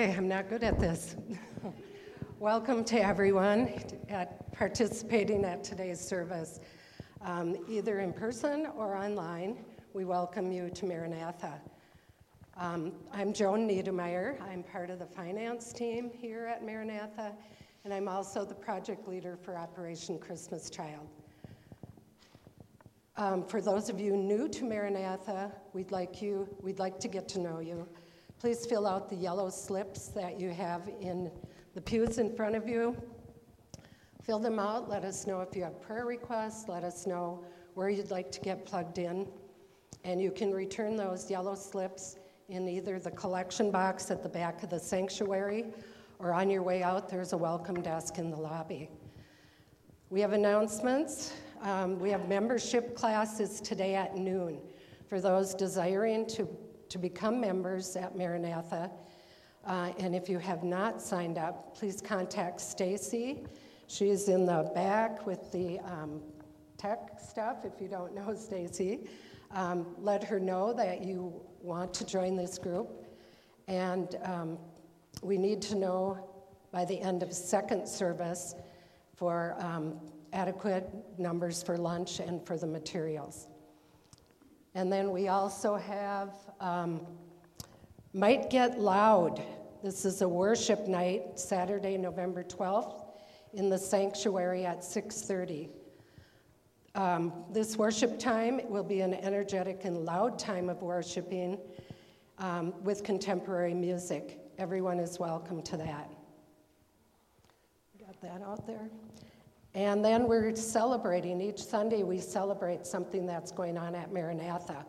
Okay, 0.00 0.12
I'm 0.12 0.26
not 0.26 0.48
good 0.48 0.64
at 0.64 0.80
this. 0.80 1.14
Welcome 2.40 2.82
to 2.86 3.00
everyone 3.00 3.72
at 4.08 4.50
participating 4.50 5.44
at 5.44 5.62
today's 5.62 6.00
service, 6.00 6.58
um, 7.22 7.54
either 7.68 8.00
in 8.00 8.12
person 8.12 8.66
or 8.76 8.96
online. 8.96 9.64
We 9.92 10.04
welcome 10.04 10.50
you 10.50 10.68
to 10.68 10.84
Maranatha. 10.84 11.60
Um, 12.56 12.90
I'm 13.12 13.32
Joan 13.32 13.68
Niedermeyer. 13.68 14.42
I'm 14.42 14.64
part 14.64 14.90
of 14.90 14.98
the 14.98 15.06
finance 15.06 15.72
team 15.72 16.10
here 16.12 16.46
at 16.46 16.66
Maranatha, 16.66 17.30
and 17.84 17.94
I'm 17.94 18.08
also 18.08 18.44
the 18.44 18.52
project 18.52 19.06
leader 19.06 19.36
for 19.40 19.56
Operation 19.56 20.18
Christmas 20.18 20.70
Child. 20.70 21.06
Um, 23.16 23.44
for 23.44 23.60
those 23.60 23.88
of 23.88 24.00
you 24.00 24.16
new 24.16 24.48
to 24.48 24.64
Maranatha, 24.64 25.52
we'd 25.72 25.92
like 25.92 26.20
you, 26.20 26.48
we'd 26.60 26.80
like 26.80 26.98
to 26.98 27.06
get 27.06 27.28
to 27.28 27.38
know 27.38 27.60
you. 27.60 27.86
Please 28.38 28.66
fill 28.66 28.86
out 28.86 29.08
the 29.08 29.16
yellow 29.16 29.48
slips 29.48 30.08
that 30.08 30.38
you 30.38 30.50
have 30.50 30.90
in 31.00 31.30
the 31.74 31.80
pews 31.80 32.18
in 32.18 32.34
front 32.34 32.54
of 32.54 32.68
you. 32.68 32.96
Fill 34.22 34.38
them 34.38 34.58
out. 34.58 34.88
Let 34.88 35.04
us 35.04 35.26
know 35.26 35.40
if 35.40 35.56
you 35.56 35.62
have 35.64 35.80
prayer 35.80 36.06
requests. 36.06 36.68
Let 36.68 36.84
us 36.84 37.06
know 37.06 37.44
where 37.74 37.88
you'd 37.88 38.10
like 38.10 38.30
to 38.32 38.40
get 38.40 38.64
plugged 38.64 38.98
in. 38.98 39.28
And 40.04 40.20
you 40.20 40.30
can 40.30 40.52
return 40.52 40.96
those 40.96 41.30
yellow 41.30 41.54
slips 41.54 42.16
in 42.48 42.68
either 42.68 42.98
the 42.98 43.10
collection 43.10 43.70
box 43.70 44.10
at 44.10 44.22
the 44.22 44.28
back 44.28 44.62
of 44.62 44.70
the 44.70 44.78
sanctuary 44.78 45.66
or 46.18 46.32
on 46.32 46.50
your 46.50 46.62
way 46.62 46.82
out, 46.82 47.08
there's 47.08 47.32
a 47.32 47.36
welcome 47.36 47.82
desk 47.82 48.18
in 48.18 48.30
the 48.30 48.36
lobby. 48.36 48.88
We 50.10 50.20
have 50.20 50.32
announcements. 50.32 51.32
Um, 51.60 51.98
we 51.98 52.10
have 52.10 52.28
membership 52.28 52.94
classes 52.94 53.60
today 53.60 53.94
at 53.94 54.16
noon 54.16 54.60
for 55.08 55.20
those 55.20 55.54
desiring 55.54 56.26
to 56.28 56.48
to 56.94 56.98
become 57.00 57.40
members 57.40 57.96
at 57.96 58.16
Maranatha. 58.16 58.88
Uh, 59.66 59.90
and 59.98 60.14
if 60.14 60.28
you 60.28 60.38
have 60.38 60.62
not 60.62 61.02
signed 61.02 61.38
up, 61.38 61.76
please 61.76 62.00
contact 62.00 62.60
Stacy. 62.60 63.44
She's 63.88 64.28
in 64.28 64.46
the 64.46 64.70
back 64.76 65.26
with 65.26 65.50
the 65.50 65.80
um, 65.80 66.22
tech 66.78 67.18
stuff. 67.20 67.64
If 67.64 67.80
you 67.80 67.88
don't 67.88 68.14
know 68.14 68.32
Stacy, 68.36 69.08
um, 69.50 69.96
let 69.98 70.22
her 70.22 70.38
know 70.38 70.72
that 70.74 71.02
you 71.02 71.32
want 71.60 71.92
to 71.94 72.06
join 72.06 72.36
this 72.36 72.58
group. 72.58 73.04
And 73.66 74.16
um, 74.22 74.56
we 75.20 75.36
need 75.36 75.62
to 75.62 75.74
know 75.74 76.30
by 76.70 76.84
the 76.84 77.00
end 77.00 77.24
of 77.24 77.32
second 77.32 77.88
service 77.88 78.54
for 79.16 79.56
um, 79.58 79.98
adequate 80.32 80.88
numbers 81.18 81.60
for 81.60 81.76
lunch 81.76 82.20
and 82.20 82.46
for 82.46 82.56
the 82.56 82.68
materials. 82.68 83.48
And 84.74 84.92
then 84.92 85.12
we 85.12 85.28
also 85.28 85.76
have 85.76 86.34
um, 86.60 87.06
Might 88.12 88.50
Get 88.50 88.78
Loud. 88.78 89.40
This 89.84 90.04
is 90.04 90.20
a 90.20 90.28
worship 90.28 90.88
night, 90.88 91.38
Saturday, 91.38 91.96
November 91.96 92.42
12th, 92.42 93.04
in 93.52 93.70
the 93.70 93.78
sanctuary 93.78 94.66
at 94.66 94.80
6:30. 94.80 95.68
Um, 96.96 97.32
this 97.50 97.76
worship 97.76 98.18
time 98.18 98.60
will 98.68 98.82
be 98.84 99.00
an 99.00 99.14
energetic 99.14 99.84
and 99.84 100.04
loud 100.04 100.38
time 100.38 100.68
of 100.68 100.82
worshiping 100.82 101.58
um, 102.38 102.72
with 102.82 103.04
contemporary 103.04 103.74
music. 103.74 104.40
Everyone 104.58 104.98
is 104.98 105.20
welcome 105.20 105.62
to 105.62 105.76
that. 105.76 106.10
Got 108.00 108.20
that 108.22 108.42
out 108.42 108.66
there? 108.66 108.90
And 109.74 110.04
then 110.04 110.28
we're 110.28 110.54
celebrating. 110.54 111.40
Each 111.40 111.60
Sunday, 111.60 112.04
we 112.04 112.20
celebrate 112.20 112.86
something 112.86 113.26
that's 113.26 113.50
going 113.50 113.76
on 113.76 113.96
at 113.96 114.12
Maranatha. 114.12 114.86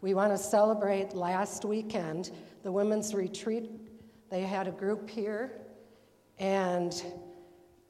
We 0.00 0.14
want 0.14 0.32
to 0.32 0.38
celebrate 0.38 1.12
last 1.12 1.64
weekend, 1.66 2.30
the 2.62 2.72
women's 2.72 3.14
retreat. 3.14 3.70
They 4.30 4.40
had 4.40 4.66
a 4.66 4.72
group 4.72 5.10
here, 5.10 5.52
and 6.38 7.04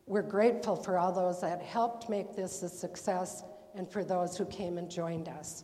we're 0.07 0.23
grateful 0.23 0.75
for 0.75 0.99
all 0.99 1.13
those 1.13 1.41
that 1.43 1.63
helped 1.63 2.11
make 2.11 2.35
this 2.35 2.63
a 2.63 2.69
success 2.69 3.45
and 3.77 3.89
for 3.89 4.03
those 4.03 4.37
who 4.37 4.45
came 4.47 4.79
and 4.79 4.91
joined 4.91 5.29
us. 5.29 5.63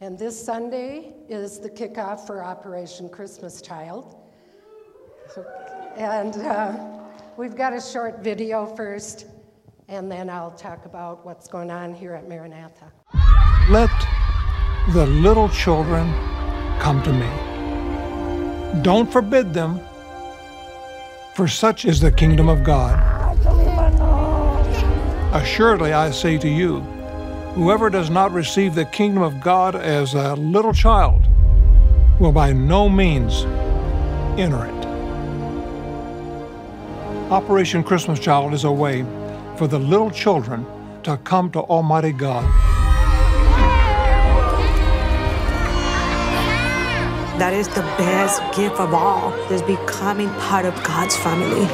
And 0.00 0.18
this 0.18 0.38
Sunday 0.38 1.14
is 1.30 1.58
the 1.58 1.70
kickoff 1.70 2.26
for 2.26 2.44
Operation 2.44 3.08
Christmas 3.08 3.62
Child. 3.62 4.16
And 5.96 6.36
uh, 6.36 7.03
We've 7.36 7.56
got 7.56 7.72
a 7.72 7.80
short 7.80 8.20
video 8.20 8.64
first, 8.64 9.26
and 9.88 10.08
then 10.08 10.30
I'll 10.30 10.52
talk 10.52 10.84
about 10.84 11.26
what's 11.26 11.48
going 11.48 11.68
on 11.68 11.92
here 11.92 12.14
at 12.14 12.28
Maranatha. 12.28 12.92
Let 13.68 13.90
the 14.92 15.06
little 15.06 15.48
children 15.48 16.12
come 16.78 17.02
to 17.02 17.12
me. 17.12 18.82
Don't 18.82 19.10
forbid 19.10 19.52
them, 19.52 19.80
for 21.34 21.48
such 21.48 21.84
is 21.84 21.98
the 21.98 22.12
kingdom 22.12 22.48
of 22.48 22.62
God. 22.62 23.00
Assuredly, 25.34 25.92
I 25.92 26.12
say 26.12 26.38
to 26.38 26.48
you, 26.48 26.78
whoever 27.56 27.90
does 27.90 28.10
not 28.10 28.30
receive 28.30 28.76
the 28.76 28.84
kingdom 28.84 29.24
of 29.24 29.40
God 29.40 29.74
as 29.74 30.14
a 30.14 30.34
little 30.34 30.72
child 30.72 31.26
will 32.20 32.30
by 32.30 32.52
no 32.52 32.88
means 32.88 33.42
enter 34.38 34.66
it. 34.66 34.83
Operation 37.30 37.82
Christmas 37.82 38.20
Child 38.20 38.52
is 38.52 38.64
a 38.64 38.70
way 38.70 39.02
for 39.56 39.66
the 39.66 39.78
little 39.78 40.10
children 40.10 40.66
to 41.04 41.16
come 41.24 41.50
to 41.52 41.60
Almighty 41.60 42.12
God. 42.12 42.44
That 47.38 47.54
is 47.54 47.66
the 47.68 47.80
best 47.96 48.42
gift 48.54 48.78
of 48.78 48.92
all, 48.92 49.32
is 49.50 49.62
becoming 49.62 50.28
part 50.34 50.66
of 50.66 50.74
God's 50.84 51.16
family. 51.16 51.64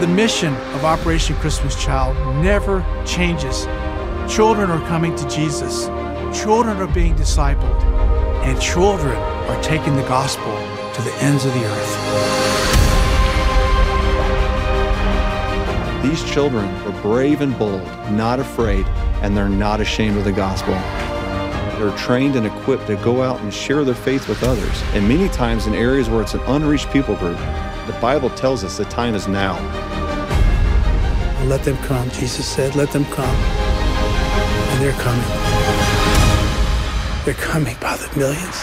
The 0.00 0.10
mission 0.10 0.54
of 0.54 0.84
Operation 0.86 1.36
Christmas 1.36 1.80
Child 1.80 2.16
never 2.42 2.82
changes. 3.04 3.66
Children 4.34 4.70
are 4.70 4.80
coming 4.88 5.14
to 5.14 5.28
Jesus, 5.28 5.86
children 6.34 6.78
are 6.78 6.92
being 6.92 7.14
discipled, 7.16 7.82
and 8.44 8.58
children 8.62 9.14
are 9.14 9.62
taking 9.62 9.94
the 9.94 10.08
gospel 10.08 10.52
to 10.94 11.02
the 11.02 11.14
ends 11.20 11.44
of 11.44 11.52
the 11.52 11.64
earth. 11.66 12.45
These 16.08 16.22
children 16.22 16.64
are 16.86 17.02
brave 17.02 17.40
and 17.40 17.58
bold, 17.58 17.82
not 18.12 18.38
afraid, 18.38 18.86
and 19.22 19.36
they're 19.36 19.48
not 19.48 19.80
ashamed 19.80 20.16
of 20.16 20.22
the 20.22 20.30
gospel. 20.30 20.74
They're 21.80 21.96
trained 21.98 22.36
and 22.36 22.46
equipped 22.46 22.86
to 22.86 22.94
go 22.98 23.22
out 23.22 23.40
and 23.40 23.52
share 23.52 23.82
their 23.82 23.96
faith 23.96 24.28
with 24.28 24.44
others, 24.44 24.82
and 24.94 25.08
many 25.08 25.28
times 25.30 25.66
in 25.66 25.74
areas 25.74 26.08
where 26.08 26.22
it's 26.22 26.34
an 26.34 26.42
unreached 26.42 26.92
people 26.92 27.16
group. 27.16 27.36
The 27.88 27.98
Bible 28.00 28.30
tells 28.30 28.62
us 28.62 28.76
the 28.76 28.84
time 28.84 29.16
is 29.16 29.26
now. 29.26 29.54
Let 31.46 31.64
them 31.64 31.76
come, 31.78 32.08
Jesus 32.10 32.46
said, 32.46 32.76
let 32.76 32.92
them 32.92 33.04
come. 33.06 33.24
And 33.26 34.80
they're 34.80 34.92
coming. 34.92 35.26
They're 37.24 37.34
coming 37.34 37.76
by 37.80 37.96
the 37.96 38.16
millions. 38.16 38.62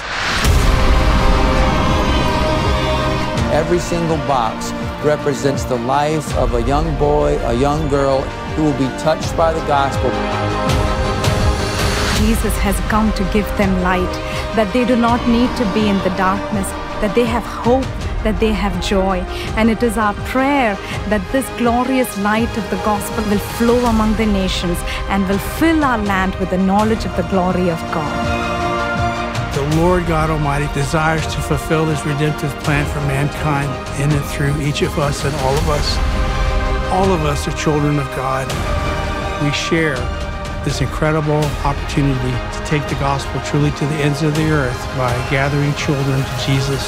Every 3.52 3.80
single 3.80 4.18
box 4.28 4.72
represents 5.04 5.64
the 5.66 5.76
life 5.76 6.36
of 6.38 6.54
a 6.54 6.62
young 6.62 6.98
boy, 6.98 7.38
a 7.48 7.54
young 7.54 7.88
girl 7.90 8.22
who 8.56 8.64
will 8.64 8.78
be 8.78 8.88
touched 9.00 9.36
by 9.36 9.52
the 9.54 9.66
gospel. 9.68 10.10
Jesus 12.20 12.56
has 12.60 12.80
come 12.90 13.12
to 13.14 13.24
give 13.34 13.46
them 13.58 13.82
light, 13.84 14.14
that 14.56 14.72
they 14.74 14.86
do 14.86 14.96
not 14.96 15.20
need 15.28 15.50
to 15.58 15.66
be 15.74 15.90
in 15.90 15.98
the 16.00 16.16
darkness, 16.16 16.70
that 17.02 17.14
they 17.16 17.26
have 17.26 17.44
hope, 17.44 17.86
that 18.24 18.40
they 18.40 18.54
have 18.54 18.74
joy. 18.82 19.18
And 19.58 19.70
it 19.70 19.84
is 19.84 19.98
our 19.98 20.14
prayer 20.32 20.76
that 21.10 21.22
this 21.32 21.48
glorious 21.58 22.18
light 22.20 22.58
of 22.58 22.70
the 22.70 22.78
gospel 22.78 23.24
will 23.30 23.46
flow 23.58 23.80
among 23.86 24.16
the 24.16 24.26
nations 24.26 24.78
and 25.10 25.28
will 25.28 25.44
fill 25.60 25.84
our 25.84 25.98
land 25.98 26.34
with 26.36 26.50
the 26.50 26.58
knowledge 26.58 27.06
of 27.06 27.16
the 27.18 27.24
glory 27.24 27.70
of 27.70 27.80
God 27.94 28.33
Lord 29.78 30.06
God 30.06 30.30
Almighty 30.30 30.72
desires 30.74 31.26
to 31.34 31.42
fulfill 31.42 31.86
his 31.86 32.06
redemptive 32.06 32.52
plan 32.64 32.86
for 32.86 33.00
mankind 33.02 33.70
in 34.00 34.12
and 34.12 34.26
through 34.26 34.62
each 34.62 34.84
of 34.84 35.00
us 35.00 35.26
and 35.26 35.34
all 35.38 35.56
of 35.56 35.70
us. 35.70 35.98
All 36.92 37.12
of 37.12 37.26
us 37.26 37.48
are 37.48 37.58
children 37.58 37.98
of 37.98 38.06
God. 38.16 38.48
We 39.44 39.52
share 39.52 39.96
this 40.64 40.82
incredible 40.82 41.44
opportunity 41.66 42.32
to 42.32 42.66
take 42.66 42.88
the 42.88 42.96
gospel 42.96 43.42
truly 43.42 43.72
to 43.72 43.86
the 43.86 43.96
ends 43.96 44.22
of 44.22 44.36
the 44.36 44.52
earth 44.52 44.80
by 44.96 45.12
gathering 45.32 45.74
children 45.74 46.20
to 46.20 46.46
Jesus. 46.46 46.88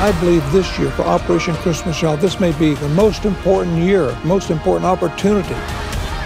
I 0.00 0.16
believe 0.20 0.50
this 0.52 0.78
year 0.78 0.90
for 0.90 1.02
Operation 1.02 1.54
Christmas 1.56 1.98
Child, 1.98 2.20
this 2.20 2.40
may 2.40 2.52
be 2.58 2.74
the 2.74 2.88
most 2.90 3.26
important 3.26 3.76
year, 3.76 4.16
most 4.24 4.50
important 4.50 4.86
opportunity 4.86 5.54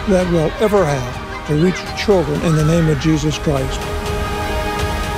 that 0.09 0.31
we'll 0.31 0.53
ever 0.63 0.85
have 0.85 1.24
to 1.47 1.55
reach 1.57 1.77
children 1.97 2.41
in 2.43 2.57
the 2.57 2.65
name 2.65 2.89
of 2.89 2.99
Jesus 3.01 3.39
Christ. 3.39 3.81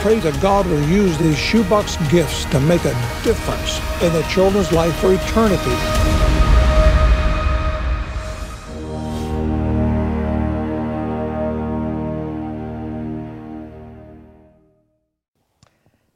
Pray 0.03 0.19
that 0.21 0.39
God 0.43 0.67
will 0.67 0.83
use 0.89 1.17
these 1.19 1.39
shoebox 1.39 1.97
gifts 2.11 2.45
to 2.47 2.61
make 2.61 2.85
a 2.85 2.95
difference 3.23 3.81
in 4.03 4.13
the 4.13 4.23
children's 4.31 4.73
life 4.73 4.95
for 4.97 5.13
eternity. 5.13 5.77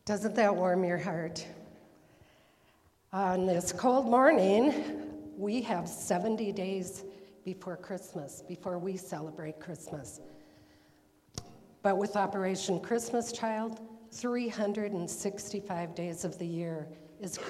Doesn't 0.04 0.34
that 0.34 0.54
warm 0.56 0.82
your 0.84 0.98
heart? 0.98 1.46
On 3.12 3.46
this 3.46 3.72
cold 3.72 4.06
morning, 4.06 4.72
we 5.36 5.62
have 5.62 5.88
70 5.88 6.52
days 6.52 7.04
before 7.54 7.76
Christmas, 7.76 8.44
before 8.46 8.78
we 8.78 8.96
celebrate 8.96 9.58
Christmas. 9.58 10.20
But 11.82 11.98
with 11.98 12.14
Operation 12.14 12.78
Christmas 12.78 13.32
Child, 13.32 13.80
365 14.12 15.94
days 15.96 16.24
of 16.24 16.38
the 16.38 16.46
year 16.46 16.86
is, 17.20 17.40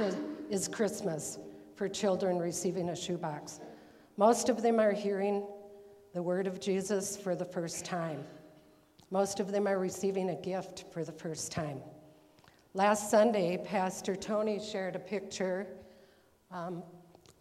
is 0.49 0.69
Christmas 0.69 1.39
for 1.75 1.87
children 1.87 2.39
receiving 2.39 2.89
a 2.89 2.97
shoebox. 2.97 3.61
Most 4.17 4.49
of 4.49 4.63
them 4.63 4.81
are 4.81 4.93
hearing 4.93 5.47
the 6.15 6.23
word 6.23 6.47
of 6.47 6.61
Jesus 6.61 7.15
for 7.15 7.35
the 7.35 7.45
first 7.45 7.85
time. 7.85 8.25
Most 9.11 9.39
of 9.39 9.53
them 9.53 9.69
are 9.69 9.79
receiving 9.79 10.31
a 10.31 10.37
gift 10.37 10.87
for 10.95 11.05
the 11.05 11.13
first 11.13 11.53
time. 11.53 11.83
Last 12.73 13.11
Sunday, 13.11 13.59
Pastor 13.63 14.17
Tony 14.17 14.61
shared 14.61 14.97
a 14.97 15.01
picture. 15.01 15.67
Um, 16.51 16.83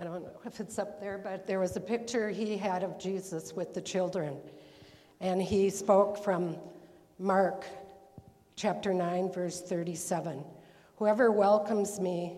I 0.02 0.06
don't 0.06 0.24
know 0.24 0.40
if 0.46 0.62
it's 0.62 0.80
up 0.80 1.02
there, 1.02 1.18
but 1.18 1.46
there 1.46 1.60
was 1.60 1.76
a 1.76 1.82
picture 1.82 2.30
he 2.30 2.56
had 2.56 2.84
of 2.84 2.98
Jesus 2.98 3.52
with 3.52 3.74
the 3.74 3.82
children. 3.82 4.38
And 5.20 5.42
he 5.42 5.70
spoke 5.70 6.24
from 6.24 6.56
Mark 7.18 7.66
chapter 8.56 8.94
9, 8.94 9.30
verse 9.30 9.62
37. 9.62 10.42
Whoever 10.96 11.32
welcomes 11.32 12.00
me, 12.00 12.38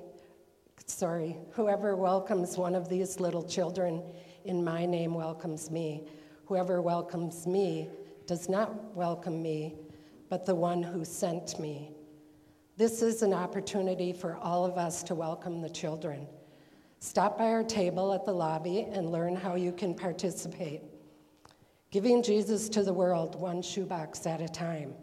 sorry, 0.87 1.37
whoever 1.51 1.95
welcomes 1.95 2.57
one 2.57 2.73
of 2.73 2.89
these 2.89 3.19
little 3.19 3.43
children 3.43 4.01
in 4.43 4.63
my 4.63 4.87
name 4.87 5.13
welcomes 5.13 5.69
me. 5.69 6.07
Whoever 6.45 6.81
welcomes 6.81 7.45
me 7.45 7.89
does 8.25 8.49
not 8.49 8.95
welcome 8.95 9.39
me, 9.39 9.75
but 10.29 10.47
the 10.47 10.55
one 10.55 10.81
who 10.81 11.05
sent 11.05 11.59
me. 11.59 11.91
This 12.75 13.03
is 13.03 13.21
an 13.21 13.35
opportunity 13.35 14.13
for 14.13 14.35
all 14.37 14.65
of 14.65 14.79
us 14.79 15.03
to 15.03 15.13
welcome 15.13 15.61
the 15.61 15.69
children. 15.69 16.25
Stop 17.03 17.39
by 17.39 17.45
our 17.45 17.63
table 17.63 18.13
at 18.13 18.25
the 18.25 18.31
lobby 18.31 18.87
and 18.91 19.11
learn 19.11 19.35
how 19.35 19.55
you 19.55 19.71
can 19.71 19.95
participate. 19.95 20.83
Giving 21.89 22.21
Jesus 22.21 22.69
to 22.69 22.83
the 22.83 22.93
world 22.93 23.41
one 23.41 23.63
shoebox 23.63 24.27
at 24.27 24.39
a 24.39 24.47
time. 24.47 24.93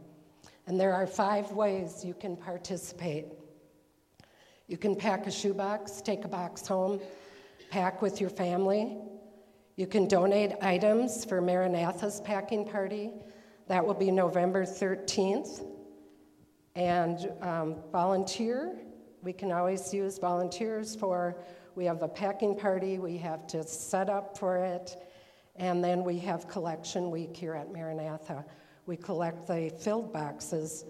And 0.69 0.79
there 0.79 0.95
are 0.95 1.09
five 1.09 1.50
ways 1.50 2.05
you 2.05 2.15
can 2.15 2.37
participate. 2.37 3.27
You 4.69 4.79
can 4.79 4.95
pack 4.95 5.27
a 5.27 5.31
shoebox, 5.33 6.00
take 6.00 6.25
a 6.25 6.29
box 6.29 6.69
home, 6.69 7.00
pack 7.69 8.00
with 8.00 8.21
your 8.21 8.31
family. 8.31 8.97
You 9.75 9.89
can 9.89 10.06
donate 10.06 10.53
items 10.62 11.25
for 11.25 11.43
Maranatha's 11.43 12.21
packing 12.21 12.65
party. 12.65 13.11
That 13.67 13.85
will 13.85 13.95
be 13.95 14.12
November 14.12 14.65
13th. 14.65 15.67
And 16.77 17.33
um, 17.43 17.75
volunteer, 17.91 18.77
we 19.21 19.33
can 19.33 19.50
always 19.50 19.93
use 19.93 20.17
volunteers 20.19 20.95
for, 20.95 21.37
we 21.79 21.85
have 21.85 22.03
a 22.03 22.09
packing 22.09 22.57
party, 22.57 22.99
we 22.99 23.17
have 23.17 23.47
to 23.47 23.63
set 23.63 24.11
up 24.11 24.37
for 24.37 24.57
it, 24.57 25.01
and 25.55 25.83
then 25.83 26.03
we 26.03 26.19
have 26.19 26.49
collection 26.49 27.09
week 27.09 27.37
here 27.37 27.55
at 27.55 27.73
Maranatha. 27.73 28.45
We 28.87 28.97
collect 28.97 29.47
the 29.47 29.73
filled 29.79 30.13
boxes 30.13 30.87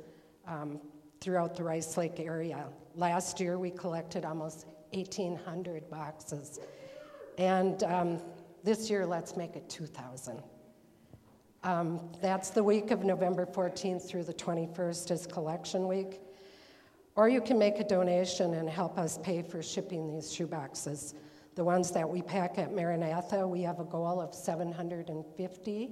um, 0.47 0.81
throughout 1.21 1.55
the 1.55 1.63
Rice 1.63 1.99
Lake 1.99 2.19
area. 2.19 2.69
Last 2.95 3.39
year, 3.39 3.59
we 3.59 3.71
collected 3.71 4.25
almost 4.25 4.65
1,800 4.95 5.91
boxes. 5.91 6.59
And 7.37 7.83
um, 7.83 8.19
this 8.65 8.89
year, 8.89 9.05
let's 9.05 9.37
make 9.37 9.57
it 9.57 9.69
2,000. 9.69 10.43
Um, 11.65 12.01
that's 12.23 12.49
the 12.49 12.65
week 12.65 12.93
of 12.93 13.05
November 13.05 13.45
14th 13.45 14.09
through 14.09 14.25
the 14.25 14.33
21st 14.33 15.11
is 15.11 15.27
collection 15.27 15.87
week. 15.87 16.23
Or 17.19 17.29
you 17.29 17.41
can 17.41 17.59
make 17.59 17.81
a 17.81 17.85
donation 17.85 18.55
and 18.55 18.71
help 18.71 18.97
us 18.97 19.19
pay 19.19 19.43
for 19.43 19.61
shipping 19.61 20.07
these 20.07 20.33
shoe 20.33 20.47
boxes. 20.47 21.17
The 21.57 21.65
ones 21.65 21.91
that 21.91 22.09
we 22.09 22.23
pack 22.23 22.59
at 22.59 22.73
Maranatha, 22.73 23.45
we 23.45 23.61
have 23.63 23.81
a 23.81 23.85
goal 23.85 24.21
of 24.21 24.33
750, 24.33 25.91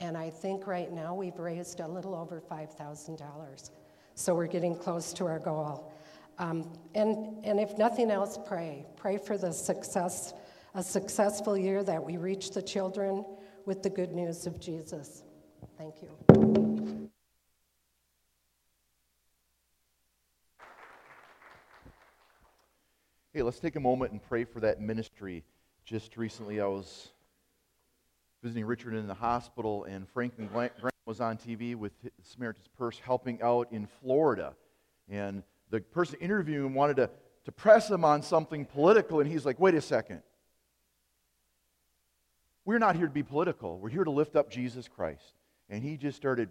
and 0.00 0.16
I 0.16 0.30
think 0.30 0.66
right 0.66 0.90
now 0.90 1.14
we've 1.14 1.38
raised 1.38 1.80
a 1.80 1.86
little 1.86 2.14
over 2.14 2.40
$5,000. 2.40 3.70
So 4.14 4.34
we're 4.34 4.46
getting 4.46 4.74
close 4.74 5.12
to 5.12 5.26
our 5.26 5.38
goal. 5.38 5.92
Um, 6.38 6.72
and, 6.94 7.44
and 7.44 7.60
if 7.60 7.76
nothing 7.76 8.10
else, 8.10 8.38
pray. 8.46 8.86
Pray 8.96 9.18
for 9.18 9.36
the 9.36 9.52
success, 9.52 10.32
a 10.74 10.82
successful 10.82 11.58
year 11.58 11.84
that 11.84 12.02
we 12.02 12.16
reach 12.16 12.52
the 12.52 12.62
children 12.62 13.22
with 13.66 13.82
the 13.82 13.90
good 13.90 14.12
news 14.12 14.46
of 14.46 14.60
Jesus. 14.60 15.24
Thank 15.76 15.96
you. 16.00 16.73
Hey, 23.34 23.42
let's 23.42 23.58
take 23.58 23.74
a 23.74 23.80
moment 23.80 24.12
and 24.12 24.22
pray 24.22 24.44
for 24.44 24.60
that 24.60 24.80
ministry. 24.80 25.42
Just 25.84 26.16
recently, 26.16 26.60
I 26.60 26.66
was 26.66 27.08
visiting 28.44 28.64
Richard 28.64 28.94
in 28.94 29.08
the 29.08 29.14
hospital, 29.14 29.82
and 29.82 30.08
Franklin 30.08 30.48
Graham 30.52 30.70
was 31.04 31.20
on 31.20 31.36
TV 31.36 31.74
with 31.74 31.90
Samaritan's 32.22 32.68
Purse 32.78 33.00
helping 33.00 33.42
out 33.42 33.72
in 33.72 33.88
Florida. 34.00 34.54
And 35.08 35.42
the 35.70 35.80
person 35.80 36.16
interviewing 36.20 36.64
him 36.64 36.74
wanted 36.74 36.94
to, 36.98 37.10
to 37.46 37.50
press 37.50 37.90
him 37.90 38.04
on 38.04 38.22
something 38.22 38.66
political, 38.66 39.18
and 39.18 39.28
he's 39.28 39.44
like, 39.44 39.58
wait 39.58 39.74
a 39.74 39.80
second. 39.80 40.22
We're 42.64 42.78
not 42.78 42.94
here 42.94 43.08
to 43.08 43.12
be 43.12 43.24
political. 43.24 43.80
We're 43.80 43.88
here 43.88 44.04
to 44.04 44.12
lift 44.12 44.36
up 44.36 44.48
Jesus 44.48 44.86
Christ. 44.86 45.34
And 45.68 45.82
he 45.82 45.96
just 45.96 46.16
started 46.16 46.50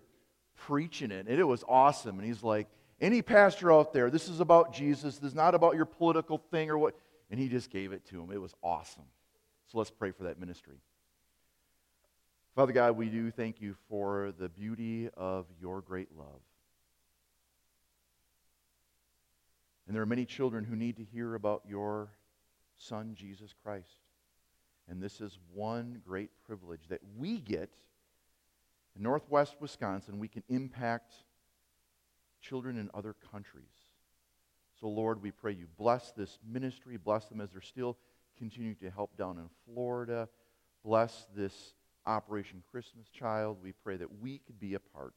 preaching 0.58 1.12
it, 1.12 1.28
and 1.30 1.40
it 1.40 1.48
was 1.48 1.64
awesome. 1.66 2.20
And 2.20 2.28
he's 2.28 2.44
like, 2.44 2.68
any 3.04 3.22
pastor 3.22 3.72
out 3.72 3.92
there, 3.92 4.10
this 4.10 4.30
is 4.30 4.40
about 4.40 4.74
Jesus. 4.74 5.18
This 5.18 5.32
is 5.32 5.36
not 5.36 5.54
about 5.54 5.76
your 5.76 5.86
political 5.86 6.38
thing 6.38 6.70
or 6.70 6.78
what. 6.78 6.96
And 7.30 7.40
he 7.40 7.50
just 7.50 7.70
gave 7.70 7.92
it 7.92 8.06
to 8.06 8.22
him. 8.22 8.32
It 8.32 8.42
was 8.42 8.56
awesome. 8.64 9.04
So 9.68 9.78
let's 9.78 9.92
pray 9.92 10.12
for 10.12 10.24
that 10.24 10.40
ministry. 10.40 10.78
Father 12.56 12.72
God, 12.72 12.96
we 12.96 13.10
do 13.10 13.30
thank 13.30 13.60
you 13.60 13.76
for 13.90 14.34
the 14.40 14.48
beauty 14.48 15.10
of 15.18 15.46
your 15.60 15.82
great 15.82 16.16
love. 16.18 16.42
And 19.86 19.96
there 19.96 20.02
are 20.02 20.08
many 20.08 20.26
children 20.26 20.64
who 20.64 20.76
need 20.76 20.96
to 20.98 21.04
hear 21.04 21.36
about 21.36 21.64
your 21.68 22.10
Son, 22.78 23.16
Jesus 23.16 23.54
Christ. 23.64 23.98
And 24.88 25.02
this 25.02 25.20
is 25.20 25.38
one 25.54 26.02
great 26.06 26.30
privilege 26.46 26.88
that 26.90 27.02
we 27.18 27.40
get 27.40 27.70
in 28.96 29.04
northwest 29.04 29.56
Wisconsin. 29.60 30.20
We 30.20 30.28
can 30.30 30.44
impact 30.48 31.14
children 32.44 32.78
in 32.78 32.90
other 32.94 33.16
countries. 33.32 33.64
So, 34.80 34.88
Lord, 34.88 35.22
we 35.22 35.32
pray 35.32 35.54
you 35.54 35.68
bless 35.78 36.12
this 36.12 36.38
ministry, 36.46 36.98
bless 36.98 37.26
them 37.26 37.42
as 37.42 37.52
they're 37.52 37.62
still 37.62 37.98
continuing 38.38 38.76
to 38.78 38.92
help 38.92 39.18
down 39.18 39.38
in 39.38 39.50
Florida. 39.66 40.28
Bless 40.84 41.26
this 41.36 41.74
Operation 42.06 42.62
Christmas 42.70 43.08
Child. 43.10 43.58
We 43.64 43.72
pray 43.72 43.98
that 43.98 44.20
we 44.22 44.40
could 44.40 44.60
be 44.60 44.74
a 44.74 44.80
part. 44.80 45.14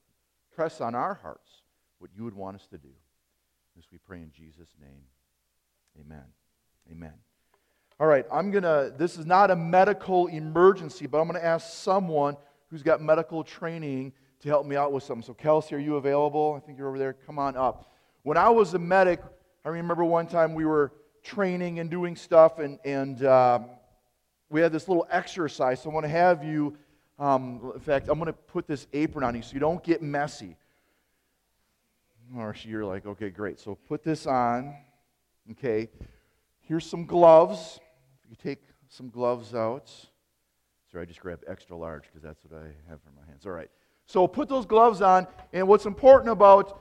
Press 0.54 0.80
on 0.80 0.95
our 0.95 1.14
hearts 1.14 1.50
what 1.99 2.11
you 2.16 2.25
would 2.25 2.35
want 2.35 2.56
us 2.56 2.66
to 2.68 2.78
do. 2.78 2.90
This 3.75 3.87
we 3.90 3.99
pray 3.99 4.18
in 4.18 4.30
Jesus' 4.30 4.71
name. 4.80 5.02
Amen. 6.00 6.25
Amen. 6.90 7.12
All 7.99 8.06
right, 8.06 8.26
I'm 8.30 8.50
going 8.50 8.62
to, 8.62 8.92
this 8.97 9.18
is 9.18 9.26
not 9.26 9.50
a 9.50 9.56
medical 9.56 10.26
emergency, 10.26 11.06
but 11.06 11.18
I'm 11.18 11.26
going 11.26 11.40
to 11.40 11.47
ask 11.47 11.73
someone 11.73 12.37
who's 12.68 12.83
got 12.83 13.00
medical 13.00 13.42
training 13.42 14.12
to 14.40 14.49
help 14.49 14.66
me 14.66 14.76
out 14.76 14.93
with 14.93 15.02
something. 15.02 15.25
So, 15.25 15.35
Kelsey, 15.35 15.75
are 15.75 15.78
you 15.78 15.97
available? 15.97 16.55
I 16.57 16.64
think 16.64 16.78
you're 16.78 16.88
over 16.88 16.99
there. 16.99 17.12
Come 17.12 17.38
on 17.38 17.57
up. 17.57 17.93
When 18.23 18.37
I 18.37 18.49
was 18.49 18.75
a 18.75 18.78
medic, 18.78 19.21
I 19.64 19.69
remember 19.69 20.05
one 20.05 20.26
time 20.26 20.55
we 20.55 20.64
were 20.64 20.93
training 21.23 21.78
and 21.81 21.90
doing 21.90 22.16
stuff, 22.16 22.59
and, 22.59 22.78
and 22.85 23.25
um, 23.25 23.66
we 24.50 24.61
had 24.61 24.73
this 24.73 24.88
little 24.88 25.07
exercise. 25.11 25.83
So, 25.83 25.90
I 25.90 25.95
want 25.95 26.05
to 26.05 26.11
have 26.11 26.45
you, 26.45 26.76
um, 27.19 27.73
in 27.75 27.81
fact, 27.81 28.09
I'm 28.09 28.19
going 28.19 28.26
to 28.26 28.33
put 28.33 28.66
this 28.66 28.87
apron 28.93 29.25
on 29.25 29.35
you 29.35 29.43
so 29.43 29.55
you 29.55 29.61
don't 29.61 29.83
get 29.83 30.02
messy. 30.02 30.57
Or 32.37 32.55
you're 32.62 32.85
like, 32.85 33.07
okay, 33.07 33.31
great. 33.31 33.59
So, 33.59 33.75
put 33.75 34.02
this 34.02 34.26
on. 34.26 34.75
Okay. 35.52 35.88
Here's 36.61 36.85
some 36.85 37.07
gloves 37.07 37.78
you 38.28 38.37
take 38.37 38.62
some 38.88 39.09
gloves 39.11 39.55
out. 39.55 39.90
Sorry, 40.90 41.02
I 41.02 41.05
just 41.05 41.21
grabbed 41.21 41.45
extra 41.47 41.76
large 41.76 42.05
because 42.05 42.23
that's 42.23 42.43
what 42.45 42.61
I 42.61 42.66
have 42.88 43.00
for 43.02 43.11
my 43.11 43.26
hands. 43.26 43.47
All 43.47 43.52
right. 43.52 43.71
So 44.07 44.27
put 44.27 44.49
those 44.49 44.67
gloves 44.67 45.03
on. 45.03 45.27
And 45.53 45.67
what's 45.69 45.87
important 45.87 46.31
about 46.31 46.81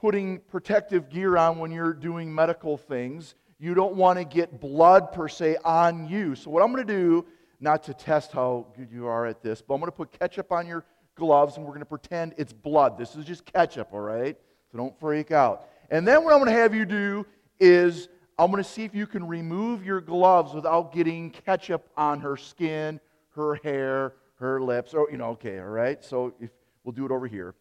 putting 0.00 0.38
protective 0.40 1.08
gear 1.08 1.36
on 1.36 1.58
when 1.58 1.70
you're 1.70 1.92
doing 1.92 2.32
medical 2.32 2.76
things, 2.76 3.34
you 3.58 3.74
don't 3.74 3.94
want 3.94 4.18
to 4.18 4.24
get 4.24 4.60
blood 4.60 5.12
per 5.12 5.28
se 5.28 5.56
on 5.64 6.08
you. 6.08 6.34
So 6.34 6.50
what 6.50 6.62
I'm 6.62 6.72
going 6.72 6.86
to 6.86 6.92
do, 6.92 7.26
not 7.60 7.82
to 7.84 7.94
test 7.94 8.32
how 8.32 8.66
good 8.76 8.90
you 8.92 9.06
are 9.06 9.26
at 9.26 9.42
this, 9.42 9.60
but 9.60 9.74
I'm 9.74 9.80
going 9.80 9.90
to 9.90 9.96
put 9.96 10.12
ketchup 10.12 10.52
on 10.52 10.66
your 10.66 10.84
gloves 11.16 11.56
and 11.56 11.64
we're 11.64 11.72
going 11.72 11.80
to 11.80 11.86
pretend 11.86 12.34
it's 12.36 12.52
blood. 12.52 12.96
This 12.96 13.16
is 13.16 13.24
just 13.24 13.44
ketchup, 13.44 13.88
all 13.92 14.00
right? 14.00 14.36
So 14.70 14.78
don't 14.78 14.98
freak 15.00 15.32
out. 15.32 15.68
And 15.90 16.06
then 16.06 16.22
what 16.22 16.32
I'm 16.32 16.38
going 16.38 16.52
to 16.52 16.60
have 16.60 16.74
you 16.74 16.84
do 16.84 17.26
is 17.58 18.08
I'm 18.38 18.52
going 18.52 18.62
to 18.62 18.68
see 18.68 18.84
if 18.84 18.94
you 18.94 19.06
can 19.06 19.26
remove 19.26 19.84
your 19.84 20.00
gloves 20.00 20.54
without 20.54 20.92
getting 20.92 21.30
ketchup 21.30 21.88
on 21.96 22.20
her 22.20 22.36
skin, 22.36 23.00
her 23.30 23.56
hair, 23.56 24.12
her 24.38 24.60
lips. 24.60 24.94
Or, 24.94 25.10
you 25.10 25.16
know, 25.16 25.30
okay, 25.30 25.58
all 25.58 25.66
right? 25.66 26.02
So 26.04 26.34
if 26.40 26.50
we'll 26.84 26.92
do 26.92 27.04
it 27.04 27.10
over 27.10 27.26
here. 27.26 27.54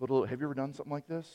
Put 0.00 0.10
a 0.10 0.12
little, 0.12 0.26
have 0.26 0.40
you 0.40 0.46
ever 0.46 0.54
done 0.54 0.72
something 0.74 0.92
like 0.92 1.06
this? 1.06 1.28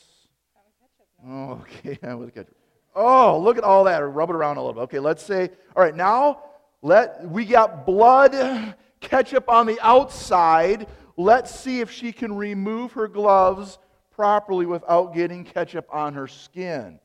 Oh, 1.26 1.62
okay. 1.62 1.98
with 2.14 2.34
ketchup. 2.34 2.56
Oh, 2.94 3.38
look 3.38 3.56
at 3.56 3.64
all 3.64 3.84
that. 3.84 3.98
Rub 3.98 4.30
it 4.30 4.36
around 4.36 4.56
a 4.56 4.60
little 4.60 4.74
bit. 4.74 4.80
Okay, 4.82 4.98
let's 4.98 5.22
say, 5.22 5.50
all 5.76 5.82
right, 5.82 5.94
now 5.94 6.42
let 6.82 7.28
we 7.28 7.44
got 7.44 7.86
blood 7.86 8.74
ketchup 9.00 9.48
on 9.48 9.66
the 9.66 9.78
outside. 9.80 10.86
Let's 11.16 11.54
see 11.54 11.80
if 11.80 11.90
she 11.90 12.12
can 12.12 12.34
remove 12.34 12.92
her 12.92 13.06
gloves 13.08 13.78
properly 14.10 14.66
without 14.66 15.14
getting 15.14 15.44
ketchup 15.44 15.86
on 15.90 16.14
her 16.14 16.26
skin. 16.26 16.98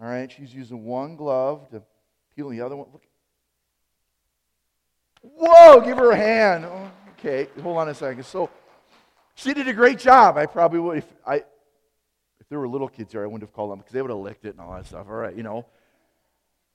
All 0.00 0.08
right, 0.08 0.30
she's 0.30 0.54
using 0.54 0.84
one 0.84 1.16
glove 1.16 1.68
to 1.70 1.82
peel 2.34 2.48
the 2.48 2.60
other 2.60 2.76
one. 2.76 2.88
Look. 2.92 3.02
Whoa, 5.20 5.80
give 5.80 5.98
her 5.98 6.12
a 6.12 6.16
hand. 6.16 6.64
Oh, 6.64 6.90
okay, 7.18 7.48
hold 7.62 7.78
on 7.78 7.88
a 7.88 7.94
second. 7.94 8.24
So 8.24 8.50
she 9.34 9.54
did 9.54 9.68
a 9.68 9.72
great 9.72 9.98
job. 9.98 10.36
I 10.36 10.46
probably 10.46 10.80
would, 10.80 10.98
if 10.98 11.12
I, 11.26 11.36
if 11.36 12.48
there 12.48 12.58
were 12.58 12.68
little 12.68 12.88
kids 12.88 13.12
here, 13.12 13.22
I 13.22 13.26
wouldn't 13.26 13.42
have 13.42 13.52
called 13.52 13.72
them 13.72 13.78
because 13.78 13.92
they 13.92 14.02
would 14.02 14.10
have 14.10 14.18
licked 14.18 14.44
it 14.44 14.50
and 14.50 14.60
all 14.60 14.74
that 14.74 14.86
stuff. 14.86 15.06
All 15.08 15.14
right, 15.14 15.36
you 15.36 15.42
know. 15.42 15.66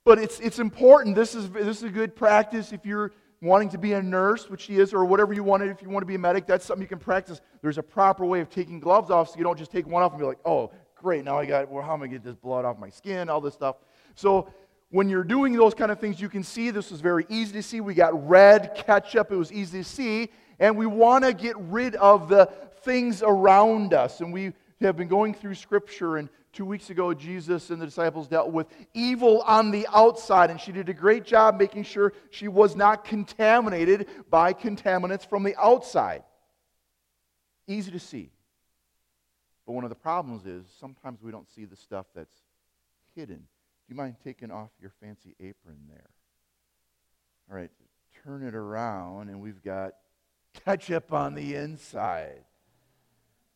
But 0.06 0.20
it's, 0.20 0.40
it's 0.40 0.60
important. 0.60 1.16
This 1.16 1.34
is, 1.34 1.50
this 1.50 1.78
is 1.78 1.84
a 1.84 1.90
good 1.90 2.16
practice 2.16 2.74
if 2.74 2.86
you're 2.86 3.14
wanting 3.42 3.70
to 3.70 3.78
be 3.78 3.94
a 3.94 4.02
nurse, 4.02 4.50
which 4.50 4.62
she 4.62 4.78
is, 4.78 4.94
or 4.94 5.06
whatever 5.06 5.34
you 5.34 5.44
wanted, 5.44 5.70
if 5.70 5.82
you 5.82 5.90
want 5.90 6.02
to 6.02 6.08
be 6.08 6.16
a 6.16 6.20
medic, 6.20 6.46
that's 6.46 6.66
something 6.66 6.82
you 6.82 6.88
can 6.88 7.00
practice. 7.00 7.42
There's 7.62 7.78
a 7.78 7.84
proper 7.84 8.26
way 8.26 8.40
of 8.40 8.50
taking 8.50 8.80
gloves 8.80 9.12
off 9.12 9.30
so 9.30 9.38
you 9.38 9.44
don't 9.44 9.58
just 9.58 9.72
take 9.72 9.86
one 9.86 10.02
off 10.02 10.12
and 10.12 10.20
be 10.20 10.26
like, 10.26 10.40
oh, 10.46 10.72
great, 10.96 11.26
now 11.26 11.38
I 11.38 11.46
got, 11.46 11.70
well, 11.70 11.84
how 11.84 11.94
am 11.94 12.02
I 12.02 12.08
going 12.08 12.12
to 12.12 12.18
get 12.18 12.24
this 12.24 12.36
blood 12.36 12.64
off 12.64 12.80
my 12.80 12.90
skin, 12.90 13.30
all 13.30 13.42
this 13.42 13.54
stuff. 13.54 13.76
So 14.16 14.48
when 14.94 15.10
you're 15.10 15.24
doing 15.24 15.54
those 15.54 15.74
kind 15.74 15.92
of 15.92 16.00
things, 16.00 16.22
you 16.22 16.30
can 16.30 16.44
see 16.44 16.70
this 16.70 16.92
was 16.92 17.02
very 17.02 17.26
easy 17.28 17.54
to 17.54 17.64
see. 17.64 17.82
We 17.82 17.96
got 17.96 18.30
red 18.30 18.76
ketchup, 18.76 19.32
it 19.32 19.36
was 19.36 19.52
easy 19.52 19.80
to 19.80 19.84
see. 19.84 20.30
And 20.60 20.78
we 20.78 20.86
want 20.86 21.24
to 21.24 21.34
get 21.34 21.58
rid 21.58 21.96
of 21.96 22.30
the 22.30 22.46
things 22.84 23.24
around 23.24 23.96
us. 23.96 24.22
And 24.22 24.32
we 24.32 24.54
have 24.82 24.96
been 24.96 25.08
going 25.08 25.34
through 25.34 25.56
Scripture, 25.56 26.18
and 26.18 26.30
two 26.52 26.64
weeks 26.64 26.92
ago, 26.92 27.12
Jesus 27.12 27.72
and 27.72 27.82
the 27.82 27.88
disciples 27.88 28.28
dealt 28.28 28.52
with 28.52 28.68
evil 28.94 29.42
on 29.48 29.72
the 29.72 29.88
outside, 29.92 30.52
and 30.52 30.62
she 30.62 30.72
did 30.72 30.88
a 30.90 30.94
great 30.94 31.24
job 31.24 31.58
making 31.58 31.86
sure 31.86 32.14
she 32.30 32.48
was 32.48 32.76
not 32.76 33.04
contaminated 33.04 34.08
by 34.30 34.54
contaminants 34.54 35.28
from 35.28 35.42
the 35.42 35.56
outside. 35.60 36.22
Easy 37.66 37.90
to 37.90 38.00
see. 38.00 38.30
But 39.66 39.74
one 39.74 39.86
of 39.86 39.90
the 39.90 39.96
problems 39.96 40.46
is 40.46 40.68
sometimes 40.80 41.20
we 41.24 41.32
don't 41.32 41.50
see 41.50 41.66
the 41.66 41.78
stuff 41.78 42.06
that's 42.14 42.36
hidden. 43.16 43.48
You 43.94 43.98
mind 43.98 44.16
taking 44.24 44.50
off 44.50 44.72
your 44.82 44.90
fancy 45.00 45.36
apron 45.40 45.78
there? 45.88 46.10
All 47.48 47.56
right, 47.56 47.70
turn 48.24 48.42
it 48.42 48.56
around, 48.56 49.30
and 49.30 49.40
we've 49.40 49.62
got 49.62 49.94
ketchup 50.66 51.14
on 51.14 51.36
the 51.36 51.54
inside. 51.54 52.44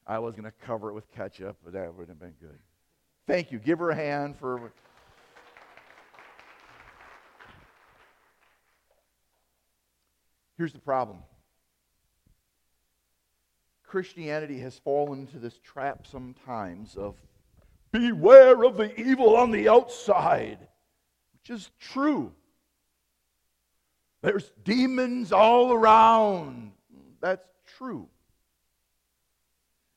I 0.06 0.20
was 0.20 0.36
going 0.36 0.44
to 0.44 0.52
cover 0.52 0.92
it 0.92 0.94
with 0.94 1.12
ketchup, 1.12 1.58
but 1.64 1.74
that 1.74 1.92
wouldn't 1.92 2.10
have 2.10 2.20
been 2.20 2.36
good. 2.40 2.60
Thank 3.26 3.52
you. 3.52 3.58
Give 3.58 3.80
her 3.80 3.90
a 3.90 3.96
hand 3.96 4.38
for. 4.38 4.72
Here's 10.56 10.72
the 10.72 10.78
problem 10.78 11.24
Christianity 13.84 14.60
has 14.60 14.78
fallen 14.78 15.22
into 15.22 15.40
this 15.40 15.58
trap 15.58 16.06
sometimes 16.06 16.96
of 16.96 17.16
beware 17.92 18.64
of 18.64 18.78
the 18.78 19.00
evil 19.00 19.36
on 19.36 19.52
the 19.52 19.70
outside, 19.70 20.60
which 21.34 21.50
is 21.50 21.70
true. 21.80 22.34
There's 24.22 24.52
demons 24.64 25.32
all 25.32 25.72
around. 25.72 26.72
That's 27.22 27.48
true. 27.78 28.08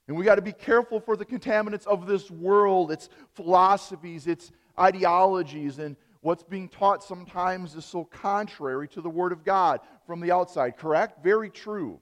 And 0.07 0.17
we 0.17 0.25
got 0.25 0.35
to 0.37 0.43
be 0.43 0.53
careful 0.53 1.01
for 1.01 1.17
the 1.17 1.25
contaminants 1.25 1.87
of 1.87 2.07
this 2.07 2.31
world, 2.31 2.91
its 2.91 3.09
philosophies, 3.35 4.27
its 4.27 4.51
ideologies, 4.79 5.79
and 5.79 5.97
what's 6.21 6.43
being 6.43 6.69
taught 6.69 7.03
sometimes 7.03 7.75
is 7.77 7.85
so 7.85 8.05
contrary 8.05 8.89
to 8.89 9.01
the 9.01 9.09
Word 9.09 9.33
of 9.33 9.45
God 9.45 9.81
from 10.07 10.21
the 10.21 10.33
outside. 10.33 10.77
Correct? 10.77 11.23
Very 11.23 11.49
true. 11.49 12.01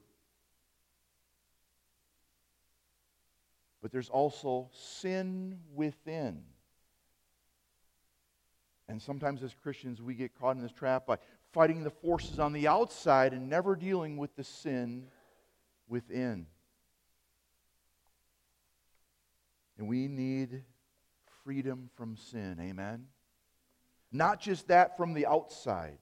But 3.80 3.92
there's 3.92 4.08
also 4.08 4.70
sin 4.72 5.60
within. 5.74 6.42
And 8.88 9.00
sometimes 9.00 9.42
as 9.42 9.54
Christians, 9.62 10.00
we 10.00 10.14
get 10.14 10.38
caught 10.38 10.56
in 10.56 10.62
this 10.62 10.72
trap 10.72 11.06
by 11.06 11.18
fighting 11.52 11.84
the 11.84 11.90
forces 11.90 12.38
on 12.38 12.52
the 12.52 12.66
outside 12.66 13.32
and 13.32 13.48
never 13.48 13.76
dealing 13.76 14.16
with 14.16 14.34
the 14.34 14.44
sin 14.44 15.06
within. 15.88 16.46
And 19.78 19.88
we 19.88 20.08
need 20.08 20.64
freedom 21.44 21.90
from 21.94 22.16
sin. 22.16 22.58
Amen? 22.60 23.06
Not 24.10 24.40
just 24.40 24.68
that 24.68 24.96
from 24.96 25.14
the 25.14 25.26
outside. 25.26 25.98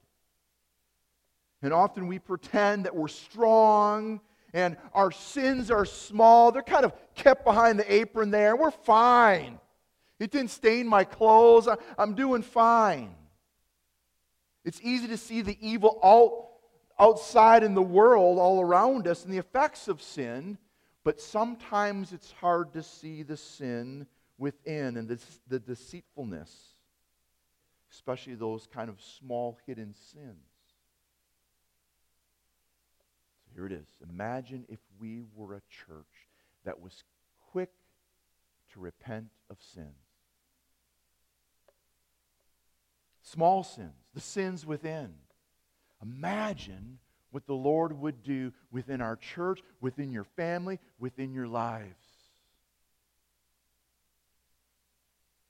And 1.61 1.73
often 1.73 2.07
we 2.07 2.19
pretend 2.19 2.85
that 2.85 2.95
we're 2.95 3.07
strong 3.07 4.21
and 4.57 4.75
our 4.91 5.11
sins 5.11 5.69
are 5.69 5.85
small. 5.85 6.51
They're 6.51 6.63
kind 6.63 6.83
of 6.83 6.91
kept 7.13 7.45
behind 7.45 7.77
the 7.77 7.93
apron 7.93 8.31
there. 8.31 8.55
We're 8.55 8.71
fine. 8.71 9.59
It 10.19 10.31
didn't 10.31 10.49
stain 10.49 10.87
my 10.87 11.03
clothes. 11.03 11.69
I'm 11.95 12.15
doing 12.15 12.41
fine. 12.41 13.13
It's 14.65 14.81
easy 14.81 15.09
to 15.09 15.17
see 15.17 15.41
the 15.41 15.55
evil 15.61 15.99
out, 16.03 16.47
outside 16.99 17.63
in 17.63 17.75
the 17.75 17.83
world 17.83 18.39
all 18.39 18.59
around 18.59 19.07
us 19.07 19.25
and 19.25 19.31
the 19.31 19.37
effects 19.37 19.87
of 19.87 20.01
sin. 20.01 20.57
But 21.03 21.21
sometimes 21.21 22.11
it's 22.11 22.31
hard 22.31 22.73
to 22.73 22.81
see 22.81 23.21
the 23.21 23.37
sin 23.37 24.07
within 24.39 24.97
and 24.97 25.07
the, 25.07 25.19
the 25.47 25.59
deceitfulness, 25.59 26.73
especially 27.91 28.33
those 28.33 28.65
kind 28.65 28.89
of 28.89 28.99
small 29.19 29.59
hidden 29.67 29.93
sins. 29.93 30.47
So 33.46 33.46
here 33.57 33.65
it 33.65 33.71
is. 33.71 33.87
Imagine 34.07 34.65
if 34.69 34.77
we 34.99 35.23
were 35.35 35.55
a 35.55 35.61
church 35.87 36.29
that 36.63 36.79
was 36.79 37.03
quick 37.51 37.71
to 38.71 38.79
repent 38.79 39.29
of 39.49 39.57
sins. 39.73 39.87
Small 43.23 43.63
sins, 43.63 43.95
the 44.13 44.21
sins 44.21 44.63
within. 44.63 45.15
Imagine 46.03 46.99
what 47.31 47.47
the 47.47 47.55
Lord 47.55 47.99
would 47.99 48.21
do 48.21 48.53
within 48.69 49.01
our 49.01 49.15
church, 49.15 49.63
within 49.81 50.11
your 50.11 50.23
family, 50.23 50.79
within 50.99 51.33
your 51.33 51.47
lives. 51.47 52.05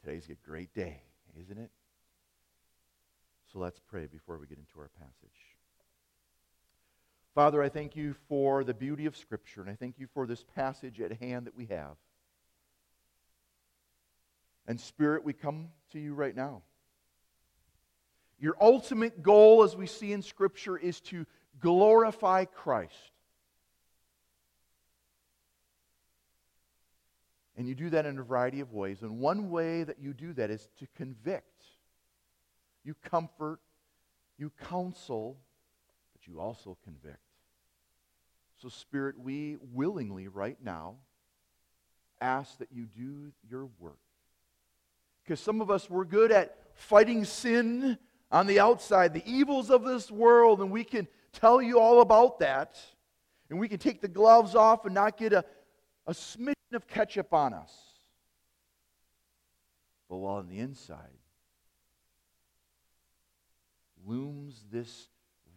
Today's 0.02 0.30
a 0.30 0.48
great 0.50 0.74
day, 0.74 1.02
isn't 1.42 1.58
it? 1.58 1.72
So 3.52 3.60
let's 3.60 3.82
pray 3.86 4.06
before 4.06 4.38
we 4.38 4.48
get 4.48 4.60
into 4.60 4.80
our 4.80 4.92
passage. 4.98 5.57
Father, 7.38 7.62
I 7.62 7.70
thank 7.70 7.96
you 7.96 8.16
for 8.28 8.64
the 8.64 8.74
beauty 8.74 9.06
of 9.06 9.16
Scripture, 9.16 9.62
and 9.62 9.70
I 9.70 9.76
thank 9.76 10.00
you 10.00 10.08
for 10.12 10.26
this 10.26 10.44
passage 10.56 11.00
at 11.00 11.22
hand 11.22 11.46
that 11.46 11.56
we 11.56 11.68
have. 11.68 11.96
And 14.66 14.82
Spirit, 14.82 15.24
we 15.24 15.34
come 15.34 15.68
to 15.92 16.00
you 16.00 16.16
right 16.16 16.36
now. 16.36 16.64
Your 18.40 18.56
ultimate 18.60 19.22
goal, 19.22 19.62
as 19.62 19.76
we 19.76 19.86
see 19.86 20.14
in 20.14 20.24
Scripture, 20.24 20.80
is 20.80 21.00
to 21.02 21.28
glorify 21.60 22.46
Christ. 22.46 23.12
And 27.56 27.68
you 27.68 27.76
do 27.76 27.92
that 27.92 28.08
in 28.08 28.18
a 28.18 28.24
variety 28.24 28.62
of 28.62 28.74
ways. 28.74 29.04
And 29.04 29.20
one 29.20 29.52
way 29.52 29.84
that 29.84 30.00
you 30.00 30.16
do 30.16 30.34
that 30.34 30.50
is 30.50 30.68
to 30.80 30.88
convict. 30.96 31.64
You 32.84 32.96
comfort, 32.96 33.60
you 34.40 34.52
counsel, 34.68 35.38
but 36.14 36.28
you 36.28 36.40
also 36.40 36.76
convict. 36.84 37.20
So, 38.62 38.70
Spirit, 38.70 39.20
we 39.20 39.58
willingly 39.74 40.28
right 40.28 40.58
now 40.64 40.96
ask 42.20 42.58
that 42.58 42.70
you 42.72 42.86
do 42.86 43.32
your 43.50 43.70
work. 43.80 44.00
Because 45.24 45.40
some 45.40 45.62
of 45.62 45.70
us, 45.70 45.90
we're 45.90 46.06
good 46.06 46.32
at 46.32 46.58
fighting 46.74 47.24
sin 47.24 47.98
on 48.32 48.48
the 48.48 48.60
outside, 48.60 49.14
the 49.14 49.30
evils 49.32 49.70
of 49.70 49.84
this 49.84 50.10
world, 50.10 50.62
and 50.62 50.72
we 50.72 50.84
can 50.84 51.08
tell 51.34 51.62
you 51.62 51.80
all 51.80 52.02
about 52.02 52.40
that. 52.40 52.78
And 53.50 53.60
we 53.60 53.70
can 53.70 53.78
take 53.78 54.02
the 54.02 54.08
gloves 54.08 54.56
off 54.56 54.86
and 54.86 54.94
not 54.94 55.18
get 55.18 55.34
a, 55.34 55.46
a 56.06 56.14
smidgen 56.14 56.54
of 56.74 56.88
ketchup 56.88 57.34
on 57.34 57.54
us. 57.54 57.74
But 60.10 60.18
while 60.18 60.36
on 60.36 60.48
the 60.48 60.60
inside 60.60 61.18
looms 64.08 64.64
this 64.72 65.10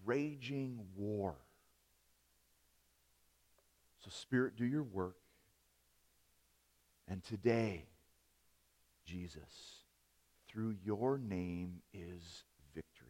raging 0.04 0.80
war. 0.96 1.36
So, 4.04 4.10
Spirit, 4.10 4.56
do 4.56 4.64
your 4.64 4.82
work. 4.82 5.16
And 7.06 7.22
today, 7.22 7.84
Jesus, 9.04 9.84
through 10.48 10.76
your 10.84 11.18
name 11.18 11.82
is 11.92 12.44
victory. 12.74 13.08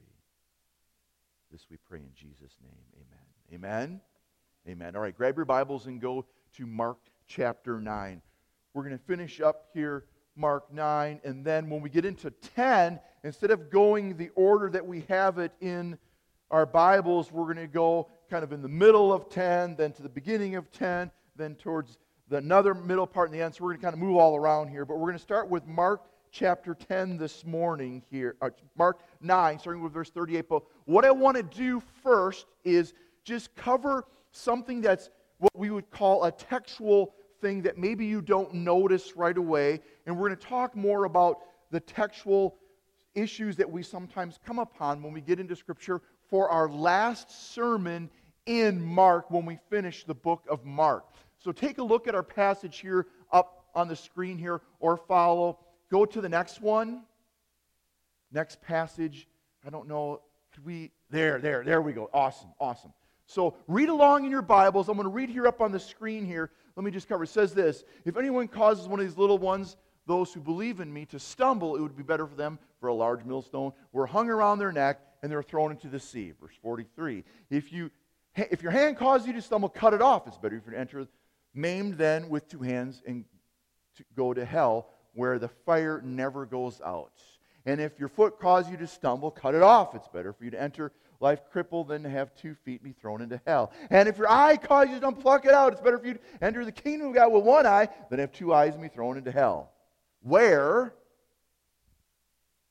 this 1.52 1.66
we 1.70 1.76
pray 1.88 2.00
in 2.00 2.12
Jesus' 2.14 2.56
name. 2.62 3.04
Amen. 3.52 3.60
Amen. 3.88 4.00
Amen. 4.68 4.96
All 4.96 5.02
right, 5.02 5.16
grab 5.16 5.36
your 5.36 5.44
Bibles 5.44 5.86
and 5.86 6.00
go 6.00 6.26
to 6.56 6.66
Mark 6.66 6.98
chapter 7.28 7.80
9. 7.80 8.20
We're 8.74 8.82
going 8.82 8.98
to 8.98 9.04
finish 9.04 9.40
up 9.40 9.66
here 9.72 10.04
Mark 10.34 10.72
9. 10.72 11.20
And 11.22 11.44
then 11.44 11.70
when 11.70 11.82
we 11.82 11.90
get 11.90 12.04
into 12.04 12.30
10, 12.56 12.98
instead 13.22 13.50
of 13.50 13.70
going 13.70 14.16
the 14.16 14.30
order 14.34 14.70
that 14.70 14.84
we 14.84 15.04
have 15.08 15.38
it 15.38 15.52
in 15.60 15.98
our 16.50 16.66
Bibles, 16.66 17.30
we're 17.30 17.44
going 17.44 17.56
to 17.56 17.66
go 17.66 18.08
kind 18.30 18.44
of 18.44 18.52
in 18.52 18.62
the 18.62 18.68
middle 18.68 19.12
of 19.12 19.28
10, 19.28 19.74
then 19.74 19.92
to 19.92 20.02
the 20.02 20.08
beginning 20.08 20.54
of 20.54 20.70
10, 20.70 21.10
then 21.34 21.56
towards 21.56 21.98
the 22.28 22.36
another 22.36 22.74
middle 22.74 23.06
part 23.06 23.28
in 23.28 23.36
the 23.36 23.44
end. 23.44 23.54
So 23.54 23.64
we're 23.64 23.70
going 23.70 23.80
to 23.80 23.82
kind 23.82 23.94
of 23.94 23.98
move 23.98 24.16
all 24.16 24.36
around 24.36 24.68
here. 24.68 24.84
But 24.84 24.94
we're 24.94 25.08
going 25.08 25.18
to 25.18 25.22
start 25.22 25.48
with 25.48 25.66
Mark 25.66 26.04
chapter 26.30 26.74
10 26.74 27.16
this 27.16 27.44
morning 27.44 28.02
here. 28.08 28.36
Uh, 28.40 28.50
Mark 28.78 29.00
9, 29.20 29.58
starting 29.58 29.82
with 29.82 29.92
verse 29.92 30.10
38. 30.10 30.48
But 30.48 30.62
what 30.84 31.04
I 31.04 31.10
want 31.10 31.36
to 31.38 31.42
do 31.42 31.82
first 32.04 32.46
is 32.64 32.94
just 33.24 33.54
cover 33.56 34.04
something 34.30 34.80
that's 34.80 35.10
what 35.38 35.56
we 35.58 35.70
would 35.70 35.90
call 35.90 36.24
a 36.24 36.30
textual 36.30 37.14
thing 37.40 37.62
that 37.62 37.78
maybe 37.78 38.06
you 38.06 38.22
don't 38.22 38.54
notice 38.54 39.16
right 39.16 39.36
away. 39.36 39.80
And 40.06 40.16
we're 40.16 40.28
going 40.28 40.38
to 40.38 40.46
talk 40.46 40.76
more 40.76 41.04
about 41.04 41.40
the 41.72 41.80
textual 41.80 42.56
issues 43.16 43.56
that 43.56 43.68
we 43.68 43.82
sometimes 43.82 44.38
come 44.46 44.60
upon 44.60 45.02
when 45.02 45.12
we 45.12 45.20
get 45.20 45.40
into 45.40 45.56
Scripture 45.56 46.00
for 46.28 46.48
our 46.48 46.68
last 46.68 47.52
sermon 47.52 48.08
in 48.46 48.82
Mark 48.82 49.30
when 49.30 49.44
we 49.44 49.58
finish 49.68 50.04
the 50.04 50.14
book 50.14 50.44
of 50.48 50.64
Mark. 50.64 51.04
So 51.38 51.52
take 51.52 51.78
a 51.78 51.82
look 51.82 52.08
at 52.08 52.14
our 52.14 52.22
passage 52.22 52.78
here 52.78 53.06
up 53.32 53.66
on 53.74 53.88
the 53.88 53.96
screen 53.96 54.38
here 54.38 54.60
or 54.78 54.96
follow. 54.96 55.58
Go 55.90 56.04
to 56.04 56.20
the 56.20 56.28
next 56.28 56.60
one. 56.60 57.02
Next 58.32 58.60
passage. 58.62 59.26
I 59.66 59.70
don't 59.70 59.88
know. 59.88 60.20
Could 60.54 60.64
we? 60.64 60.90
There, 61.10 61.38
there, 61.38 61.64
there 61.64 61.82
we 61.82 61.92
go. 61.92 62.10
Awesome, 62.12 62.50
awesome. 62.60 62.92
So 63.26 63.56
read 63.68 63.88
along 63.88 64.24
in 64.24 64.30
your 64.30 64.42
Bibles. 64.42 64.88
I'm 64.88 64.96
going 64.96 65.04
to 65.04 65.14
read 65.14 65.30
here 65.30 65.46
up 65.46 65.60
on 65.60 65.72
the 65.72 65.80
screen 65.80 66.24
here. 66.24 66.50
Let 66.76 66.84
me 66.84 66.90
just 66.90 67.08
cover. 67.08 67.24
It 67.24 67.28
says 67.28 67.54
this 67.54 67.84
If 68.04 68.16
anyone 68.16 68.48
causes 68.48 68.88
one 68.88 69.00
of 69.00 69.06
these 69.06 69.18
little 69.18 69.38
ones, 69.38 69.76
those 70.06 70.32
who 70.32 70.40
believe 70.40 70.80
in 70.80 70.92
me, 70.92 71.06
to 71.06 71.18
stumble, 71.18 71.76
it 71.76 71.80
would 71.80 71.96
be 71.96 72.02
better 72.02 72.26
for 72.26 72.34
them 72.34 72.58
for 72.80 72.88
a 72.88 72.94
large 72.94 73.24
millstone 73.24 73.72
were 73.92 74.06
hung 74.06 74.30
around 74.30 74.58
their 74.58 74.72
neck 74.72 75.00
and 75.22 75.30
they're 75.30 75.42
thrown 75.42 75.70
into 75.70 75.88
the 75.88 76.00
sea. 76.00 76.32
Verse 76.40 76.54
43. 76.62 77.22
If, 77.50 77.72
you, 77.72 77.90
if 78.36 78.62
your 78.62 78.72
hand 78.72 78.96
causes 78.96 79.26
you 79.26 79.32
to 79.34 79.42
stumble, 79.42 79.68
cut 79.68 79.94
it 79.94 80.02
off. 80.02 80.26
It's 80.26 80.38
better 80.38 80.56
if 80.56 80.66
you 80.66 80.72
to 80.72 80.78
enter 80.78 81.06
maimed 81.54 81.94
then 81.94 82.28
with 82.28 82.48
two 82.48 82.60
hands 82.60 83.02
and 83.06 83.24
to 83.96 84.04
go 84.16 84.32
to 84.32 84.44
hell 84.44 84.88
where 85.14 85.38
the 85.38 85.48
fire 85.48 86.00
never 86.04 86.46
goes 86.46 86.80
out. 86.84 87.12
And 87.66 87.80
if 87.80 87.98
your 87.98 88.08
foot 88.08 88.38
causes 88.38 88.70
you 88.70 88.76
to 88.78 88.86
stumble, 88.86 89.30
cut 89.30 89.54
it 89.54 89.62
off. 89.62 89.94
It's 89.94 90.08
better 90.08 90.32
for 90.32 90.44
you 90.44 90.50
to 90.52 90.60
enter 90.60 90.92
life 91.20 91.40
crippled 91.52 91.88
than 91.88 92.02
to 92.02 92.08
have 92.08 92.34
two 92.34 92.54
feet 92.64 92.82
be 92.82 92.92
thrown 92.92 93.20
into 93.20 93.40
hell. 93.46 93.72
And 93.90 94.08
if 94.08 94.16
your 94.16 94.30
eye 94.30 94.56
causes 94.56 94.94
you 94.94 95.00
to 95.00 95.12
pluck 95.12 95.44
it 95.44 95.52
out, 95.52 95.72
it's 95.72 95.82
better 95.82 95.98
for 95.98 96.06
you 96.06 96.14
to 96.14 96.20
enter 96.40 96.64
the 96.64 96.72
kingdom 96.72 97.08
of 97.08 97.14
God 97.14 97.32
with 97.32 97.44
one 97.44 97.66
eye 97.66 97.88
than 98.08 98.18
have 98.20 98.32
two 98.32 98.54
eyes 98.54 98.72
and 98.72 98.82
be 98.82 98.88
thrown 98.88 99.18
into 99.18 99.30
hell. 99.30 99.72
Where 100.22 100.94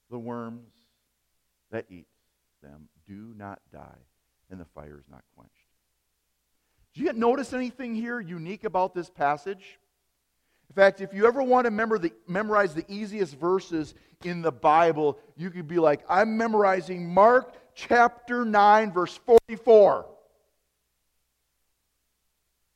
the 0.09 0.17
worms 0.17 0.65
that 1.71 1.85
eat 1.89 2.07
them 2.63 2.89
do 3.07 3.33
not 3.37 3.61
die, 3.71 3.99
and 4.49 4.59
the 4.59 4.65
fire 4.65 4.97
is 4.99 5.09
not 5.09 5.23
quenched. 5.35 5.53
Do 6.93 7.03
you 7.03 7.13
notice 7.13 7.53
anything 7.53 7.95
here 7.95 8.19
unique 8.19 8.63
about 8.63 8.93
this 8.93 9.09
passage? 9.09 9.79
In 10.69 10.75
fact, 10.75 11.01
if 11.01 11.13
you 11.13 11.25
ever 11.25 11.41
want 11.41 11.65
to 11.65 11.99
the, 11.99 12.11
memorize 12.27 12.75
the 12.75 12.85
easiest 12.87 13.35
verses 13.35 13.95
in 14.23 14.41
the 14.41 14.51
Bible, 14.51 15.17
you 15.35 15.49
could 15.49 15.67
be 15.67 15.79
like, 15.79 16.01
I'm 16.07 16.37
memorizing 16.37 17.11
Mark 17.11 17.53
chapter 17.73 18.45
9, 18.45 18.91
verse 18.91 19.19
44. 19.47 20.05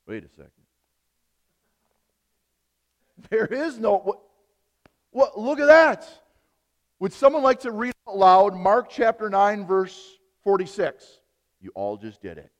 Wait 0.08 0.24
a 0.24 0.30
second. 0.30 0.52
There 3.30 3.46
is 3.46 3.80
no. 3.80 4.00
What, 4.00 4.20
what, 5.12 5.40
look 5.40 5.60
at 5.60 5.68
that. 5.68 6.08
Would 7.00 7.14
someone 7.14 7.42
like 7.42 7.62
to 7.62 7.72
read 7.72 7.94
out 8.08 8.18
loud 8.18 8.56
Mark 8.56 8.90
chapter 8.90 9.30
9, 9.30 9.66
verse 9.66 10.18
46? 10.44 11.20
You 11.64 11.72
all 11.76 11.96
just 11.96 12.22
did 12.22 12.38
it. 12.38 12.52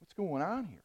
What's 0.00 0.14
going 0.14 0.42
on 0.42 0.64
here? 0.64 0.80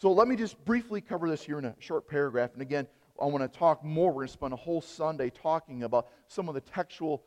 So 0.00 0.12
let 0.12 0.28
me 0.28 0.36
just 0.36 0.64
briefly 0.64 1.00
cover 1.00 1.28
this 1.28 1.42
here 1.42 1.58
in 1.58 1.64
a 1.64 1.74
short 1.80 2.08
paragraph. 2.08 2.52
And 2.52 2.62
again, 2.62 2.86
I 3.20 3.24
want 3.24 3.52
to 3.52 3.58
talk 3.58 3.84
more. 3.84 4.10
We're 4.10 4.20
going 4.20 4.28
to 4.28 4.32
spend 4.32 4.52
a 4.52 4.56
whole 4.56 4.80
Sunday 4.80 5.30
talking 5.30 5.82
about 5.82 6.06
some 6.28 6.48
of 6.48 6.54
the 6.54 6.60
textual 6.60 7.24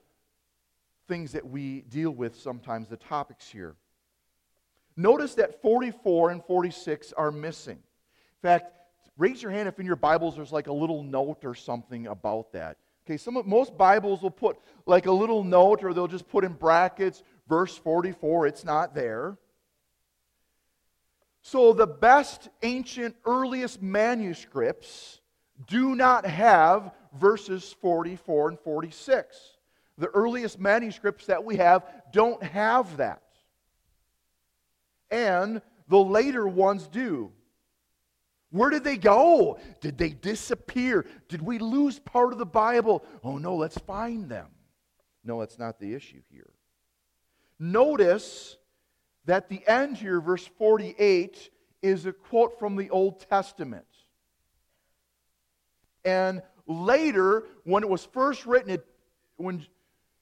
things 1.09 1.33
that 1.33 1.45
we 1.45 1.81
deal 1.81 2.11
with 2.11 2.39
sometimes, 2.39 2.87
the 2.87 2.95
topics 2.95 3.49
here. 3.49 3.75
Notice 4.95 5.35
that 5.35 5.61
44 5.61 6.29
and 6.31 6.45
46 6.45 7.11
are 7.13 7.31
missing. 7.31 7.75
In 7.77 8.41
fact, 8.41 8.73
raise 9.17 9.41
your 9.41 9.51
hand 9.51 9.67
if 9.67 9.77
in 9.79 9.85
your 9.85 9.97
Bibles 9.97 10.37
there's 10.37 10.53
like 10.53 10.67
a 10.67 10.73
little 10.73 11.03
note 11.03 11.43
or 11.43 11.55
something 11.55 12.07
about 12.07 12.53
that. 12.53 12.77
Okay, 13.05 13.17
some 13.17 13.35
of, 13.35 13.45
most 13.45 13.77
Bibles 13.77 14.21
will 14.21 14.31
put 14.31 14.57
like 14.85 15.07
a 15.07 15.11
little 15.11 15.43
note 15.43 15.83
or 15.83 15.93
they'll 15.93 16.07
just 16.07 16.29
put 16.29 16.43
in 16.43 16.53
brackets 16.53 17.23
verse 17.51 17.77
44. 17.77 18.47
It's 18.47 18.63
not 18.63 18.95
there. 18.95 19.37
So, 21.41 21.73
the 21.73 21.85
best 21.85 22.47
ancient, 22.63 23.13
earliest 23.25 23.81
manuscripts 23.81 25.19
do 25.67 25.93
not 25.95 26.25
have 26.25 26.91
verses 27.19 27.75
44 27.81 28.49
and 28.49 28.59
46. 28.59 29.37
The 29.97 30.07
earliest 30.07 30.61
manuscripts 30.61 31.25
that 31.25 31.43
we 31.43 31.57
have 31.57 31.83
don't 32.13 32.41
have 32.41 32.97
that. 32.97 33.21
And 35.09 35.61
the 35.89 36.01
later 36.01 36.47
ones 36.47 36.87
do. 36.87 37.33
Where 38.51 38.69
did 38.69 38.85
they 38.85 38.97
go? 38.97 39.59
Did 39.81 39.97
they 39.97 40.11
disappear? 40.11 41.05
Did 41.27 41.41
we 41.41 41.59
lose 41.59 41.99
part 41.99 42.31
of 42.31 42.39
the 42.39 42.45
Bible? 42.45 43.03
Oh 43.25 43.37
no, 43.37 43.57
let's 43.57 43.77
find 43.79 44.29
them. 44.29 44.47
No, 45.25 45.41
that's 45.41 45.59
not 45.59 45.79
the 45.79 45.93
issue 45.93 46.21
here. 46.29 46.53
Notice 47.61 48.57
that 49.25 49.47
the 49.47 49.61
end 49.67 49.95
here, 49.95 50.19
verse 50.19 50.47
48, 50.57 51.51
is 51.83 52.07
a 52.07 52.11
quote 52.11 52.57
from 52.57 52.75
the 52.75 52.89
Old 52.89 53.19
Testament. 53.29 53.85
And 56.03 56.41
later, 56.65 57.43
when 57.63 57.83
it 57.83 57.89
was 57.89 58.03
first 58.03 58.47
written, 58.47 58.71
it, 58.71 58.87
when, 59.37 59.63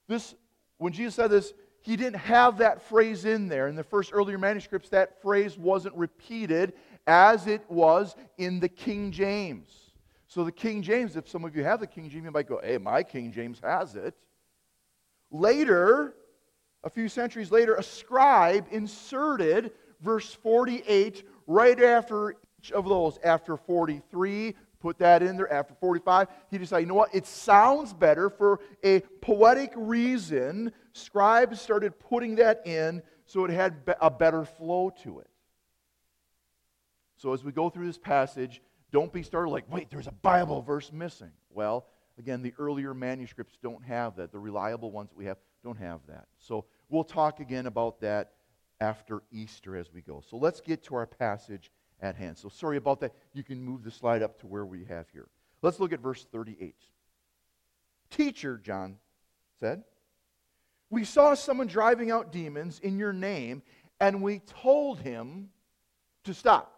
this, 0.06 0.34
when 0.76 0.92
Jesus 0.92 1.14
said 1.14 1.30
this, 1.30 1.54
he 1.80 1.96
didn't 1.96 2.18
have 2.18 2.58
that 2.58 2.82
phrase 2.82 3.24
in 3.24 3.48
there. 3.48 3.68
In 3.68 3.74
the 3.74 3.84
first 3.84 4.10
earlier 4.12 4.36
manuscripts, 4.36 4.90
that 4.90 5.22
phrase 5.22 5.56
wasn't 5.56 5.94
repeated 5.94 6.74
as 7.06 7.46
it 7.46 7.64
was 7.70 8.16
in 8.36 8.60
the 8.60 8.68
King 8.68 9.10
James. 9.10 9.92
So, 10.26 10.44
the 10.44 10.52
King 10.52 10.82
James, 10.82 11.16
if 11.16 11.26
some 11.26 11.46
of 11.46 11.56
you 11.56 11.64
have 11.64 11.80
the 11.80 11.86
King 11.86 12.10
James, 12.10 12.22
you 12.22 12.30
might 12.30 12.46
go, 12.46 12.60
hey, 12.62 12.76
my 12.76 13.02
King 13.02 13.32
James 13.32 13.60
has 13.64 13.96
it. 13.96 14.14
Later, 15.30 16.14
a 16.82 16.90
few 16.90 17.08
centuries 17.08 17.50
later, 17.50 17.74
a 17.74 17.82
scribe 17.82 18.66
inserted 18.70 19.72
verse 20.00 20.32
48 20.32 21.24
right 21.46 21.80
after 21.82 22.36
each 22.58 22.72
of 22.72 22.88
those. 22.88 23.18
After 23.22 23.56
43, 23.56 24.54
put 24.80 24.98
that 24.98 25.22
in 25.22 25.36
there. 25.36 25.52
After 25.52 25.74
45, 25.74 26.28
he 26.50 26.58
decided, 26.58 26.82
you 26.82 26.88
know 26.88 26.94
what? 26.94 27.14
It 27.14 27.26
sounds 27.26 27.92
better 27.92 28.30
for 28.30 28.60
a 28.82 29.00
poetic 29.20 29.72
reason. 29.76 30.72
Scribes 30.92 31.60
started 31.60 31.98
putting 31.98 32.36
that 32.36 32.66
in 32.66 33.02
so 33.26 33.44
it 33.44 33.50
had 33.50 33.76
a 34.00 34.10
better 34.10 34.44
flow 34.44 34.90
to 35.02 35.20
it. 35.20 35.30
So 37.16 37.34
as 37.34 37.44
we 37.44 37.52
go 37.52 37.68
through 37.68 37.86
this 37.86 37.98
passage, 37.98 38.62
don't 38.90 39.12
be 39.12 39.22
startled 39.22 39.52
like, 39.52 39.70
wait, 39.70 39.90
there's 39.90 40.06
a 40.06 40.12
Bible 40.12 40.62
verse 40.62 40.90
missing. 40.90 41.30
Well, 41.50 41.86
again, 42.18 42.42
the 42.42 42.54
earlier 42.58 42.94
manuscripts 42.94 43.58
don't 43.62 43.84
have 43.84 44.16
that. 44.16 44.32
The 44.32 44.38
reliable 44.38 44.90
ones 44.90 45.10
that 45.10 45.16
we 45.16 45.26
have 45.26 45.36
don't 45.62 45.78
have 45.78 46.00
that. 46.08 46.26
So 46.38 46.64
we'll 46.88 47.04
talk 47.04 47.40
again 47.40 47.66
about 47.66 48.00
that 48.00 48.32
after 48.80 49.22
Easter 49.30 49.76
as 49.76 49.92
we 49.92 50.00
go. 50.00 50.22
So 50.28 50.36
let's 50.36 50.60
get 50.60 50.82
to 50.84 50.94
our 50.94 51.06
passage 51.06 51.70
at 52.00 52.16
hand. 52.16 52.38
So 52.38 52.48
sorry 52.48 52.76
about 52.76 53.00
that. 53.00 53.12
You 53.34 53.42
can 53.42 53.62
move 53.62 53.84
the 53.84 53.90
slide 53.90 54.22
up 54.22 54.40
to 54.40 54.46
where 54.46 54.64
we 54.64 54.84
have 54.84 55.06
here. 55.12 55.28
Let's 55.62 55.78
look 55.78 55.92
at 55.92 56.00
verse 56.00 56.26
38. 56.32 56.74
Teacher, 58.10 58.58
John 58.58 58.96
said, 59.58 59.84
we 60.88 61.04
saw 61.04 61.34
someone 61.34 61.68
driving 61.68 62.10
out 62.10 62.32
demons 62.32 62.80
in 62.80 62.98
your 62.98 63.12
name, 63.12 63.62
and 64.00 64.22
we 64.22 64.40
told 64.40 64.98
him 65.00 65.50
to 66.24 66.34
stop. 66.34 66.74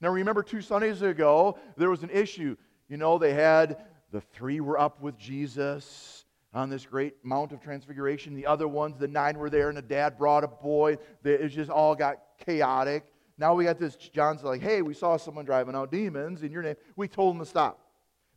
Now, 0.00 0.08
remember 0.08 0.42
two 0.42 0.62
Sundays 0.62 1.02
ago, 1.02 1.58
there 1.76 1.90
was 1.90 2.02
an 2.02 2.10
issue. 2.10 2.56
You 2.88 2.96
know, 2.96 3.18
they 3.18 3.34
had 3.34 3.84
the 4.12 4.20
three 4.20 4.60
were 4.60 4.80
up 4.80 5.02
with 5.02 5.18
Jesus 5.18 6.24
on 6.54 6.70
this 6.70 6.86
great 6.86 7.14
Mount 7.22 7.52
of 7.52 7.60
Transfiguration. 7.60 8.34
The 8.34 8.46
other 8.46 8.66
ones, 8.66 8.96
the 8.98 9.08
nine 9.08 9.38
were 9.38 9.50
there, 9.50 9.68
and 9.68 9.76
the 9.76 9.82
dad 9.82 10.16
brought 10.16 10.44
a 10.44 10.48
boy. 10.48 10.96
It 11.24 11.48
just 11.48 11.70
all 11.70 11.94
got 11.94 12.18
chaotic. 12.44 13.04
Now 13.36 13.54
we 13.54 13.64
got 13.64 13.78
this. 13.78 13.96
John's 13.96 14.42
like, 14.42 14.60
hey, 14.60 14.82
we 14.82 14.94
saw 14.94 15.16
someone 15.16 15.44
driving 15.44 15.74
out 15.74 15.90
demons 15.92 16.42
in 16.42 16.50
your 16.50 16.62
name. 16.62 16.76
We 16.96 17.06
told 17.06 17.34
him 17.36 17.40
to 17.40 17.46
stop 17.46 17.78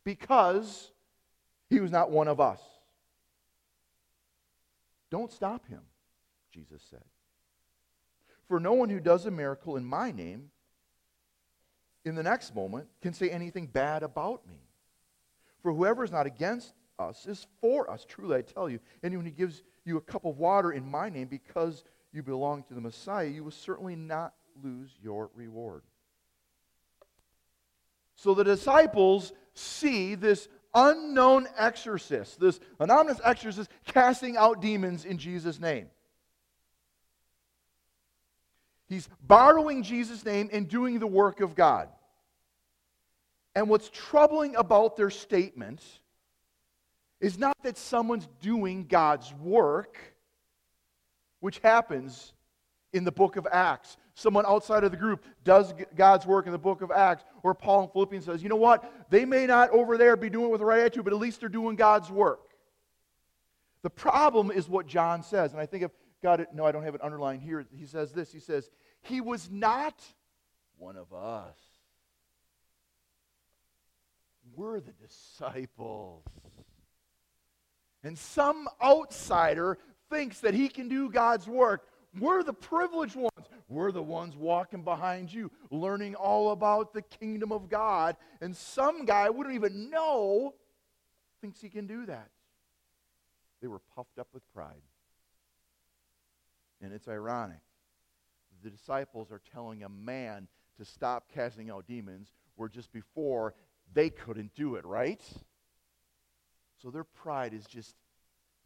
because 0.04 0.92
he 1.70 1.80
was 1.80 1.90
not 1.90 2.10
one 2.10 2.28
of 2.28 2.40
us. 2.40 2.60
Don't 5.10 5.32
stop 5.32 5.66
him, 5.66 5.82
Jesus 6.52 6.82
said. 6.88 7.04
For 8.48 8.60
no 8.60 8.74
one 8.74 8.90
who 8.90 9.00
does 9.00 9.26
a 9.26 9.30
miracle 9.30 9.76
in 9.76 9.84
my 9.84 10.12
name 10.12 10.50
in 12.04 12.14
the 12.14 12.22
next 12.22 12.54
moment, 12.54 12.88
can 13.00 13.12
say 13.12 13.30
anything 13.30 13.66
bad 13.66 14.02
about 14.02 14.46
me. 14.46 14.60
For 15.62 15.72
whoever 15.72 16.02
is 16.02 16.10
not 16.10 16.26
against 16.26 16.74
us 17.08 17.26
is 17.26 17.46
for 17.60 17.90
us. 17.90 18.04
Truly, 18.08 18.36
I 18.36 18.42
tell 18.42 18.68
you. 18.68 18.80
Anyone 19.02 19.24
who 19.24 19.30
gives 19.30 19.62
you 19.84 19.96
a 19.96 20.00
cup 20.00 20.24
of 20.24 20.38
water 20.38 20.72
in 20.72 20.90
my 20.90 21.08
name 21.08 21.28
because 21.28 21.84
you 22.12 22.22
belong 22.22 22.62
to 22.64 22.74
the 22.74 22.80
Messiah, 22.80 23.26
you 23.26 23.44
will 23.44 23.50
certainly 23.50 23.96
not 23.96 24.34
lose 24.62 24.90
your 25.02 25.30
reward. 25.34 25.82
So 28.16 28.34
the 28.34 28.44
disciples 28.44 29.32
see 29.54 30.14
this 30.14 30.48
unknown 30.74 31.48
exorcist, 31.56 32.40
this 32.40 32.60
anonymous 32.78 33.20
exorcist 33.24 33.70
casting 33.86 34.36
out 34.36 34.60
demons 34.60 35.04
in 35.04 35.18
Jesus' 35.18 35.58
name. 35.58 35.88
He's 38.88 39.08
borrowing 39.22 39.82
Jesus' 39.82 40.24
name 40.24 40.50
and 40.52 40.68
doing 40.68 40.98
the 40.98 41.06
work 41.06 41.40
of 41.40 41.54
God. 41.54 41.88
And 43.54 43.68
what's 43.68 43.90
troubling 43.90 44.54
about 44.54 44.96
their 44.96 45.10
statement 45.10 45.82
is 47.22 47.38
not 47.38 47.56
that 47.62 47.78
someone's 47.78 48.28
doing 48.42 48.84
God's 48.84 49.32
work, 49.34 49.96
which 51.40 51.60
happens 51.60 52.34
in 52.92 53.04
the 53.04 53.12
book 53.12 53.36
of 53.36 53.46
Acts. 53.50 53.96
Someone 54.14 54.44
outside 54.44 54.84
of 54.84 54.90
the 54.90 54.96
group 54.98 55.24
does 55.44 55.72
God's 55.96 56.26
work 56.26 56.44
in 56.44 56.52
the 56.52 56.58
book 56.58 56.82
of 56.82 56.90
Acts, 56.90 57.24
or 57.42 57.54
Paul 57.54 57.84
in 57.84 57.88
Philippians 57.88 58.26
says, 58.26 58.42
you 58.42 58.50
know 58.50 58.56
what? 58.56 59.08
They 59.08 59.24
may 59.24 59.46
not 59.46 59.70
over 59.70 59.96
there 59.96 60.16
be 60.16 60.28
doing 60.28 60.46
it 60.46 60.50
with 60.50 60.58
the 60.58 60.66
right 60.66 60.80
attitude, 60.80 61.04
but 61.04 61.14
at 61.14 61.18
least 61.18 61.40
they're 61.40 61.48
doing 61.48 61.76
God's 61.76 62.10
work. 62.10 62.40
The 63.82 63.90
problem 63.90 64.50
is 64.50 64.68
what 64.68 64.86
John 64.86 65.22
says, 65.22 65.52
and 65.52 65.60
I 65.60 65.66
think 65.66 65.84
got 66.22 66.40
it. 66.40 66.48
No, 66.52 66.64
I 66.64 66.72
don't 66.72 66.84
have 66.84 66.94
it 66.94 67.02
underlined 67.02 67.42
here. 67.42 67.64
He 67.76 67.86
says 67.86 68.12
this 68.12 68.32
He 68.32 68.38
says, 68.40 68.70
He 69.02 69.20
was 69.20 69.50
not 69.50 70.00
one 70.78 70.96
of 70.96 71.12
us. 71.12 71.56
We're 74.54 74.80
the 74.80 74.92
disciples. 74.92 76.24
And 78.04 78.18
some 78.18 78.68
outsider 78.82 79.78
thinks 80.10 80.40
that 80.40 80.54
he 80.54 80.68
can 80.68 80.88
do 80.88 81.10
God's 81.10 81.46
work. 81.46 81.86
We're 82.18 82.42
the 82.42 82.52
privileged 82.52 83.16
ones. 83.16 83.30
We're 83.68 83.92
the 83.92 84.02
ones 84.02 84.36
walking 84.36 84.82
behind 84.82 85.32
you, 85.32 85.50
learning 85.70 86.14
all 86.14 86.50
about 86.50 86.92
the 86.92 87.02
kingdom 87.02 87.52
of 87.52 87.70
God. 87.70 88.16
And 88.40 88.54
some 88.54 89.06
guy 89.06 89.30
wouldn't 89.30 89.54
even 89.54 89.88
know 89.88 90.54
thinks 91.40 91.60
he 91.60 91.68
can 91.68 91.86
do 91.86 92.06
that. 92.06 92.28
They 93.60 93.68
were 93.68 93.80
puffed 93.94 94.18
up 94.18 94.28
with 94.32 94.42
pride. 94.52 94.82
And 96.82 96.92
it's 96.92 97.08
ironic. 97.08 97.60
The 98.62 98.70
disciples 98.70 99.30
are 99.30 99.40
telling 99.52 99.82
a 99.82 99.88
man 99.88 100.48
to 100.78 100.84
stop 100.84 101.30
casting 101.32 101.70
out 101.70 101.86
demons, 101.86 102.32
where 102.56 102.68
just 102.68 102.92
before 102.92 103.54
they 103.92 104.10
couldn't 104.10 104.54
do 104.54 104.76
it, 104.76 104.84
right? 104.84 105.20
So 106.82 106.90
their 106.90 107.04
pride 107.04 107.54
is 107.54 107.64
just 107.64 107.94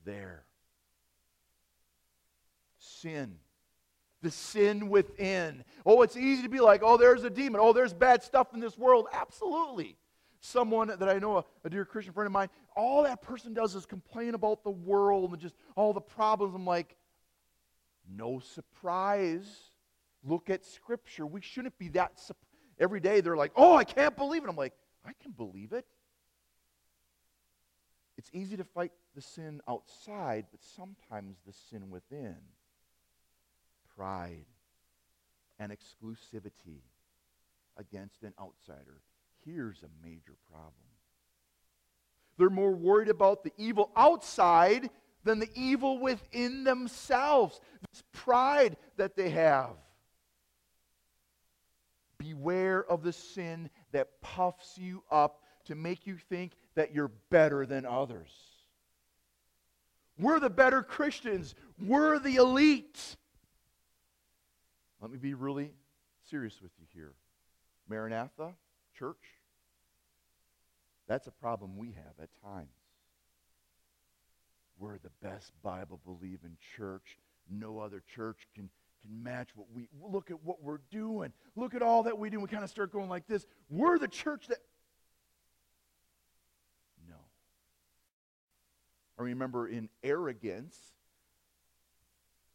there. 0.04 0.44
Sin. 2.78 3.36
The 4.22 4.30
sin 4.30 4.88
within. 4.88 5.64
Oh, 5.84 6.00
it's 6.00 6.16
easy 6.16 6.42
to 6.42 6.48
be 6.48 6.60
like, 6.60 6.80
oh, 6.82 6.96
there's 6.96 7.24
a 7.24 7.30
demon. 7.30 7.60
Oh, 7.62 7.74
there's 7.74 7.92
bad 7.92 8.22
stuff 8.22 8.54
in 8.54 8.60
this 8.60 8.78
world. 8.78 9.06
Absolutely. 9.12 9.96
Someone 10.40 10.88
that 10.88 11.08
I 11.08 11.18
know, 11.18 11.38
a, 11.38 11.44
a 11.64 11.70
dear 11.70 11.84
Christian 11.84 12.14
friend 12.14 12.26
of 12.26 12.32
mine, 12.32 12.48
all 12.74 13.02
that 13.02 13.20
person 13.20 13.52
does 13.52 13.74
is 13.74 13.84
complain 13.84 14.34
about 14.34 14.64
the 14.64 14.70
world 14.70 15.32
and 15.32 15.40
just 15.40 15.54
all 15.74 15.92
the 15.92 16.00
problems. 16.00 16.54
I'm 16.54 16.64
like, 16.64 16.96
no 18.08 18.38
surprise. 18.38 19.46
Look 20.24 20.48
at 20.48 20.64
Scripture. 20.64 21.26
We 21.26 21.42
shouldn't 21.42 21.76
be 21.78 21.88
that. 21.90 22.18
Every 22.78 23.00
day 23.00 23.20
they're 23.20 23.36
like, 23.36 23.52
oh, 23.56 23.76
I 23.76 23.84
can't 23.84 24.16
believe 24.16 24.42
it. 24.44 24.48
I'm 24.48 24.56
like, 24.56 24.72
I 25.04 25.12
can 25.22 25.32
believe 25.32 25.72
it. 25.72 25.84
It's 28.18 28.30
easy 28.32 28.56
to 28.56 28.64
fight 28.64 28.92
the 29.14 29.20
sin 29.20 29.60
outside, 29.68 30.46
but 30.50 30.62
sometimes 30.62 31.36
the 31.46 31.52
sin 31.52 31.90
within 31.90 32.36
pride 33.96 34.46
and 35.58 35.72
exclusivity 35.72 36.80
against 37.76 38.22
an 38.22 38.34
outsider. 38.40 39.00
Here's 39.44 39.82
a 39.82 40.06
major 40.06 40.34
problem. 40.50 40.72
They're 42.38 42.50
more 42.50 42.74
worried 42.74 43.08
about 43.08 43.44
the 43.44 43.52
evil 43.56 43.90
outside 43.96 44.90
than 45.24 45.38
the 45.38 45.50
evil 45.54 45.98
within 45.98 46.64
themselves. 46.64 47.60
This 47.92 48.02
pride 48.12 48.76
that 48.96 49.16
they 49.16 49.30
have. 49.30 49.70
Beware 52.18 52.84
of 52.90 53.02
the 53.02 53.12
sin 53.12 53.70
that 53.92 54.20
puffs 54.20 54.78
you 54.78 55.02
up 55.10 55.42
to 55.66 55.74
make 55.74 56.06
you 56.06 56.16
think 56.28 56.52
that 56.74 56.94
you're 56.94 57.12
better 57.30 57.66
than 57.66 57.84
others. 57.86 58.30
We're 60.18 60.40
the 60.40 60.50
better 60.50 60.82
Christians. 60.82 61.54
We're 61.78 62.18
the 62.18 62.36
elite. 62.36 63.16
Let 65.00 65.10
me 65.10 65.18
be 65.18 65.34
really 65.34 65.72
serious 66.30 66.60
with 66.62 66.72
you 66.78 66.86
here. 66.92 67.12
Maranatha, 67.88 68.54
church, 68.98 69.20
that's 71.06 71.26
a 71.26 71.30
problem 71.30 71.76
we 71.76 71.88
have 71.88 72.14
at 72.20 72.28
times. 72.42 72.68
We're 74.78 74.98
the 74.98 75.10
best 75.22 75.52
Bible 75.62 76.00
believing 76.04 76.56
church. 76.76 77.18
No 77.48 77.78
other 77.78 78.02
church 78.14 78.48
can, 78.54 78.68
can 79.02 79.22
match 79.22 79.50
what 79.54 79.68
we 79.72 79.88
look 80.02 80.30
at 80.30 80.42
what 80.42 80.62
we're 80.62 80.80
doing. 80.90 81.32
Look 81.54 81.74
at 81.74 81.82
all 81.82 82.02
that 82.02 82.18
we 82.18 82.28
do. 82.28 82.40
We 82.40 82.48
kind 82.48 82.64
of 82.64 82.70
start 82.70 82.92
going 82.92 83.08
like 83.08 83.26
this. 83.26 83.46
We're 83.70 83.98
the 83.98 84.08
church 84.08 84.48
that 84.48 84.58
I 89.18 89.22
remember 89.22 89.66
in 89.66 89.88
arrogance, 90.02 90.78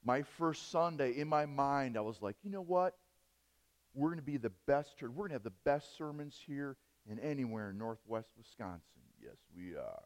my 0.04 0.24
first 0.24 0.72
Sunday, 0.72 1.18
in 1.18 1.28
my 1.28 1.46
mind, 1.46 1.98
I 1.98 2.02
was 2.02 2.22
like, 2.22 2.36
you 2.44 2.50
know 2.50 2.62
what? 2.62 2.96
We're 3.94 4.10
going 4.10 4.20
to 4.20 4.26
be 4.26 4.38
the 4.38 4.52
best 4.68 4.98
church. 4.98 5.10
We're 5.10 5.28
going 5.28 5.30
to 5.30 5.36
have 5.36 5.44
the 5.44 5.52
best 5.66 5.98
sermons 5.98 6.40
here 6.46 6.78
and 7.10 7.20
anywhere 7.20 7.72
in 7.72 7.78
northwest 7.78 8.30
Wisconsin. 8.38 9.02
Yes, 9.22 9.36
we 9.56 9.76
are. 9.76 10.02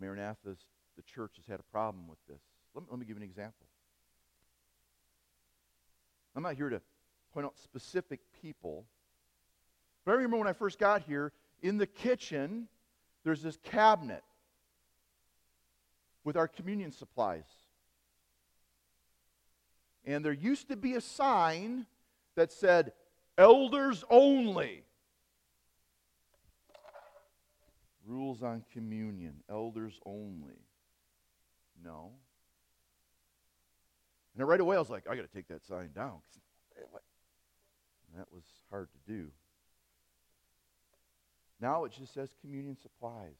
Maranatha's, 0.00 0.58
the 0.96 1.02
church 1.02 1.32
has 1.36 1.46
had 1.46 1.60
a 1.60 1.70
problem 1.70 2.08
with 2.08 2.18
this. 2.26 2.40
Let 2.74 2.82
me, 2.82 2.88
let 2.90 2.98
me 2.98 3.06
give 3.06 3.16
you 3.16 3.22
an 3.22 3.28
example. 3.28 3.66
I'm 6.34 6.42
not 6.42 6.54
here 6.54 6.70
to 6.70 6.80
point 7.34 7.44
out 7.44 7.58
specific 7.58 8.20
people 8.40 8.86
but 10.04 10.12
I 10.12 10.14
remember 10.14 10.38
when 10.38 10.48
I 10.48 10.52
first 10.52 10.78
got 10.78 11.02
here, 11.02 11.32
in 11.62 11.78
the 11.78 11.86
kitchen, 11.86 12.68
there's 13.24 13.42
this 13.42 13.58
cabinet 13.62 14.24
with 16.24 16.36
our 16.36 16.48
communion 16.48 16.92
supplies. 16.92 17.44
And 20.04 20.24
there 20.24 20.32
used 20.32 20.68
to 20.68 20.76
be 20.76 20.94
a 20.94 21.00
sign 21.00 21.86
that 22.34 22.50
said, 22.52 22.92
Elders 23.36 24.04
only. 24.10 24.84
Rules 28.06 28.42
on 28.42 28.64
communion, 28.72 29.36
elders 29.48 30.00
only. 30.04 30.58
No. 31.82 32.10
And 34.36 34.48
right 34.48 34.60
away 34.60 34.76
I 34.76 34.78
was 34.78 34.90
like, 34.90 35.04
I 35.08 35.14
got 35.14 35.22
to 35.22 35.34
take 35.34 35.48
that 35.48 35.64
sign 35.64 35.90
down. 35.94 36.18
That 38.16 38.26
was 38.32 38.44
hard 38.70 38.88
to 38.92 39.12
do. 39.12 39.28
Now 41.60 41.84
it 41.84 41.92
just 41.92 42.14
says 42.14 42.34
communion 42.40 42.76
supplies. 42.80 43.36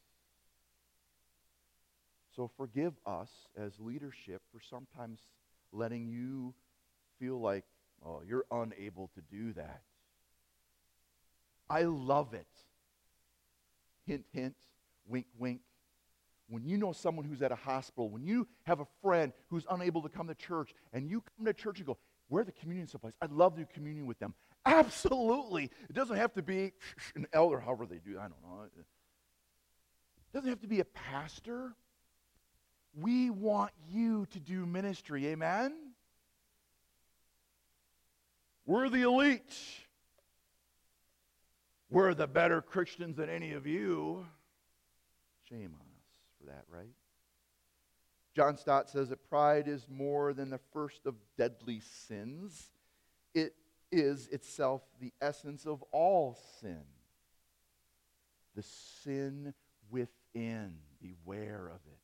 So 2.35 2.49
forgive 2.55 2.93
us 3.05 3.29
as 3.57 3.79
leadership 3.79 4.41
for 4.51 4.61
sometimes 4.61 5.19
letting 5.73 6.07
you 6.07 6.53
feel 7.19 7.39
like, 7.39 7.65
oh, 8.05 8.21
you're 8.25 8.45
unable 8.51 9.09
to 9.15 9.21
do 9.35 9.53
that. 9.53 9.81
I 11.69 11.83
love 11.83 12.33
it. 12.33 12.47
Hint, 14.05 14.25
hint, 14.31 14.55
wink, 15.07 15.25
wink. 15.37 15.61
When 16.49 16.65
you 16.65 16.77
know 16.77 16.91
someone 16.91 17.25
who's 17.25 17.41
at 17.41 17.51
a 17.51 17.55
hospital, 17.55 18.09
when 18.09 18.25
you 18.25 18.47
have 18.63 18.81
a 18.81 18.87
friend 19.01 19.31
who's 19.49 19.65
unable 19.69 20.01
to 20.01 20.09
come 20.09 20.27
to 20.27 20.35
church, 20.35 20.73
and 20.91 21.09
you 21.09 21.23
come 21.37 21.45
to 21.45 21.53
church 21.53 21.77
and 21.77 21.87
go, 21.87 21.97
where 22.27 22.41
are 22.41 22.45
the 22.45 22.51
communion 22.51 22.87
supplies? 22.87 23.13
I'd 23.21 23.31
love 23.31 23.55
to 23.55 23.61
do 23.61 23.67
communion 23.73 24.05
with 24.05 24.19
them. 24.19 24.33
Absolutely. 24.65 25.65
It 25.89 25.93
doesn't 25.93 26.17
have 26.17 26.33
to 26.33 26.41
be 26.41 26.73
an 27.15 27.27
elder, 27.33 27.59
however 27.59 27.85
they 27.85 27.97
do. 27.97 28.17
I 28.17 28.23
don't 28.23 28.41
know. 28.43 28.63
It 28.63 28.85
doesn't 30.33 30.49
have 30.49 30.61
to 30.61 30.67
be 30.67 30.79
a 30.79 30.85
pastor. 30.85 31.73
We 32.93 33.29
want 33.29 33.71
you 33.89 34.27
to 34.31 34.39
do 34.39 34.65
ministry. 34.65 35.27
Amen? 35.27 35.73
We're 38.65 38.89
the 38.89 39.01
elite. 39.01 39.55
We're 41.89 42.13
the 42.13 42.27
better 42.27 42.61
Christians 42.61 43.17
than 43.17 43.29
any 43.29 43.53
of 43.53 43.67
you. 43.67 44.25
Shame 45.49 45.73
on 45.73 45.87
us 45.97 46.05
for 46.39 46.45
that, 46.45 46.63
right? 46.69 46.87
John 48.33 48.57
Stott 48.57 48.89
says 48.89 49.09
that 49.09 49.27
pride 49.29 49.67
is 49.67 49.87
more 49.89 50.33
than 50.33 50.49
the 50.49 50.59
first 50.71 51.05
of 51.05 51.15
deadly 51.37 51.81
sins. 52.07 52.71
It 53.33 53.55
is 53.91 54.27
itself 54.27 54.81
the 54.99 55.11
essence 55.21 55.65
of 55.65 55.83
all 55.91 56.37
sin. 56.59 56.81
The 58.55 58.63
sin 59.03 59.53
within. 59.89 60.73
Beware 61.01 61.67
of 61.67 61.81
it. 61.87 61.97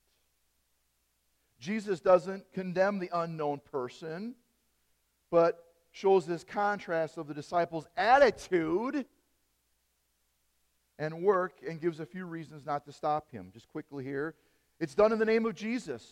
Jesus 1.60 2.00
doesn't 2.00 2.52
condemn 2.54 3.00
the 3.00 3.10
unknown 3.14 3.62
person, 3.72 4.36
but 5.30 5.64
shows 5.92 6.26
this 6.26 6.44
contrast 6.44 7.18
of 7.18 7.28
the 7.28 7.34
disciples' 7.34 7.88
attitude 7.96 9.06
and 11.00 11.22
work 11.22 11.54
and 11.68 11.80
gives 11.80 12.00
a 12.00 12.06
few 12.06 12.26
reasons 12.26 12.66
not 12.66 12.86
to 12.86 12.92
stop 12.92 13.32
him. 13.32 13.50
Just 13.54 13.68
quickly 13.70 14.04
here. 14.04 14.36
It's 14.80 14.96
done 14.96 15.12
in 15.12 15.20
the 15.20 15.26
name 15.26 15.46
of 15.46 15.56
Jesus. 15.56 16.06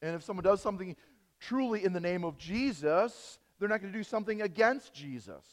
And 0.00 0.14
if 0.14 0.22
someone 0.22 0.44
does 0.44 0.60
something 0.60 0.96
truly 1.40 1.84
in 1.84 1.92
the 1.92 2.00
name 2.00 2.24
of 2.24 2.36
Jesus, 2.36 3.38
they're 3.62 3.68
not 3.68 3.80
going 3.80 3.92
to 3.92 3.98
do 3.98 4.02
something 4.02 4.42
against 4.42 4.92
Jesus. 4.92 5.46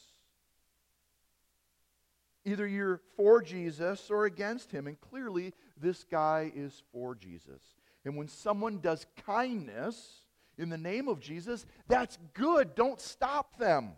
Either 2.43 2.65
you're 2.65 3.01
for 3.15 3.39
Jesus 3.39 4.09
or 4.09 4.25
against 4.25 4.71
him. 4.71 4.87
And 4.87 4.99
clearly, 4.99 5.53
this 5.79 6.05
guy 6.05 6.51
is 6.55 6.81
for 6.91 7.13
Jesus. 7.13 7.61
And 8.03 8.17
when 8.17 8.27
someone 8.27 8.79
does 8.79 9.05
kindness 9.27 10.23
in 10.57 10.69
the 10.69 10.77
name 10.77 11.07
of 11.07 11.19
Jesus, 11.19 11.67
that's 11.87 12.17
good. 12.33 12.73
Don't 12.73 12.99
stop 12.99 13.59
them. 13.59 13.91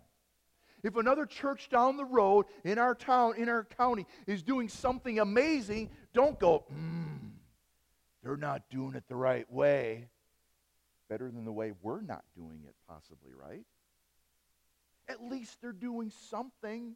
If 0.84 0.98
another 0.98 1.26
church 1.26 1.70
down 1.70 1.96
the 1.96 2.04
road 2.04 2.48
in 2.66 2.80
our 2.80 2.96
town, 2.96 3.36
in 3.38 3.48
our 3.48 3.64
county, 3.64 4.06
is 4.28 4.44
doing 4.44 4.68
something 4.68 5.20
amazing, 5.20 5.90
don't 6.14 6.38
go, 6.38 6.66
hmm, 6.68 7.30
they're 8.22 8.36
not 8.36 8.64
doing 8.70 8.96
it 8.96 9.06
the 9.08 9.16
right 9.16 9.50
way. 9.50 10.10
Better 11.08 11.32
than 11.32 11.46
the 11.46 11.54
way 11.54 11.72
we're 11.82 12.02
not 12.02 12.26
doing 12.36 12.60
it, 12.68 12.76
possibly, 12.90 13.32
right? 13.34 13.64
At 15.12 15.22
least 15.22 15.62
they're 15.62 15.74
doing 15.74 16.10
something 16.30 16.96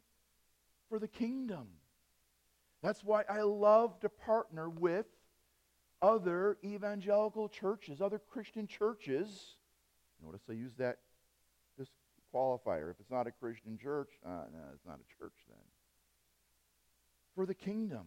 for 0.88 0.98
the 0.98 1.08
kingdom. 1.08 1.66
That's 2.82 3.04
why 3.04 3.24
I 3.28 3.42
love 3.42 4.00
to 4.00 4.08
partner 4.08 4.70
with 4.70 5.04
other 6.00 6.56
evangelical 6.64 7.48
churches, 7.48 8.00
other 8.00 8.18
Christian 8.18 8.66
churches. 8.66 9.56
Notice 10.24 10.40
I 10.48 10.52
use 10.52 10.72
that 10.78 10.98
this 11.76 11.88
qualifier. 12.34 12.90
If 12.90 13.00
it's 13.00 13.10
not 13.10 13.26
a 13.26 13.32
Christian 13.32 13.76
church, 13.76 14.08
uh, 14.24 14.44
no, 14.50 14.60
it's 14.74 14.86
not 14.86 14.98
a 14.98 15.22
church 15.22 15.34
then. 15.46 15.58
For 17.34 17.44
the 17.44 17.54
kingdom. 17.54 18.06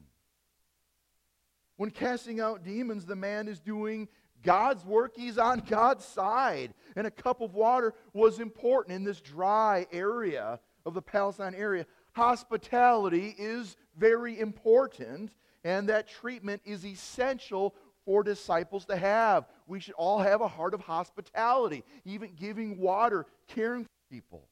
When 1.78 1.92
casting 1.92 2.40
out 2.40 2.64
demons, 2.64 3.06
the 3.06 3.16
man 3.16 3.48
is 3.48 3.60
doing 3.60 4.08
God's 4.44 4.86
work. 4.86 5.14
He's 5.16 5.38
on 5.38 5.64
God's 5.68 6.06
side. 6.06 6.74
And 6.96 7.06
a 7.08 7.12
cup 7.12 7.42
of 7.42 7.54
water 7.54 7.94
was 8.14 8.40
important 8.40 8.96
in 8.96 9.04
this 9.04 9.22
dry 9.22 9.86
area 9.92 10.60
of 10.86 10.94
the 10.94 11.02
Palestine 11.02 11.56
area. 11.56 11.86
Hospitality 12.14 13.36
is 13.38 13.78
very 13.98 14.40
important 14.40 15.32
and 15.64 15.90
that 15.90 16.08
treatment 16.08 16.62
is 16.66 16.86
essential 16.86 17.76
for 18.06 18.24
disciples 18.24 18.86
to 18.86 18.96
have. 18.96 19.46
We 19.68 19.80
should 19.80 19.94
all 19.96 20.20
have 20.20 20.42
a 20.42 20.48
heart 20.48 20.74
of 20.74 20.82
hospitality, 20.82 21.84
even 22.06 22.34
giving 22.36 22.80
water, 22.80 23.26
caring 23.48 23.84
for 23.84 24.14
people. 24.14 24.48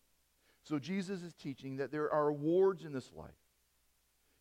So 0.63 0.79
Jesus 0.79 1.23
is 1.23 1.33
teaching 1.33 1.77
that 1.77 1.91
there 1.91 2.11
are 2.11 2.27
rewards 2.27 2.83
in 2.83 2.91
this 2.91 3.11
life 3.15 3.31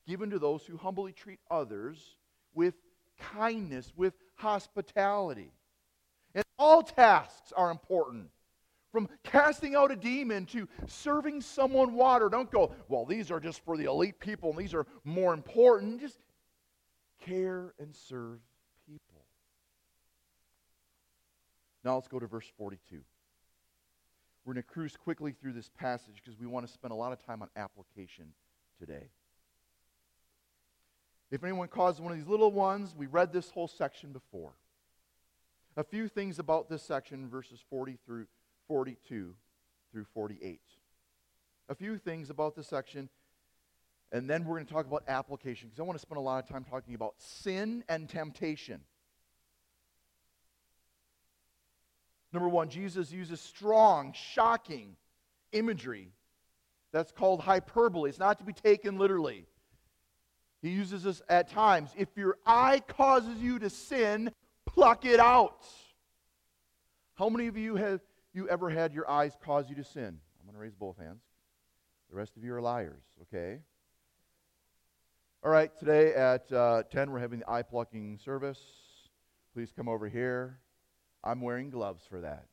given 0.06 0.30
to 0.30 0.38
those 0.38 0.64
who 0.64 0.76
humbly 0.76 1.12
treat 1.12 1.40
others 1.50 2.16
with 2.54 2.74
kindness, 3.18 3.92
with 3.96 4.14
hospitality. 4.36 5.52
And 6.34 6.44
all 6.58 6.82
tasks 6.82 7.52
are 7.56 7.70
important. 7.70 8.28
From 8.92 9.08
casting 9.24 9.74
out 9.74 9.90
a 9.90 9.96
demon 9.96 10.46
to 10.46 10.68
serving 10.86 11.42
someone 11.42 11.94
water. 11.94 12.28
Don't 12.28 12.50
go, 12.50 12.74
well, 12.88 13.04
these 13.04 13.30
are 13.30 13.40
just 13.40 13.62
for 13.64 13.76
the 13.76 13.84
elite 13.84 14.18
people 14.20 14.50
and 14.50 14.58
these 14.58 14.72
are 14.72 14.86
more 15.04 15.34
important. 15.34 16.00
Just 16.00 16.18
care 17.24 17.74
and 17.78 17.94
serve 17.94 18.38
people. 18.86 19.24
Now 21.84 21.96
let's 21.96 22.08
go 22.08 22.18
to 22.18 22.26
verse 22.26 22.50
42. 22.56 23.00
We're 24.44 24.54
going 24.54 24.62
to 24.62 24.68
cruise 24.68 24.96
quickly 24.96 25.32
through 25.32 25.52
this 25.52 25.70
passage 25.76 26.22
because 26.24 26.38
we 26.38 26.46
want 26.46 26.66
to 26.66 26.72
spend 26.72 26.92
a 26.92 26.94
lot 26.96 27.12
of 27.12 27.24
time 27.24 27.42
on 27.42 27.48
application 27.56 28.26
today. 28.78 29.08
If 31.30 31.42
anyone 31.42 31.68
causes 31.68 32.00
one 32.00 32.12
of 32.12 32.18
these 32.18 32.28
little 32.28 32.52
ones, 32.52 32.94
we 32.96 33.06
read 33.06 33.32
this 33.32 33.50
whole 33.50 33.68
section 33.68 34.12
before. 34.12 34.52
A 35.76 35.84
few 35.84 36.08
things 36.08 36.38
about 36.38 36.68
this 36.70 36.82
section, 36.82 37.28
verses 37.28 37.60
40 37.68 37.98
through 38.06 38.26
42 38.68 39.34
through 39.92 40.06
48. 40.14 40.60
A 41.68 41.74
few 41.74 41.98
things 41.98 42.30
about 42.30 42.54
this 42.54 42.68
section 42.68 43.08
and 44.12 44.30
then 44.30 44.44
we're 44.44 44.54
going 44.54 44.66
to 44.66 44.72
talk 44.72 44.86
about 44.86 45.02
application 45.08 45.68
because 45.68 45.80
I 45.80 45.82
want 45.82 45.98
to 45.98 46.02
spend 46.02 46.18
a 46.18 46.22
lot 46.22 46.42
of 46.42 46.48
time 46.48 46.64
talking 46.64 46.94
about 46.94 47.14
sin 47.18 47.84
and 47.88 48.08
temptation. 48.08 48.80
Number 52.32 52.48
one, 52.48 52.68
Jesus 52.68 53.10
uses 53.10 53.40
strong, 53.40 54.12
shocking 54.12 54.96
imagery 55.52 56.12
that's 56.92 57.10
called 57.10 57.40
hyperbole. 57.40 58.10
It's 58.10 58.18
not 58.18 58.38
to 58.38 58.44
be 58.44 58.52
taken 58.52 58.98
literally. 58.98 59.46
He 60.62 60.70
uses 60.70 61.02
this 61.02 61.22
at 61.28 61.50
times. 61.50 61.90
If 61.96 62.08
your 62.16 62.38
eye 62.46 62.82
causes 62.86 63.38
you 63.38 63.58
to 63.58 63.70
sin, 63.70 64.32
pluck 64.64 65.04
it 65.04 65.20
out. 65.20 65.66
How 67.14 67.28
many 67.28 67.46
of 67.46 67.56
you 67.56 67.76
have 67.76 68.00
you 68.32 68.48
ever 68.48 68.68
had 68.68 68.92
your 68.92 69.08
eyes 69.10 69.36
cause 69.44 69.68
you 69.70 69.76
to 69.76 69.84
sin? 69.84 70.18
I'm 70.38 70.46
going 70.46 70.54
to 70.54 70.60
raise 70.60 70.74
both 70.74 70.98
hands. 70.98 71.22
The 72.10 72.16
rest 72.16 72.36
of 72.36 72.44
you 72.44 72.54
are 72.54 72.60
liars, 72.60 73.02
okay? 73.22 73.60
All 75.42 75.50
right, 75.50 75.70
today 75.78 76.14
at 76.14 76.50
uh, 76.52 76.82
10, 76.90 77.10
we're 77.10 77.18
having 77.18 77.40
the 77.40 77.50
eye 77.50 77.62
plucking 77.62 78.18
service. 78.24 78.58
Please 79.54 79.72
come 79.74 79.88
over 79.88 80.08
here. 80.08 80.58
I'm 81.24 81.40
wearing 81.40 81.70
gloves 81.70 82.04
for 82.08 82.20
that. 82.20 82.46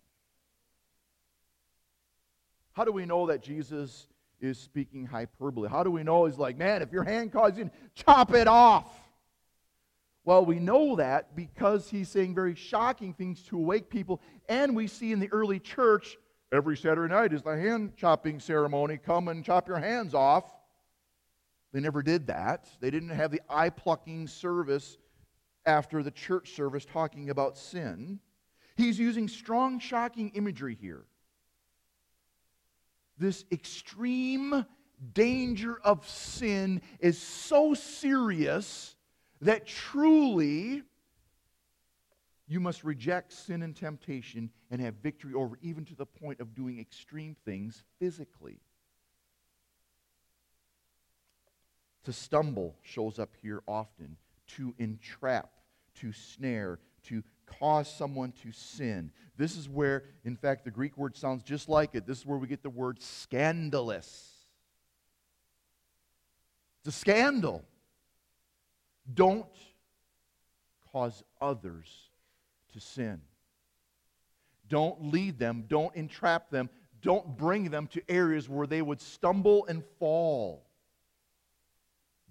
How 2.74 2.86
do 2.86 2.92
we 2.92 3.06
know 3.06 3.28
that 3.28 3.44
Jesus 3.44 4.08
is 4.44 4.60
speaking 4.60 5.06
hyperbole? 5.06 5.70
How 5.70 5.84
do 5.84 5.92
we 5.92 6.04
know 6.04 6.26
he's 6.26 6.38
like, 6.38 6.58
man, 6.58 6.82
if 6.82 6.92
your 6.92 7.04
hand 7.04 7.32
causes 7.32 7.60
you, 7.60 7.72
chop 7.96 8.34
it 8.34 8.48
off? 8.48 8.88
Well, 10.26 10.46
we 10.46 10.60
know 10.60 10.96
that 10.96 11.36
because 11.36 11.90
he's 11.90 12.10
saying 12.10 12.34
very 12.36 12.56
shocking 12.56 13.14
things 13.14 13.42
to 13.44 13.58
awake 13.58 13.90
people. 13.90 14.22
And 14.48 14.76
we 14.76 14.88
see 14.88 15.12
in 15.12 15.20
the 15.20 15.32
early 15.32 15.60
church, 15.60 16.18
every 16.52 16.78
Saturday 16.78 17.14
night 17.14 17.34
is 17.34 17.42
the 17.42 17.58
hand 17.58 17.98
chopping 17.98 18.40
ceremony. 18.40 18.98
Come 18.98 19.28
and 19.28 19.44
chop 19.44 19.68
your 19.68 19.80
hands 19.80 20.14
off. 20.14 20.46
They 21.74 21.80
never 21.80 22.04
did 22.04 22.28
that. 22.28 22.68
They 22.80 22.92
didn't 22.92 23.10
have 23.10 23.32
the 23.32 23.42
eye 23.50 23.70
plucking 23.70 24.28
service 24.28 24.98
after 25.66 26.04
the 26.04 26.12
church 26.12 26.56
service 26.56 26.86
talking 26.86 27.30
about 27.30 27.58
sin. 27.58 28.20
He's 28.76 29.00
using 29.00 29.28
strong, 29.28 29.80
shocking 29.80 30.30
imagery 30.36 30.78
here. 30.80 31.06
This 33.18 33.46
extreme 33.52 34.66
danger 35.14 35.80
of 35.84 36.08
sin 36.08 36.82
is 37.00 37.18
so 37.20 37.74
serious 37.74 38.96
that 39.42 39.68
truly 39.68 40.84
you 42.48 42.60
must 42.60 42.84
reject 42.84 43.32
sin 43.34 43.64
and 43.64 43.76
temptation 43.76 44.50
and 44.70 44.82
have 44.82 44.96
victory 44.96 45.34
over, 45.34 45.58
even 45.62 45.86
to 45.86 45.96
the 45.96 46.06
point 46.06 46.40
of 46.40 46.56
doing 46.56 46.80
extreme 46.80 47.36
things 47.46 47.84
physically. 48.00 48.60
To 52.04 52.14
stumble 52.14 52.76
shows 52.82 53.18
up 53.18 53.34
here 53.42 53.64
often, 53.68 54.18
to 54.48 54.76
entrap, 54.78 55.52
to 55.96 56.12
snare, 56.12 56.80
to 57.04 57.24
cause 57.60 57.92
someone 57.94 58.34
to 58.44 58.52
sin. 58.52 59.12
This 59.38 59.58
is 59.58 59.68
where, 59.68 60.04
in 60.24 60.36
fact, 60.36 60.64
the 60.66 60.72
Greek 60.72 60.98
word 60.98 61.16
sounds 61.16 61.44
just 61.44 61.70
like 61.70 61.96
it. 61.96 62.06
This 62.06 62.20
is 62.20 62.26
where 62.26 62.38
we 62.38 62.48
get 62.48 62.64
the 62.64 62.70
word 62.70 63.02
scandalous. 63.02 64.30
It's 66.80 66.96
a 66.96 67.00
scandal. 67.00 67.64
Don't 69.14 69.46
cause 70.92 71.24
others 71.42 72.10
to 72.74 72.80
sin. 72.80 73.22
Don't 74.70 75.12
lead 75.12 75.40
them, 75.40 75.66
don't 75.68 75.96
entrap 75.96 76.50
them, 76.50 76.70
don't 77.02 77.38
bring 77.38 77.70
them 77.70 77.88
to 77.88 78.02
areas 78.10 78.48
where 78.48 78.66
they 78.66 78.82
would 78.82 79.02
stumble 79.02 79.66
and 79.68 79.84
fall. 80.00 80.66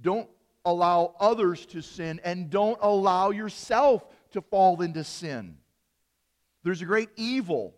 Don't 0.00 0.28
allow 0.64 1.14
others 1.20 1.66
to 1.66 1.82
sin, 1.82 2.20
and 2.24 2.50
don't 2.50 2.78
allow 2.80 3.30
yourself 3.30 4.04
to 4.32 4.40
fall 4.40 4.80
into 4.82 5.04
sin. 5.04 5.58
There's 6.62 6.82
a 6.82 6.86
great 6.86 7.10
evil 7.16 7.74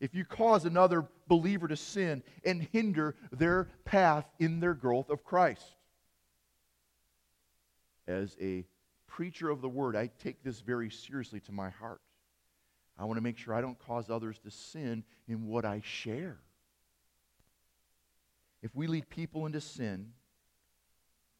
if 0.00 0.14
you 0.14 0.24
cause 0.24 0.64
another 0.64 1.06
believer 1.28 1.68
to 1.68 1.76
sin 1.76 2.22
and 2.44 2.62
hinder 2.72 3.16
their 3.32 3.68
path 3.84 4.26
in 4.38 4.60
their 4.60 4.74
growth 4.74 5.10
of 5.10 5.24
Christ. 5.24 5.64
As 8.06 8.36
a 8.40 8.66
preacher 9.06 9.48
of 9.48 9.62
the 9.62 9.68
word, 9.68 9.96
I 9.96 10.10
take 10.18 10.42
this 10.42 10.60
very 10.60 10.90
seriously 10.90 11.40
to 11.40 11.52
my 11.52 11.70
heart. 11.70 12.00
I 12.98 13.04
want 13.04 13.16
to 13.16 13.22
make 13.22 13.38
sure 13.38 13.54
I 13.54 13.60
don't 13.60 13.78
cause 13.78 14.10
others 14.10 14.38
to 14.40 14.50
sin 14.50 15.04
in 15.26 15.46
what 15.46 15.64
I 15.64 15.80
share. 15.84 16.38
If 18.62 18.74
we 18.74 18.86
lead 18.86 19.08
people 19.08 19.46
into 19.46 19.60
sin 19.60 20.12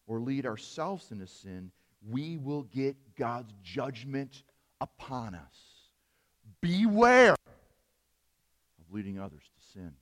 or 0.06 0.20
lead 0.20 0.46
ourselves 0.46 1.10
into 1.10 1.26
sin, 1.26 1.70
we 2.08 2.36
will 2.36 2.62
get 2.62 2.96
God's 3.16 3.52
judgment 3.62 4.42
upon 4.80 5.34
us. 5.34 5.56
Beware 6.60 7.32
of 7.32 8.92
leading 8.92 9.18
others 9.18 9.42
to 9.42 9.72
sin. 9.72 9.92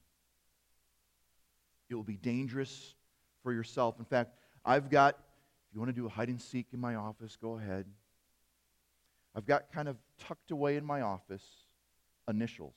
It 1.89 1.95
will 1.95 2.03
be 2.03 2.17
dangerous 2.17 2.95
for 3.43 3.53
yourself. 3.53 3.99
In 3.99 4.05
fact, 4.05 4.35
I've 4.65 4.91
got, 4.91 5.15
if 5.69 5.75
you 5.75 5.81
want 5.81 5.95
to 5.95 6.01
do 6.01 6.07
a 6.07 6.09
hide 6.09 6.29
and 6.29 6.41
seek 6.41 6.67
in 6.73 6.81
my 6.81 6.95
office, 6.95 7.37
go 7.41 7.59
ahead. 7.59 7.87
I've 9.35 9.47
got 9.47 9.73
kind 9.73 9.89
of 9.89 9.97
tucked 10.19 10.51
away 10.51 10.77
in 10.77 10.85
my 10.85 11.01
office 11.01 11.45
initials 12.29 12.75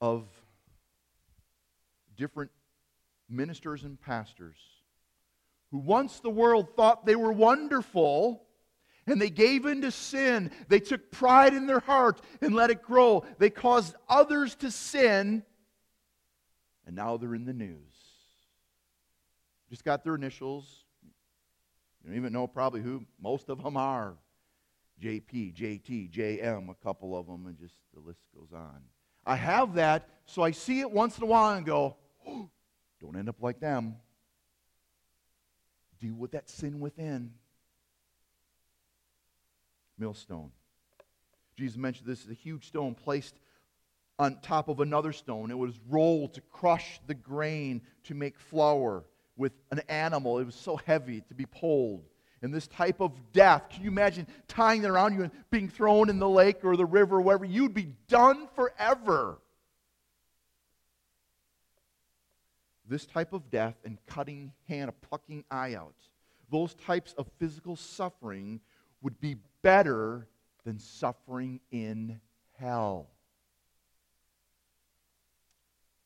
of 0.00 0.24
different 2.16 2.50
ministers 3.28 3.84
and 3.84 4.00
pastors 4.00 4.56
who 5.70 5.78
once 5.78 6.20
the 6.20 6.30
world 6.30 6.76
thought 6.76 7.06
they 7.06 7.16
were 7.16 7.32
wonderful 7.32 8.44
and 9.06 9.20
they 9.20 9.30
gave 9.30 9.66
in 9.66 9.82
to 9.82 9.90
sin. 9.90 10.50
They 10.68 10.80
took 10.80 11.10
pride 11.10 11.54
in 11.54 11.66
their 11.66 11.80
heart 11.80 12.20
and 12.40 12.54
let 12.54 12.70
it 12.70 12.82
grow. 12.82 13.24
They 13.38 13.50
caused 13.50 13.94
others 14.08 14.54
to 14.56 14.70
sin, 14.70 15.42
and 16.86 16.96
now 16.96 17.16
they're 17.16 17.34
in 17.34 17.44
the 17.44 17.52
news. 17.52 17.78
Just 19.68 19.84
got 19.84 20.04
their 20.04 20.14
initials. 20.14 20.84
You 22.02 22.10
don't 22.10 22.16
even 22.16 22.32
know 22.32 22.46
probably 22.46 22.80
who 22.80 23.04
most 23.20 23.48
of 23.48 23.62
them 23.62 23.76
are. 23.76 24.16
JP, 25.00 25.54
JT, 25.54 26.10
JM, 26.10 26.68
a 26.68 26.74
couple 26.74 27.16
of 27.16 27.26
them, 27.26 27.46
and 27.46 27.58
just 27.58 27.76
the 27.94 28.00
list 28.00 28.20
goes 28.36 28.52
on. 28.52 28.82
I 29.24 29.36
have 29.36 29.74
that, 29.74 30.08
so 30.26 30.42
I 30.42 30.50
see 30.50 30.80
it 30.80 30.90
once 30.90 31.16
in 31.16 31.24
a 31.24 31.26
while 31.26 31.56
and 31.56 31.64
go, 31.64 31.96
oh, 32.26 32.50
don't 33.00 33.16
end 33.16 33.28
up 33.28 33.40
like 33.40 33.60
them. 33.60 33.96
Deal 36.00 36.14
with 36.14 36.32
that 36.32 36.48
sin 36.48 36.80
within. 36.80 37.32
Millstone. 39.98 40.50
Jesus 41.56 41.76
mentioned 41.76 42.08
this 42.08 42.24
is 42.24 42.30
a 42.30 42.34
huge 42.34 42.66
stone 42.66 42.94
placed 42.94 43.34
on 44.18 44.38
top 44.40 44.68
of 44.68 44.80
another 44.80 45.12
stone. 45.12 45.50
It 45.50 45.58
was 45.58 45.78
rolled 45.88 46.34
to 46.34 46.40
crush 46.40 47.00
the 47.06 47.14
grain 47.14 47.82
to 48.04 48.14
make 48.14 48.38
flour 48.38 49.04
with 49.36 49.52
an 49.70 49.80
animal. 49.88 50.38
It 50.38 50.44
was 50.44 50.54
so 50.54 50.76
heavy 50.76 51.22
to 51.28 51.34
be 51.34 51.46
pulled. 51.46 52.04
And 52.42 52.54
this 52.54 52.66
type 52.66 53.00
of 53.00 53.12
death, 53.32 53.68
can 53.68 53.82
you 53.82 53.90
imagine 53.90 54.26
tying 54.48 54.84
it 54.84 54.88
around 54.88 55.14
you 55.14 55.22
and 55.22 55.32
being 55.50 55.68
thrown 55.68 56.08
in 56.08 56.18
the 56.18 56.28
lake 56.28 56.64
or 56.64 56.76
the 56.76 56.86
river 56.86 57.16
or 57.16 57.20
wherever? 57.20 57.44
You'd 57.44 57.74
be 57.74 57.94
done 58.08 58.48
forever. 58.54 59.38
This 62.90 63.06
type 63.06 63.32
of 63.32 63.50
death 63.52 63.76
and 63.84 64.04
cutting 64.06 64.52
hand, 64.68 64.88
a 64.90 65.06
plucking 65.06 65.44
eye 65.48 65.74
out, 65.74 65.94
those 66.50 66.74
types 66.74 67.14
of 67.16 67.30
physical 67.38 67.76
suffering 67.76 68.60
would 69.00 69.20
be 69.20 69.36
better 69.62 70.26
than 70.64 70.80
suffering 70.80 71.60
in 71.70 72.20
hell. 72.58 73.08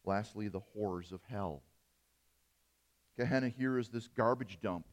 Lastly, 0.04 0.48
the 0.48 0.60
horrors 0.60 1.10
of 1.10 1.22
hell. 1.26 1.62
Gehenna 3.16 3.48
here 3.48 3.78
is 3.78 3.88
this 3.88 4.08
garbage 4.08 4.58
dump 4.60 4.84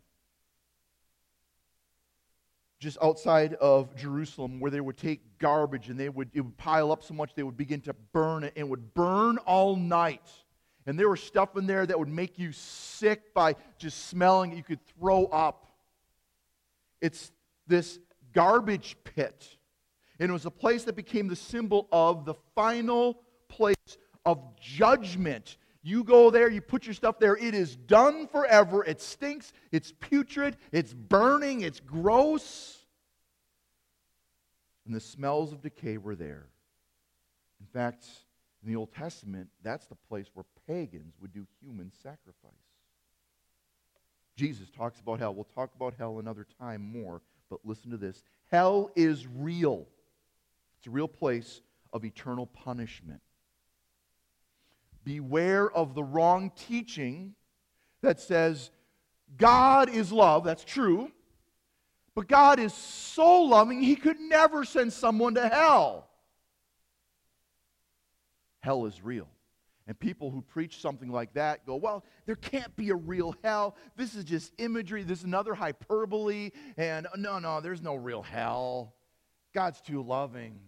just 2.79 2.97
outside 3.03 3.53
of 3.55 3.95
Jerusalem 3.95 4.59
where 4.59 4.71
they 4.71 4.81
would 4.81 4.97
take 4.97 5.37
garbage 5.37 5.89
and 5.89 5.99
they 5.99 6.09
would, 6.09 6.29
it 6.33 6.41
would 6.41 6.57
pile 6.57 6.91
up 6.91 7.03
so 7.03 7.13
much 7.13 7.35
they 7.35 7.43
would 7.43 7.57
begin 7.57 7.81
to 7.81 7.93
burn 8.11 8.43
it 8.43 8.53
and 8.55 8.65
it 8.65 8.69
would 8.69 8.93
burn 8.95 9.37
all 9.39 9.75
night. 9.75 10.27
And 10.85 10.97
there 10.97 11.09
was 11.09 11.21
stuff 11.21 11.55
in 11.57 11.67
there 11.67 11.85
that 11.85 11.97
would 11.97 12.09
make 12.09 12.39
you 12.39 12.51
sick 12.51 13.33
by 13.33 13.55
just 13.77 14.07
smelling 14.07 14.51
it. 14.51 14.57
You 14.57 14.63
could 14.63 14.85
throw 14.99 15.25
up. 15.25 15.67
It's 17.01 17.31
this 17.67 17.99
garbage 18.33 18.97
pit. 19.03 19.57
And 20.19 20.29
it 20.29 20.33
was 20.33 20.45
a 20.45 20.51
place 20.51 20.83
that 20.85 20.95
became 20.95 21.27
the 21.27 21.35
symbol 21.35 21.87
of 21.91 22.25
the 22.25 22.35
final 22.55 23.21
place 23.47 23.75
of 24.25 24.39
judgment. 24.59 25.57
You 25.83 26.03
go 26.03 26.29
there, 26.29 26.49
you 26.49 26.61
put 26.61 26.85
your 26.85 26.93
stuff 26.93 27.17
there, 27.19 27.35
it 27.35 27.55
is 27.55 27.75
done 27.75 28.27
forever. 28.27 28.83
It 28.83 29.01
stinks, 29.01 29.51
it's 29.71 29.93
putrid, 29.99 30.57
it's 30.71 30.93
burning, 30.93 31.61
it's 31.61 31.79
gross. 31.79 32.77
And 34.85 34.93
the 34.93 34.99
smells 34.99 35.51
of 35.51 35.61
decay 35.61 35.97
were 35.97 36.15
there. 36.15 36.47
In 37.59 37.65
fact, 37.65 38.05
in 38.63 38.71
the 38.71 38.75
Old 38.75 38.93
Testament, 38.93 39.49
that's 39.63 39.87
the 39.87 39.95
place 39.95 40.27
where 40.33 40.45
pagans 40.71 41.15
would 41.21 41.33
do 41.33 41.45
human 41.61 41.91
sacrifice. 42.01 42.51
Jesus 44.37 44.69
talks 44.69 44.99
about 44.99 45.19
hell. 45.19 45.33
We'll 45.33 45.43
talk 45.43 45.71
about 45.75 45.95
hell 45.97 46.19
another 46.19 46.47
time 46.59 46.81
more, 46.81 47.21
but 47.49 47.59
listen 47.65 47.91
to 47.91 47.97
this. 47.97 48.23
Hell 48.49 48.89
is 48.95 49.27
real. 49.27 49.85
It's 50.77 50.87
a 50.87 50.91
real 50.91 51.07
place 51.07 51.61
of 51.91 52.05
eternal 52.05 52.45
punishment. 52.45 53.21
Beware 55.03 55.69
of 55.69 55.93
the 55.93 56.03
wrong 56.03 56.51
teaching 56.55 57.35
that 58.01 58.21
says 58.21 58.71
God 59.37 59.89
is 59.89 60.11
love. 60.11 60.43
That's 60.45 60.63
true. 60.63 61.11
But 62.15 62.27
God 62.27 62.59
is 62.59 62.73
so 62.73 63.41
loving, 63.43 63.81
He 63.81 63.95
could 63.95 64.19
never 64.19 64.63
send 64.63 64.93
someone 64.93 65.35
to 65.35 65.47
hell. 65.47 66.07
Hell 68.61 68.85
is 68.85 69.01
real. 69.03 69.27
And 69.87 69.99
people 69.99 70.29
who 70.31 70.41
preach 70.41 70.79
something 70.79 71.09
like 71.09 71.33
that 71.33 71.65
go, 71.65 71.75
well, 71.75 72.05
there 72.25 72.35
can't 72.35 72.73
be 72.75 72.89
a 72.89 72.95
real 72.95 73.35
hell. 73.43 73.75
This 73.95 74.15
is 74.15 74.23
just 74.23 74.53
imagery. 74.57 75.03
This 75.03 75.19
is 75.19 75.25
another 75.25 75.53
hyperbole. 75.53 76.51
And 76.77 77.07
uh, 77.07 77.17
no, 77.17 77.39
no, 77.39 77.61
there's 77.61 77.81
no 77.81 77.95
real 77.95 78.21
hell. 78.21 78.93
God's 79.53 79.81
too 79.81 80.01
loving. 80.01 80.59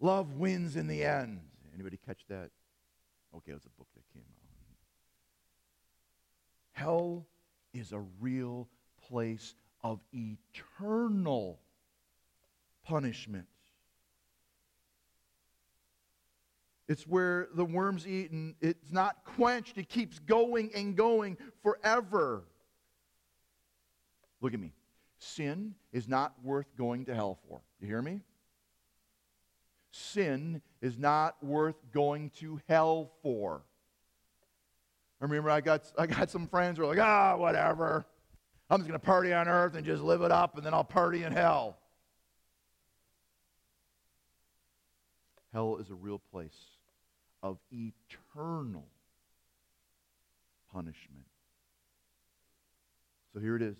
Love 0.00 0.34
wins 0.34 0.76
in 0.76 0.86
the 0.86 1.04
end. 1.04 1.40
Anybody 1.74 1.98
catch 2.06 2.24
that? 2.28 2.50
Okay, 3.36 3.52
it 3.52 3.54
was 3.54 3.66
a 3.66 3.78
book 3.78 3.88
that 3.94 4.02
came 4.12 4.22
out. 4.22 4.38
Hell 6.72 7.26
is 7.74 7.92
a 7.92 8.00
real 8.20 8.68
place 9.08 9.54
of 9.82 10.00
eternal 10.12 11.60
punishment. 12.84 13.46
It's 16.88 17.06
where 17.06 17.48
the 17.54 17.66
worms 17.66 18.06
eat 18.06 18.30
and 18.30 18.54
it's 18.62 18.90
not 18.90 19.22
quenched. 19.24 19.76
It 19.76 19.90
keeps 19.90 20.18
going 20.18 20.70
and 20.74 20.96
going 20.96 21.36
forever. 21.62 22.44
Look 24.40 24.54
at 24.54 24.60
me. 24.60 24.72
Sin 25.18 25.74
is 25.92 26.08
not 26.08 26.32
worth 26.42 26.74
going 26.76 27.04
to 27.06 27.14
hell 27.14 27.38
for. 27.46 27.60
You 27.80 27.88
hear 27.88 28.00
me? 28.00 28.20
Sin 29.90 30.62
is 30.80 30.96
not 30.96 31.42
worth 31.44 31.76
going 31.92 32.30
to 32.38 32.58
hell 32.68 33.10
for. 33.22 33.62
I 35.20 35.24
remember 35.24 35.50
I 35.50 35.60
got, 35.60 35.82
I 35.98 36.06
got 36.06 36.30
some 36.30 36.46
friends 36.46 36.78
who 36.78 36.84
were 36.84 36.90
like, 36.90 37.00
ah, 37.00 37.36
whatever. 37.36 38.06
I'm 38.70 38.78
just 38.78 38.88
going 38.88 38.98
to 38.98 39.04
party 39.04 39.32
on 39.32 39.48
earth 39.48 39.74
and 39.74 39.84
just 39.84 40.02
live 40.02 40.22
it 40.22 40.30
up, 40.30 40.56
and 40.56 40.64
then 40.64 40.72
I'll 40.72 40.84
party 40.84 41.24
in 41.24 41.32
hell. 41.32 41.78
Hell 45.52 45.78
is 45.78 45.90
a 45.90 45.94
real 45.94 46.20
place 46.30 46.77
of 47.42 47.58
eternal 47.70 48.86
punishment. 50.72 51.26
So 53.32 53.40
here 53.40 53.56
it 53.56 53.62
is 53.62 53.76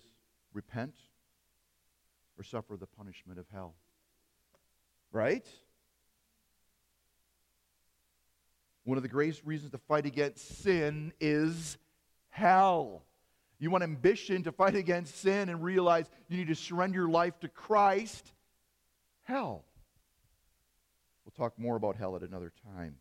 repent 0.53 0.95
or 2.37 2.43
suffer 2.43 2.77
the 2.77 2.87
punishment 2.87 3.39
of 3.39 3.45
hell. 3.53 3.75
Right? 5.11 5.45
One 8.83 8.97
of 8.97 9.03
the 9.03 9.09
greatest 9.09 9.43
reasons 9.45 9.71
to 9.71 9.77
fight 9.77 10.05
against 10.05 10.63
sin 10.63 11.13
is 11.19 11.77
hell. 12.29 13.03
You 13.59 13.69
want 13.69 13.83
ambition 13.83 14.43
to 14.43 14.51
fight 14.51 14.75
against 14.75 15.19
sin 15.19 15.49
and 15.49 15.61
realize 15.61 16.09
you 16.29 16.37
need 16.37 16.47
to 16.47 16.55
surrender 16.55 16.99
your 16.99 17.09
life 17.09 17.39
to 17.41 17.49
Christ? 17.49 18.31
Hell. 19.23 19.65
We'll 21.25 21.45
talk 21.45 21.59
more 21.59 21.75
about 21.75 21.97
hell 21.97 22.15
at 22.15 22.21
another 22.21 22.53
time. 22.75 22.95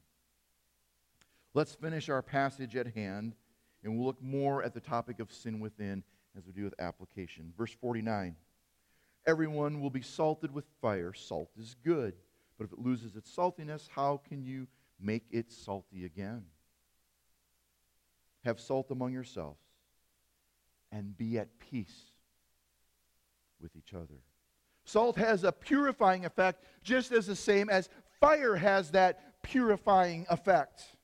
Let's 1.58 1.74
finish 1.74 2.08
our 2.08 2.22
passage 2.22 2.76
at 2.76 2.94
hand, 2.94 3.34
and 3.82 3.96
we'll 3.96 4.06
look 4.06 4.22
more 4.22 4.62
at 4.62 4.74
the 4.74 4.80
topic 4.80 5.18
of 5.18 5.32
sin 5.32 5.58
within 5.58 6.04
as 6.36 6.46
we 6.46 6.52
do 6.52 6.62
with 6.62 6.74
application. 6.78 7.52
Verse 7.58 7.72
49 7.80 8.36
Everyone 9.26 9.80
will 9.80 9.90
be 9.90 10.00
salted 10.00 10.54
with 10.54 10.64
fire. 10.80 11.12
Salt 11.12 11.50
is 11.58 11.74
good, 11.84 12.14
but 12.56 12.66
if 12.66 12.72
it 12.72 12.78
loses 12.78 13.16
its 13.16 13.34
saltiness, 13.34 13.88
how 13.88 14.20
can 14.28 14.44
you 14.44 14.68
make 15.00 15.24
it 15.32 15.50
salty 15.50 16.04
again? 16.04 16.44
Have 18.44 18.60
salt 18.60 18.92
among 18.92 19.12
yourselves 19.12 19.58
and 20.92 21.18
be 21.18 21.40
at 21.40 21.58
peace 21.58 22.12
with 23.60 23.74
each 23.74 23.94
other. 23.94 24.22
Salt 24.84 25.16
has 25.16 25.42
a 25.42 25.50
purifying 25.50 26.24
effect, 26.24 26.62
just 26.84 27.10
as 27.10 27.26
the 27.26 27.34
same 27.34 27.68
as 27.68 27.88
fire 28.20 28.54
has 28.54 28.92
that 28.92 29.42
purifying 29.42 30.24
effect. 30.30 30.94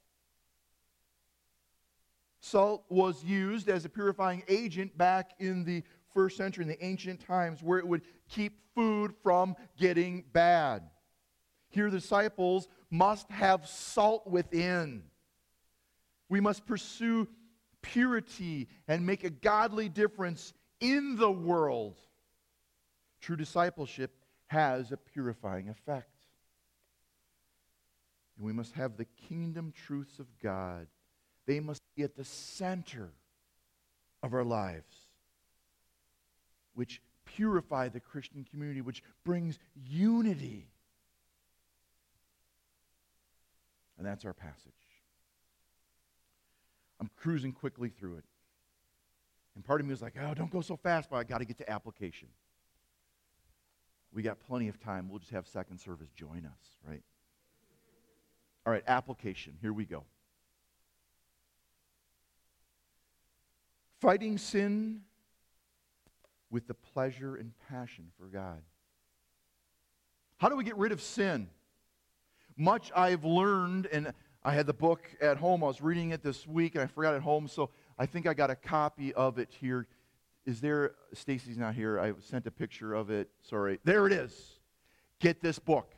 Salt 2.44 2.84
was 2.90 3.24
used 3.24 3.70
as 3.70 3.86
a 3.86 3.88
purifying 3.88 4.42
agent 4.48 4.98
back 4.98 5.30
in 5.38 5.64
the 5.64 5.82
first 6.12 6.36
century, 6.36 6.62
in 6.62 6.68
the 6.68 6.84
ancient 6.84 7.20
times, 7.20 7.62
where 7.62 7.78
it 7.78 7.88
would 7.88 8.02
keep 8.28 8.58
food 8.74 9.14
from 9.22 9.56
getting 9.78 10.24
bad. 10.30 10.82
Here, 11.70 11.90
the 11.90 12.00
disciples 12.00 12.68
must 12.90 13.30
have 13.30 13.66
salt 13.66 14.26
within. 14.26 15.04
We 16.28 16.40
must 16.40 16.66
pursue 16.66 17.28
purity 17.80 18.68
and 18.88 19.06
make 19.06 19.24
a 19.24 19.30
godly 19.30 19.88
difference 19.88 20.52
in 20.80 21.16
the 21.16 21.32
world. 21.32 21.98
True 23.22 23.36
discipleship 23.36 24.14
has 24.48 24.92
a 24.92 24.98
purifying 24.98 25.70
effect. 25.70 26.26
And 28.36 28.44
we 28.44 28.52
must 28.52 28.74
have 28.74 28.98
the 28.98 29.06
kingdom 29.28 29.72
truths 29.86 30.18
of 30.18 30.26
God. 30.42 30.88
They 31.46 31.60
must 31.60 31.82
be 31.96 32.02
at 32.02 32.16
the 32.16 32.24
center 32.24 33.10
of 34.22 34.32
our 34.32 34.44
lives, 34.44 34.94
which 36.74 37.00
purify 37.24 37.88
the 37.88 38.00
Christian 38.00 38.46
community, 38.50 38.80
which 38.80 39.02
brings 39.24 39.58
unity. 39.74 40.68
And 43.98 44.06
that's 44.06 44.24
our 44.24 44.32
passage. 44.32 44.72
I'm 47.00 47.10
cruising 47.16 47.52
quickly 47.52 47.88
through 47.88 48.16
it. 48.16 48.24
And 49.54 49.64
part 49.64 49.80
of 49.80 49.86
me 49.86 49.92
was 49.92 50.02
like, 50.02 50.14
oh, 50.20 50.34
don't 50.34 50.50
go 50.50 50.60
so 50.60 50.76
fast, 50.76 51.10
but 51.10 51.16
I 51.16 51.24
got 51.24 51.38
to 51.38 51.44
get 51.44 51.58
to 51.58 51.70
application. 51.70 52.28
We 54.12 54.22
got 54.22 54.40
plenty 54.40 54.68
of 54.68 54.80
time. 54.80 55.08
We'll 55.08 55.18
just 55.18 55.32
have 55.32 55.46
second 55.46 55.78
service 55.78 56.08
join 56.16 56.46
us, 56.46 56.76
right? 56.88 57.02
All 58.66 58.72
right, 58.72 58.82
application. 58.86 59.54
Here 59.60 59.72
we 59.72 59.84
go. 59.84 60.04
Fighting 64.04 64.36
sin 64.36 65.00
with 66.50 66.66
the 66.66 66.74
pleasure 66.74 67.36
and 67.36 67.52
passion 67.70 68.10
for 68.18 68.26
God. 68.26 68.60
How 70.36 70.50
do 70.50 70.56
we 70.56 70.64
get 70.64 70.76
rid 70.76 70.92
of 70.92 71.00
sin? 71.00 71.48
Much 72.54 72.92
I've 72.94 73.24
learned, 73.24 73.86
and 73.86 74.12
I 74.42 74.52
had 74.52 74.66
the 74.66 74.74
book 74.74 75.08
at 75.22 75.38
home. 75.38 75.64
I 75.64 75.68
was 75.68 75.80
reading 75.80 76.10
it 76.10 76.22
this 76.22 76.46
week, 76.46 76.74
and 76.74 76.84
I 76.84 76.86
forgot 76.86 77.14
at 77.14 77.22
home, 77.22 77.48
so 77.48 77.70
I 77.98 78.04
think 78.04 78.26
I 78.26 78.34
got 78.34 78.50
a 78.50 78.56
copy 78.56 79.14
of 79.14 79.38
it 79.38 79.48
here. 79.58 79.86
Is 80.44 80.60
there, 80.60 80.96
Stacy's 81.14 81.56
not 81.56 81.74
here. 81.74 81.98
I 81.98 82.12
sent 82.20 82.46
a 82.46 82.50
picture 82.50 82.92
of 82.92 83.08
it. 83.08 83.30
Sorry. 83.40 83.80
There 83.84 84.06
it 84.06 84.12
is. 84.12 84.60
Get 85.18 85.40
this 85.40 85.58
book. 85.58 85.94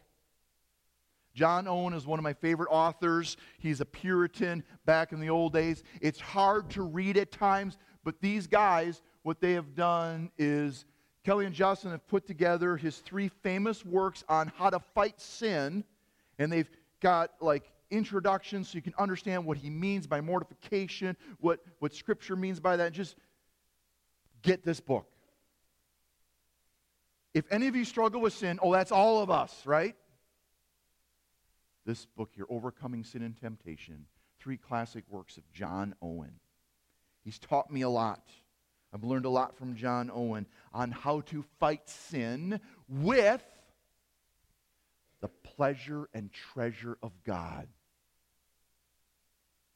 John 1.36 1.68
Owen 1.68 1.92
is 1.92 2.07
one 2.07 2.18
of 2.18 2.22
my 2.22 2.32
favorite 2.32 2.70
authors. 2.70 3.36
He's 3.59 3.82
a 3.82 3.84
Puritan 3.84 4.64
back 4.86 5.12
in 5.12 5.20
the 5.20 5.28
old 5.28 5.52
days. 5.52 5.82
It's 6.00 6.18
hard 6.18 6.70
to 6.70 6.82
read 6.82 7.18
at 7.18 7.30
times, 7.30 7.76
but 8.07 8.20
these 8.20 8.46
guys, 8.46 9.02
what 9.24 9.40
they 9.40 9.54
have 9.54 9.74
done 9.74 10.30
is 10.38 10.84
Kelly 11.24 11.44
and 11.44 11.52
Justin 11.52 11.90
have 11.90 12.07
put 12.07 12.24
together 12.24 12.76
his 12.76 12.98
three 12.98 13.26
famous 13.42 13.84
works 13.84 14.22
on 14.28 14.52
how 14.57 14.70
to 14.70 14.78
fight 14.78 15.20
sin, 15.20 15.82
and 16.38 16.52
they've 16.52 16.70
got 17.00 17.32
like 17.40 17.64
introductions 17.90 18.68
so 18.68 18.76
you 18.76 18.82
can 18.82 18.94
understand 18.96 19.44
what 19.44 19.57
he 19.57 19.70
means 19.70 20.07
by 20.07 20.20
mortification, 20.20 21.16
what, 21.40 21.59
what 21.80 21.92
Scripture 21.92 22.36
means 22.36 22.61
by 22.61 22.76
that. 22.76 22.92
Just 22.92 23.16
get 24.40 24.64
this 24.64 24.78
book. 24.78 25.09
If 27.34 27.50
any 27.50 27.66
of 27.66 27.74
you 27.74 27.84
struggle 27.84 28.20
with 28.20 28.34
sin, 28.34 28.61
oh, 28.62 28.72
that's 28.72 28.92
all 28.92 29.20
of 29.20 29.30
us, 29.32 29.66
right? 29.66 29.96
This 31.84 32.07
book 32.07 32.30
here, 32.36 32.46
Overcoming 32.48 33.02
Sin 33.02 33.22
and 33.22 33.36
Temptation, 33.36 34.07
three 34.38 34.59
classic 34.59 35.02
works 35.11 35.38
of 35.38 35.42
John 35.52 35.96
Owen. 36.00 36.38
He's 37.26 37.40
taught 37.40 37.72
me 37.72 37.82
a 37.82 37.88
lot. 37.88 38.22
I've 38.94 39.02
learned 39.02 39.24
a 39.24 39.30
lot 39.30 39.58
from 39.58 39.74
John 39.74 40.12
Owen 40.14 40.46
on 40.72 40.92
how 40.92 41.22
to 41.22 41.44
fight 41.58 41.88
sin 41.88 42.60
with 42.88 43.44
the 45.20 45.26
pleasure 45.26 46.08
and 46.14 46.32
treasure 46.32 46.96
of 47.02 47.10
God. 47.24 47.66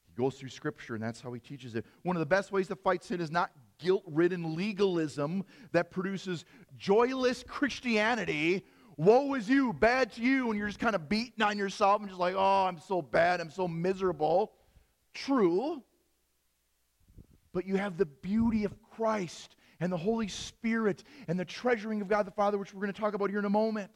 He 0.07 0.13
goes 0.15 0.35
through 0.35 0.47
Scripture, 0.47 0.95
and 0.95 1.03
that's 1.03 1.19
how 1.19 1.33
he 1.33 1.41
teaches 1.41 1.75
it. 1.75 1.85
One 2.03 2.15
of 2.15 2.21
the 2.21 2.25
best 2.25 2.53
ways 2.53 2.69
to 2.69 2.77
fight 2.77 3.03
sin 3.03 3.19
is 3.19 3.31
not 3.31 3.51
guilt 3.79 4.03
ridden 4.07 4.55
legalism 4.55 5.43
that 5.73 5.91
produces 5.91 6.45
joyless 6.77 7.43
Christianity. 7.45 8.63
Woe 8.95 9.33
is 9.33 9.49
you, 9.49 9.73
bad 9.73 10.13
to 10.13 10.21
you, 10.21 10.51
and 10.51 10.57
you're 10.57 10.69
just 10.69 10.79
kind 10.79 10.95
of 10.95 11.09
beating 11.09 11.43
on 11.43 11.57
yourself 11.57 11.99
and 11.99 12.09
just 12.09 12.19
like, 12.19 12.35
oh, 12.37 12.65
I'm 12.65 12.79
so 12.79 13.01
bad, 13.01 13.41
I'm 13.41 13.51
so 13.51 13.67
miserable. 13.67 14.53
True. 15.13 15.83
But 17.53 17.65
you 17.65 17.75
have 17.75 17.97
the 17.97 18.05
beauty 18.05 18.63
of 18.63 18.73
Christ 18.95 19.55
and 19.79 19.91
the 19.91 19.97
Holy 19.97 20.27
Spirit 20.27 21.03
and 21.27 21.39
the 21.39 21.45
treasuring 21.45 22.01
of 22.01 22.07
God 22.07 22.25
the 22.25 22.31
Father, 22.31 22.57
which 22.57 22.73
we're 22.73 22.81
going 22.81 22.93
to 22.93 22.99
talk 22.99 23.13
about 23.13 23.29
here 23.29 23.39
in 23.39 23.45
a 23.45 23.49
moment. 23.49 23.91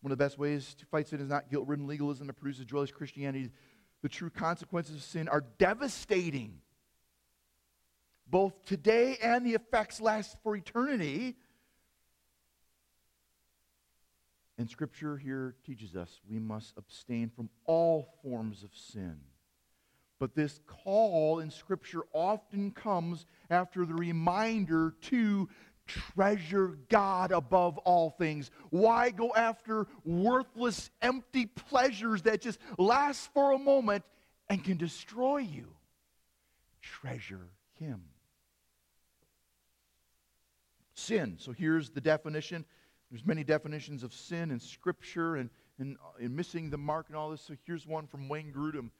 One 0.00 0.12
of 0.12 0.18
the 0.18 0.24
best 0.24 0.38
ways 0.38 0.74
to 0.78 0.86
fight 0.86 1.08
sin 1.08 1.20
is 1.20 1.28
not 1.28 1.50
guilt 1.50 1.66
ridden 1.68 1.86
legalism 1.86 2.26
that 2.28 2.34
produces 2.34 2.64
joyless 2.64 2.90
Christianity. 2.90 3.50
The 4.02 4.08
true 4.08 4.30
consequences 4.30 4.96
of 4.96 5.02
sin 5.02 5.28
are 5.28 5.44
devastating, 5.58 6.60
both 8.26 8.64
today 8.64 9.18
and 9.22 9.44
the 9.44 9.52
effects 9.52 10.00
last 10.00 10.38
for 10.42 10.56
eternity. 10.56 11.36
And 14.56 14.70
Scripture 14.70 15.18
here 15.18 15.54
teaches 15.66 15.96
us 15.96 16.20
we 16.30 16.38
must 16.38 16.72
abstain 16.78 17.30
from 17.34 17.50
all 17.66 18.14
forms 18.22 18.62
of 18.62 18.70
sin. 18.74 19.18
But 20.20 20.34
this 20.34 20.60
call 20.66 21.40
in 21.40 21.50
Scripture 21.50 22.02
often 22.12 22.70
comes 22.72 23.24
after 23.48 23.86
the 23.86 23.94
reminder 23.94 24.94
to 25.02 25.48
treasure 25.86 26.78
God 26.90 27.32
above 27.32 27.78
all 27.78 28.10
things. 28.10 28.50
Why 28.68 29.10
go 29.10 29.34
after 29.34 29.86
worthless, 30.04 30.90
empty 31.00 31.46
pleasures 31.46 32.22
that 32.22 32.42
just 32.42 32.60
last 32.78 33.32
for 33.32 33.52
a 33.52 33.58
moment 33.58 34.04
and 34.48 34.62
can 34.62 34.76
destroy 34.76 35.38
you? 35.38 35.68
Treasure 36.82 37.48
Him. 37.78 38.02
Sin. 40.92 41.36
So 41.38 41.52
here's 41.52 41.88
the 41.88 42.00
definition. 42.02 42.66
There's 43.10 43.24
many 43.24 43.42
definitions 43.42 44.02
of 44.02 44.12
sin 44.12 44.50
in 44.50 44.60
Scripture 44.60 45.36
and, 45.36 45.48
and, 45.78 45.96
uh, 45.96 46.22
and 46.22 46.36
missing 46.36 46.68
the 46.68 46.78
mark 46.78 47.06
and 47.08 47.16
all 47.16 47.30
this. 47.30 47.40
So 47.40 47.54
here's 47.66 47.86
one 47.86 48.06
from 48.06 48.28
Wayne 48.28 48.52
Grudem. 48.52 48.90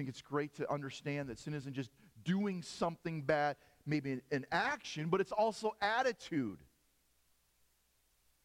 I 0.00 0.02
think 0.02 0.08
it's 0.08 0.22
great 0.22 0.54
to 0.54 0.72
understand 0.72 1.28
that 1.28 1.38
sin 1.38 1.52
isn't 1.52 1.74
just 1.74 1.90
doing 2.24 2.62
something 2.62 3.20
bad 3.20 3.56
maybe 3.84 4.22
an 4.30 4.46
action, 4.50 5.10
but 5.10 5.20
it's 5.20 5.30
also 5.30 5.74
attitude. 5.82 6.56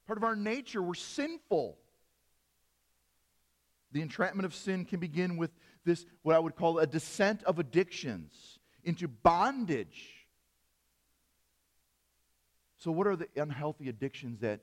Part 0.06 0.18
of 0.18 0.26
our 0.26 0.36
nature, 0.36 0.82
we're 0.82 0.96
sinful. 0.96 1.78
The 3.94 4.02
entrapment 4.02 4.46
of 4.46 4.54
sin 4.54 4.84
can 4.84 5.00
begin 5.00 5.38
with 5.38 5.52
this, 5.86 6.06
what 6.24 6.36
I 6.36 6.40
would 6.40 6.58
call 6.58 6.80
a 6.80 6.86
descent 6.86 7.42
of 7.44 7.58
addictions 7.58 8.60
into 8.84 9.08
bondage. 9.08 10.28
So, 12.80 12.92
what 12.92 13.08
are 13.08 13.16
the 13.16 13.30
unhealthy 13.38 13.88
addictions 13.88 14.42
that 14.42 14.60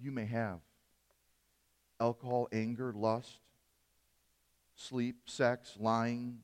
you 0.00 0.12
may 0.12 0.24
have? 0.24 0.60
Alcohol, 2.00 2.48
anger, 2.52 2.94
lust, 2.96 3.40
sleep, 4.80 5.16
sex, 5.26 5.76
lying, 5.78 6.38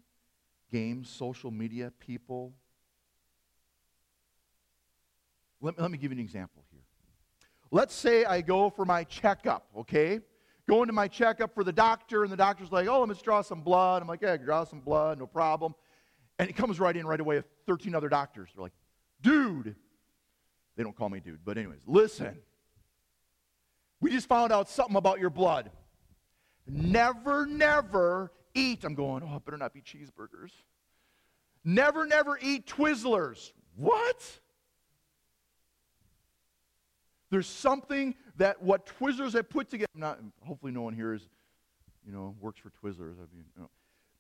games, 0.71 1.09
social 1.09 1.51
media, 1.51 1.93
people, 1.99 2.53
let 5.61 5.77
me, 5.77 5.83
let 5.83 5.91
me 5.91 5.99
give 5.99 6.13
you 6.13 6.19
an 6.19 6.25
example 6.25 6.65
here. 6.71 6.83
Let's 7.71 7.95
say 7.95 8.25
I 8.25 8.41
go 8.43 8.71
for 8.71 8.85
my 8.85 9.05
checkup, 9.05 9.67
okay? 9.79 10.21
Going 10.69 10.87
to 10.87 10.93
my 10.93 11.09
checkup 11.09 11.55
for 11.55 11.65
the 11.65 11.73
doctor, 11.73 12.25
and 12.25 12.33
the 12.33 12.37
doctor's 12.37 12.71
like, 12.71 12.89
oh, 12.89 13.05
let's 13.05 13.23
draw 13.23 13.41
some 13.43 13.63
blood. 13.63 14.03
I'm 14.03 14.09
like, 14.09 14.23
yeah, 14.23 14.37
draw 14.37 14.65
some 14.65 14.81
blood, 14.81 15.19
no 15.19 15.27
problem. 15.27 15.75
And 16.39 16.51
it 16.51 16.57
comes 16.57 16.79
right 16.79 16.97
in 16.97 17.07
right 17.07 17.21
away 17.21 17.37
with 17.37 17.47
13 17.67 17.95
other 17.95 18.09
doctors. 18.09 18.51
They're 18.55 18.63
like, 18.63 18.75
dude. 19.23 19.75
They 20.77 20.83
don't 20.83 20.95
call 20.95 21.09
me 21.09 21.21
dude, 21.21 21.41
but 21.43 21.57
anyways, 21.57 21.81
listen. 21.87 22.39
We 24.01 24.11
just 24.11 24.29
found 24.29 24.53
out 24.53 24.69
something 24.69 24.97
about 24.97 25.21
your 25.21 25.31
blood. 25.31 25.71
Never, 26.67 27.47
never 27.47 28.33
eat. 28.55 28.85
I'm 28.85 28.95
going, 28.95 29.23
oh, 29.23 29.37
I 29.37 29.39
better 29.39 29.57
not 29.57 29.73
be 29.73 29.81
cheeseburgers. 29.81 30.51
Never, 31.65 32.07
never 32.07 32.39
eat 32.41 32.67
Twizzlers. 32.67 33.53
What? 33.77 34.41
There's 37.31 37.47
something 37.47 38.15
that 38.37 38.63
what 38.63 38.87
Twizzlers 38.99 39.33
have 39.33 39.49
put 39.51 39.69
together. 39.69 39.91
Not, 39.95 40.21
hopefully, 40.45 40.73
no 40.73 40.83
one 40.83 40.95
here 40.95 41.13
is, 41.13 41.29
you 42.07 42.13
know, 42.13 42.37
works 42.41 42.61
for 42.61 42.71
Twizzlers. 42.71 43.15
I 43.15 43.27
mean, 43.35 43.45
you 43.55 43.63
know. 43.63 43.71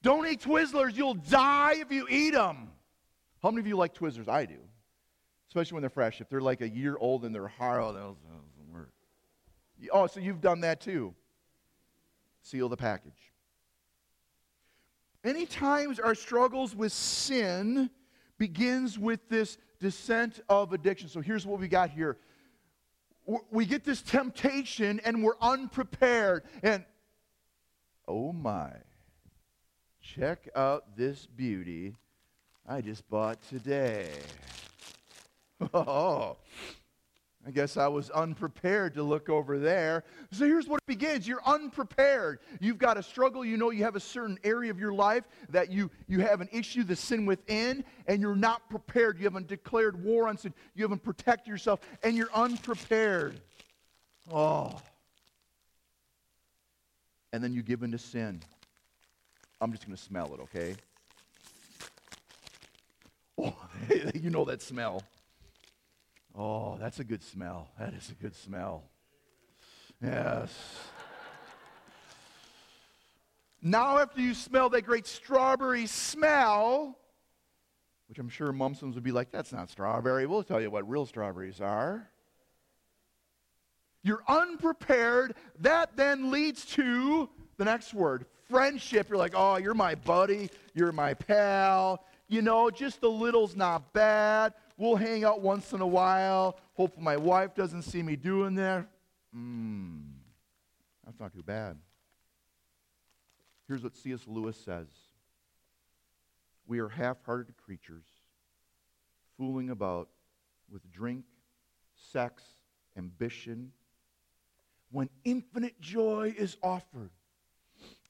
Don't 0.03 0.27
eat 0.27 0.41
Twizzlers. 0.41 0.97
You'll 0.97 1.15
die 1.15 1.75
if 1.77 1.91
you 1.91 2.07
eat 2.09 2.35
them. 2.35 2.69
How 3.43 3.51
many 3.51 3.61
of 3.61 3.67
you 3.67 3.77
like 3.77 3.95
Twizzlers? 3.95 4.29
I 4.29 4.45
do. 4.45 4.59
especially 5.49 5.77
when 5.77 5.83
they're 5.83 5.91
fresh. 5.91 6.21
If 6.21 6.29
they're 6.29 6.41
like 6.41 6.61
a 6.61 6.69
year 6.69 6.97
old 6.99 7.25
and 7.25 7.35
they're 7.35 7.49
hard, 7.49 7.81
oh, 7.81 7.93
that 7.93 8.01
doesn't 8.01 8.73
work. 8.73 8.91
Oh, 9.93 10.07
so 10.07 10.21
you've 10.21 10.41
done 10.41 10.61
that 10.61 10.81
too. 10.81 11.15
Seal 12.47 12.69
the 12.69 12.77
package. 12.77 13.33
Many 15.25 15.47
times 15.47 15.99
our 15.99 16.15
struggles 16.15 16.77
with 16.77 16.93
sin 16.93 17.91
begins 18.39 19.01
with 19.01 19.29
this 19.29 19.59
descent 19.81 20.41
of 20.49 20.73
addiction. 20.73 21.09
So 21.09 21.21
here's 21.21 21.45
what 21.45 21.59
we 21.59 21.67
got 21.67 21.91
here. 21.91 22.19
We 23.51 23.67
get 23.67 23.83
this 23.83 24.01
temptation 24.01 25.01
and 25.05 25.25
we're 25.25 25.37
unprepared. 25.43 26.45
And 26.63 26.85
oh 28.07 28.33
my, 28.33 28.71
check 30.01 30.49
out 30.55 30.97
this 30.97 31.27
beauty 31.27 31.97
I 32.65 32.81
just 32.81 33.09
bought 33.11 33.43
today. 33.49 34.11
Oh, 35.73 36.37
I 37.47 37.53
guess 37.53 37.77
I 37.77 37.87
was 37.87 38.11
unprepared 38.11 38.95
to 38.95 39.05
look 39.05 39.29
over 39.29 39.57
there. 39.57 40.03
So 40.33 40.45
here's 40.47 40.67
what 40.67 40.79
it 40.79 40.87
begins. 40.87 41.29
You're 41.29 41.45
unprepared. 41.47 42.41
You've 42.59 42.79
got 42.79 42.99
a 42.99 43.03
struggle. 43.05 43.45
You 43.45 43.57
know 43.57 43.71
you 43.71 43.85
have 43.85 43.95
a 43.95 44.01
certain 44.01 44.37
area 44.43 44.69
of 44.73 44.81
your 44.81 44.93
life 44.93 45.23
that 45.51 45.71
you, 45.71 45.89
you 46.09 46.19
have 46.21 46.41
an 46.41 46.49
issue, 46.51 46.83
the 46.83 46.97
sin 46.97 47.25
within, 47.25 47.85
and 48.09 48.21
you're 48.21 48.35
not 48.35 48.69
prepared. 48.69 49.19
You 49.19 49.25
haven't 49.25 49.47
declared 49.47 50.03
war 50.03 50.27
on 50.27 50.37
sin. 50.37 50.53
You 50.75 50.83
haven't 50.83 51.05
protected 51.05 51.47
yourself, 51.47 51.79
and 52.03 52.17
you're 52.17 52.33
unprepared. 52.35 53.41
Oh. 54.33 54.75
And 57.33 57.45
then 57.45 57.53
you 57.53 57.63
give 57.63 57.85
in 57.85 57.93
to 57.93 57.99
sin. 57.99 58.41
I'm 59.61 59.71
just 59.71 59.87
going 59.87 59.97
to 59.97 60.03
smell 60.03 60.35
it, 60.35 60.41
okay? 60.41 60.75
Oh, 63.39 63.55
you 64.15 64.31
know 64.31 64.45
that 64.47 64.63
smell. 64.63 65.05
Oh, 66.37 66.77
that's 66.79 67.01
a 67.01 67.05
good 67.05 67.23
smell. 67.23 67.71
That 67.79 67.95
is 67.95 68.11
a 68.11 68.15
good 68.15 68.37
smell. 68.37 68.85
Yes. 70.03 70.51
now, 73.63 73.99
after 73.99 74.21
you 74.21 74.35
smell 74.35 74.69
that 74.71 74.83
great 74.83 75.07
strawberry 75.07 75.87
smell, 75.87 76.99
which 78.09 78.19
I'm 78.19 78.29
sure 78.29 78.53
Mumsums 78.53 78.95
would 78.95 79.03
be 79.03 79.13
like, 79.13 79.31
that's 79.31 79.51
not 79.51 79.71
strawberry. 79.71 80.27
We'll 80.27 80.43
tell 80.43 80.61
you 80.61 80.71
what 80.71 80.89
real 80.89 81.07
strawberries 81.07 81.63
are. 81.63 82.09
You're 84.03 84.23
unprepared. 84.29 85.35
That 85.61 85.97
then 85.97 86.31
leads 86.31 86.67
to 86.67 87.31
the 87.57 87.65
next 87.65 87.95
word 87.95 88.27
friendship. 88.49 89.09
You're 89.09 89.19
like, 89.19 89.33
oh, 89.35 89.57
you're 89.57 89.75
my 89.75 89.95
buddy. 89.95 90.51
You're 90.75 90.93
my 90.93 91.15
pal. 91.15 92.05
You 92.29 92.43
know, 92.43 92.71
just 92.71 93.03
a 93.03 93.09
little's 93.09 93.57
not 93.57 93.93
bad. 93.93 94.53
We'll 94.77 94.97
hang 94.97 95.25
out 95.25 95.41
once 95.41 95.73
in 95.73 95.81
a 95.81 95.87
while. 95.87 96.59
Hope 96.75 96.99
my 96.99 97.17
wife 97.17 97.55
doesn't 97.55 97.83
see 97.83 98.03
me 98.03 98.17
doing 98.17 98.55
that. 98.57 98.87
Hmm, 99.33 100.01
that's 101.05 101.19
not 101.19 101.33
too 101.33 101.43
bad. 101.43 101.77
Here's 103.67 103.83
what 103.83 103.97
C.S. 103.97 104.21
Lewis 104.27 104.57
says 104.57 104.87
We 106.67 106.79
are 106.79 106.89
half 106.89 107.17
hearted 107.25 107.57
creatures, 107.57 108.05
fooling 109.37 109.71
about 109.71 110.09
with 110.71 110.91
drink, 110.93 111.25
sex, 112.13 112.43
ambition, 112.97 113.73
when 114.91 115.09
infinite 115.25 115.81
joy 115.81 116.35
is 116.37 116.57
offered. 116.63 117.11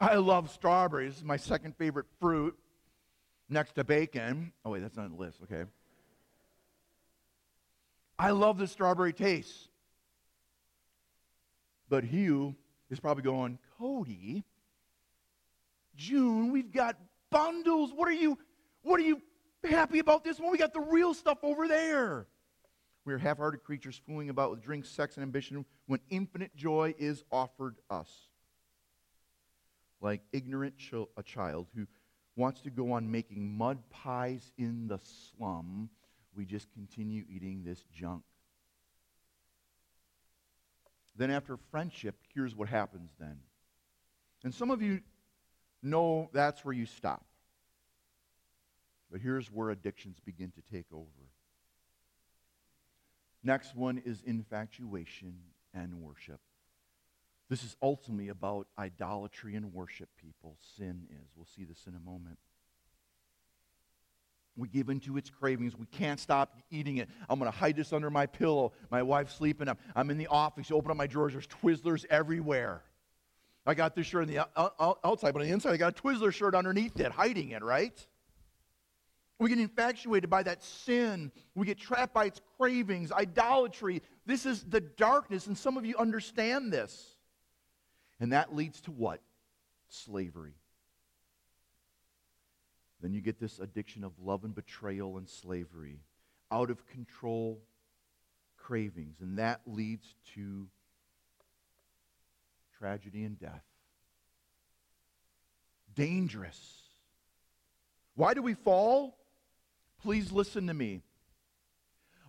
I 0.01 0.17
love 0.17 0.51
strawberries. 0.51 1.23
My 1.25 1.37
second 1.37 1.77
favorite 1.77 2.07
fruit 2.21 2.57
next 3.49 3.75
to 3.77 3.85
bacon. 3.85 4.53
Oh, 4.65 4.71
wait, 4.71 4.81
that's 4.81 4.97
not 4.97 5.07
on 5.07 5.13
the 5.13 5.17
list. 5.17 5.39
Okay. 5.43 5.65
I 8.19 8.31
love 8.31 8.59
the 8.59 8.67
strawberry 8.67 9.13
taste. 9.13 9.69
But 11.89 12.05
Hugh 12.05 12.57
is 12.91 12.99
probably 12.99 13.23
going, 13.23 13.59
Cody, 13.79 14.45
June, 15.97 16.51
we've 16.51 16.73
got 16.73 16.97
bundles. 17.31 17.93
What 17.95 18.09
are 18.09 18.13
you, 18.13 18.39
what 18.83 18.99
are 19.01 19.05
you 19.05 19.23
happy 19.65 19.99
about 19.99 20.25
this 20.25 20.39
one? 20.39 20.51
We 20.51 20.59
got 20.59 20.73
the 20.73 20.81
real 20.81 21.15
stuff 21.15 21.39
over 21.43 21.69
there. 21.69 22.27
We 23.05 23.15
are 23.15 23.19
half 23.19 23.37
hearted 23.37 23.63
creatures 23.63 24.01
fooling 24.05 24.31
about 24.31 24.51
with 24.51 24.63
drink, 24.63 24.85
sex, 24.85 25.17
and 25.17 25.23
ambition 25.23 25.65
when 25.87 26.01
infinite 26.11 26.57
joy 26.57 26.95
is 26.99 27.23
offered 27.31 27.77
us. 27.89 28.11
Like 30.01 30.23
ignorant 30.33 30.75
a 31.17 31.23
child 31.23 31.69
who 31.75 31.87
wants 32.35 32.61
to 32.63 32.71
go 32.71 32.93
on 32.93 33.11
making 33.11 33.57
mud 33.57 33.79
pies 33.91 34.53
in 34.59 34.89
the 34.89 34.99
slum 34.99 35.89
we 36.37 36.45
just 36.45 36.71
continue 36.73 37.25
eating 37.29 37.63
this 37.65 37.83
junk. 37.93 38.23
Then, 41.17 41.31
after 41.31 41.57
friendship, 41.71 42.17
here's 42.35 42.55
what 42.55 42.69
happens 42.69 43.11
then. 43.19 43.39
And 44.45 44.55
some 44.55 44.71
of 44.71 44.83
you 44.83 45.01
know 45.83 46.29
that's 46.33 46.65
where 46.65 46.75
you 46.75 46.87
stop. 46.87 47.25
But 49.11 49.21
here's 49.21 49.51
where 49.51 49.71
addictions 49.71 50.19
begin 50.25 50.53
to 50.53 50.63
take 50.71 50.87
over. 50.93 51.07
Next 53.43 53.75
one 53.75 54.03
is 54.05 54.23
infatuation 54.27 55.37
and 55.73 56.01
worship. 56.01 56.41
This 57.49 57.63
is 57.63 57.77
ultimately 57.81 58.29
about 58.29 58.67
idolatry 58.77 59.55
and 59.55 59.73
worship, 59.73 60.09
people. 60.21 60.57
Sin 60.77 61.07
is. 61.11 61.31
We'll 61.37 61.47
see 61.47 61.65
this 61.65 61.87
in 61.87 61.95
a 61.95 62.01
moment. 62.01 62.39
We 64.57 64.69
give 64.69 64.89
into 64.89 65.17
its 65.17 65.29
cravings. 65.29 65.77
We 65.77 65.87
can't 65.87 66.19
stop 66.19 66.57
eating 66.71 66.97
it. 66.97 67.09
I'm 67.29 67.39
going 67.39 67.51
to 67.51 67.57
hide 67.57 67.77
this 67.77 67.93
under 67.93 68.11
my 68.11 68.27
pillow. 68.27 68.73
My 68.91 69.03
wife's 69.03 69.35
sleeping. 69.35 69.69
I'm, 69.69 69.77
I'm 69.95 70.11
in 70.11 70.19
the 70.19 70.29
office. 70.29 70.71
You 70.71 70.77
open 70.77 70.91
up 70.91 70.97
my 70.97 71.07
drawers. 71.07 71.35
There's 71.35 71.47
Twizzlers 71.47 72.07
everywhere. 72.09 72.83
I 73.67 73.75
got 73.75 73.95
this 73.95 74.07
shirt 74.07 74.23
on 74.23 74.29
the 74.29 74.39
uh, 74.39 74.69
uh, 74.79 74.95
outside, 75.05 75.33
but 75.33 75.43
on 75.43 75.49
the 75.49 75.53
inside, 75.53 75.73
I 75.73 75.77
got 75.77 75.99
a 75.99 76.03
Twizzler 76.03 76.33
shirt 76.33 76.55
underneath 76.55 76.99
it, 77.01 77.11
hiding 77.11 77.51
it, 77.51 77.63
right? 77.63 78.07
We 79.39 79.51
get 79.51 79.59
infatuated 79.59 80.31
by 80.31 80.45
that 80.45 80.63
sin. 80.63 81.31
We 81.55 81.67
get 81.67 81.79
trapped 81.79 82.15
by 82.15 82.27
its 82.27 82.41
cravings, 82.57 83.13
idolatry. 83.13 84.03
This 84.25 84.47
is 84.47 84.65
the 84.65 84.81
darkness, 84.81 85.47
and 85.47 85.59
some 85.59 85.77
of 85.77 85.85
you 85.85 85.97
understand 85.99 86.73
this. 86.73 87.17
And 88.19 88.33
that 88.33 88.55
leads 88.55 88.81
to 88.83 88.93
what? 88.93 89.21
Slavery. 89.89 90.55
Then 93.01 93.13
you 93.13 93.21
get 93.21 93.39
this 93.39 93.59
addiction 93.59 94.05
of 94.05 94.13
love 94.19 94.45
and 94.45 94.55
betrayal 94.55 95.19
and 95.19 95.29
slavery, 95.29 96.01
out 96.51 96.71
of 96.71 96.87
control 96.87 97.61
cravings, 98.57 99.21
and 99.21 99.39
that 99.39 99.61
leads 99.67 100.15
to 100.35 100.67
tragedy 102.79 103.25
and 103.25 103.39
death. 103.39 103.65
Dangerous. 105.95 106.59
Why 108.15 108.35
do 108.35 108.43
we 108.43 108.55
fall? 108.55 109.19
Please 110.03 110.33
listen 110.33 110.67
to 110.67 110.75
me. 110.75 111.03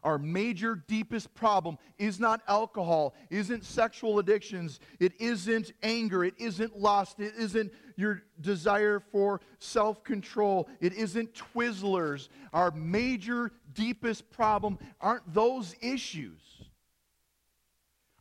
Our 0.04 0.18
major, 0.18 0.76
deepest 0.76 1.34
problem 1.34 1.78
is 1.98 2.20
not 2.20 2.42
alcohol, 2.48 3.16
isn't 3.30 3.66
sexual 3.66 4.20
addictions, 4.20 4.80
it 5.00 5.14
isn't 5.20 5.74
anger, 5.82 6.24
it 6.24 6.36
isn't 6.38 6.78
lust, 6.78 7.20
it 7.20 7.34
isn't 7.38 7.72
your 7.96 8.24
desire 8.40 9.00
for 9.00 9.42
self 9.60 10.04
control, 10.04 10.70
it 10.80 10.94
isn't 10.94 11.34
Twizzlers. 11.34 12.30
Our 12.54 12.72
major, 12.72 13.52
deepest 13.74 14.30
problem 14.30 14.78
aren't 15.02 15.34
those 15.34 15.76
issues. 15.82 16.42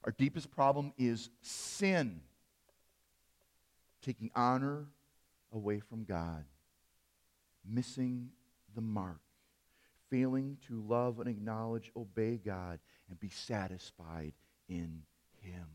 Our 0.04 0.12
deepest 0.12 0.50
problem 0.50 0.92
is 0.96 1.30
sin, 1.42 2.20
taking 4.02 4.30
honor 4.34 4.86
away 5.52 5.80
from 5.80 6.04
God, 6.04 6.44
missing 7.64 8.30
the 8.74 8.80
mark 8.80 9.18
failing 10.11 10.59
to 10.68 10.82
love 10.86 11.20
and 11.20 11.28
acknowledge, 11.28 11.90
obey 11.96 12.40
God, 12.44 12.78
and 13.09 13.18
be 13.18 13.28
satisfied 13.28 14.32
in 14.68 15.02
Him. 15.40 15.66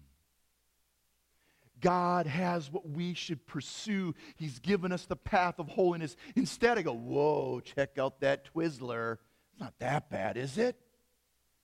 God 1.82 2.28
has 2.28 2.72
what 2.72 2.88
we 2.88 3.14
should 3.14 3.46
pursue. 3.48 4.14
He's 4.36 4.60
given 4.60 4.92
us 4.92 5.06
the 5.06 5.16
path 5.16 5.60
of 5.60 5.68
holiness. 5.68 6.16
Instead, 6.36 6.78
I 6.78 6.84
go, 6.84 6.94
whoa, 6.94 7.60
check 7.60 7.98
out 7.98 8.22
that 8.22 8.54
Twizzler. 8.54 9.18
It's 9.52 9.60
not 9.60 9.74
that 9.80 10.10
bad, 10.10 10.38
is 10.38 10.58
it? 10.58 10.76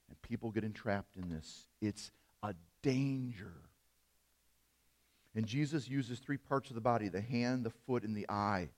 And 0.10 0.22
people 0.22 0.52
get 0.52 0.64
entrapped 0.64 1.16
in 1.18 1.30
this. 1.30 1.68
It's 1.82 2.12
a 2.42 2.56
danger. 2.82 3.54
And 5.36 5.46
Jesus 5.46 5.88
uses 5.88 6.18
three 6.18 6.38
parts 6.38 6.70
of 6.70 6.76
the 6.76 6.82
body 6.82 7.10
the 7.10 7.22
hand, 7.22 7.64
the 7.64 7.70
foot, 7.70 8.04
and 8.04 8.18
the 8.18 8.28
eye. 8.28 8.70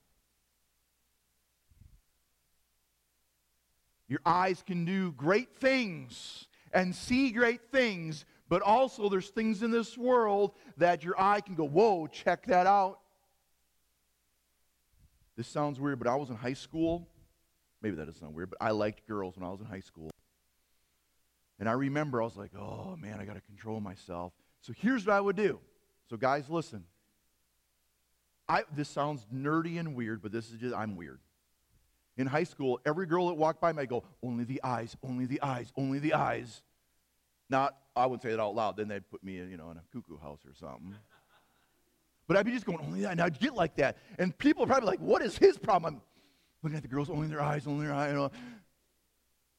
Your 4.09 4.19
eyes 4.25 4.63
can 4.65 4.83
do 4.83 5.11
great 5.13 5.55
things 5.55 6.47
and 6.73 6.93
see 6.93 7.31
great 7.31 7.61
things, 7.71 8.25
but 8.49 8.61
also 8.63 9.07
there's 9.07 9.29
things 9.29 9.63
in 9.63 9.71
this 9.71 9.97
world 9.97 10.53
that 10.77 11.03
your 11.03 11.19
eye 11.21 11.41
can 11.41 11.55
go, 11.55 11.65
whoa, 11.65 12.07
check 12.07 12.47
that 12.47 12.67
out. 12.67 12.99
This 15.37 15.47
sounds 15.47 15.79
weird, 15.79 15.99
but 15.99 16.07
I 16.07 16.15
was 16.15 16.29
in 16.29 16.35
high 16.35 16.53
school. 16.53 17.07
Maybe 17.81 17.95
that 17.95 18.05
doesn't 18.05 18.19
sound 18.19 18.33
weird, 18.33 18.49
but 18.49 18.57
I 18.59 18.71
liked 18.71 19.07
girls 19.07 19.37
when 19.37 19.47
I 19.47 19.51
was 19.51 19.61
in 19.61 19.67
high 19.67 19.79
school. 19.79 20.09
And 21.59 21.69
I 21.69 21.73
remember 21.73 22.21
I 22.21 22.25
was 22.25 22.35
like, 22.35 22.51
oh 22.57 22.97
man, 22.99 23.19
I 23.21 23.25
got 23.25 23.35
to 23.35 23.41
control 23.41 23.79
myself. 23.79 24.33
So 24.61 24.73
here's 24.75 25.05
what 25.05 25.15
I 25.15 25.21
would 25.21 25.35
do. 25.35 25.59
So, 26.09 26.17
guys, 26.17 26.49
listen. 26.49 26.83
I, 28.47 28.63
this 28.75 28.89
sounds 28.89 29.27
nerdy 29.33 29.79
and 29.79 29.95
weird, 29.95 30.23
but 30.23 30.31
this 30.31 30.49
is 30.49 30.59
just, 30.59 30.75
I'm 30.75 30.95
weird. 30.95 31.19
In 32.19 32.27
high 32.27 32.43
school, 32.43 32.81
every 32.85 33.05
girl 33.05 33.29
that 33.29 33.35
walked 33.35 33.61
by 33.61 33.69
I 33.69 33.85
go, 33.85 34.03
only 34.21 34.43
the 34.43 34.61
eyes, 34.61 34.93
only 35.07 35.25
the 35.25 35.41
eyes, 35.41 35.71
only 35.77 35.99
the 35.99 36.13
eyes. 36.13 36.61
Not, 37.49 37.77
I 37.95 38.05
wouldn't 38.07 38.23
say 38.23 38.31
it 38.31 38.41
out 38.41 38.53
loud. 38.53 38.75
Then 38.75 38.89
they'd 38.89 39.09
put 39.09 39.23
me, 39.23 39.35
you 39.35 39.55
know, 39.55 39.71
in 39.71 39.77
a 39.77 39.83
cuckoo 39.93 40.17
house 40.17 40.41
or 40.45 40.53
something. 40.53 40.95
But 42.27 42.35
I'd 42.35 42.45
be 42.45 42.51
just 42.51 42.65
going, 42.65 42.79
only 42.81 43.01
that. 43.01 43.13
And 43.13 43.21
I'd 43.21 43.39
get 43.39 43.55
like 43.55 43.77
that. 43.77 43.99
And 44.17 44.37
people 44.37 44.65
are 44.65 44.67
probably 44.67 44.87
like, 44.87 44.99
what 44.99 45.21
is 45.21 45.37
his 45.37 45.57
problem? 45.57 45.95
I'm 45.95 46.01
looking 46.61 46.75
at 46.75 46.81
the 46.81 46.89
girls, 46.89 47.09
only 47.09 47.29
their 47.29 47.41
eyes, 47.41 47.65
only 47.65 47.87
their 47.87 47.95
eyes. 47.95 48.11
You 48.11 48.17
know. 48.17 48.31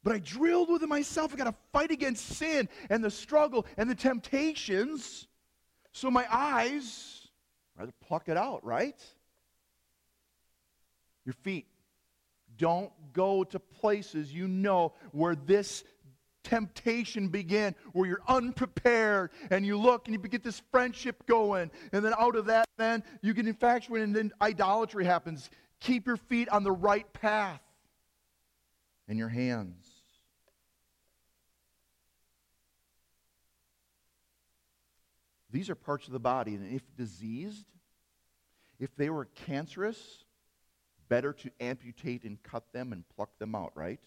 But 0.05 0.13
I 0.13 0.19
drilled 0.19 0.71
with 0.71 0.83
it 0.83 0.89
myself. 0.89 1.33
I 1.33 1.39
got 1.39 1.45
to 1.45 1.55
fight 1.73 1.91
against 1.91 2.27
sin 2.27 2.69
and 2.91 3.03
the 3.03 3.11
struggle 3.11 3.65
and 3.79 3.89
the 3.89 3.95
temptations. 3.95 5.29
So 5.93 6.11
my 6.11 6.27
eyes, 6.31 7.27
rather 7.79 7.93
pluck 8.07 8.29
it 8.29 8.37
out, 8.37 8.63
right? 8.67 9.03
Your 11.25 11.35
feet. 11.43 11.67
Don't 12.61 12.93
go 13.15 13.43
to 13.43 13.59
places 13.59 14.33
you 14.33 14.47
know 14.47 14.93
where 15.13 15.35
this 15.35 15.83
temptation 16.45 17.29
began, 17.29 17.75
where 17.95 18.07
you're 18.07 18.23
unprepared 18.29 19.31
and 19.51 19.65
you 19.65 19.79
look 19.79 20.07
and 20.07 20.15
you 20.15 20.29
get 20.29 20.45
this 20.45 20.61
friendship 20.71 21.25
going. 21.27 21.71
And 21.93 22.05
then 22.05 22.13
out 22.19 22.37
of 22.37 22.47
that, 22.47 22.67
then 22.77 23.03
you 23.23 23.33
get 23.33 23.47
infatuated 23.47 24.09
and 24.09 24.15
then 24.15 24.33
idolatry 24.43 25.07
happens. 25.07 25.49
Keep 25.81 26.07
your 26.07 26.19
feet 26.19 26.51
on 26.51 26.63
the 26.63 26.71
right 26.71 27.11
path 27.15 27.63
and 29.09 29.19
your 29.19 29.31
hands. 29.31 29.87
These 35.51 35.71
are 35.71 35.75
parts 35.75 36.07
of 36.07 36.13
the 36.13 36.21
body, 36.21 36.55
and 36.55 36.73
if 36.73 36.83
diseased, 36.97 37.67
if 38.79 38.95
they 38.97 39.11
were 39.11 39.25
cancerous, 39.47 39.99
better 41.11 41.35
to 41.35 41.51
amputate 41.61 42.25
and 42.25 42.43
cut 42.43 42.73
them 42.73 42.95
and 42.95 43.05
pluck 43.15 43.39
them 43.39 43.55
out, 43.55 43.73
right? 43.75 44.01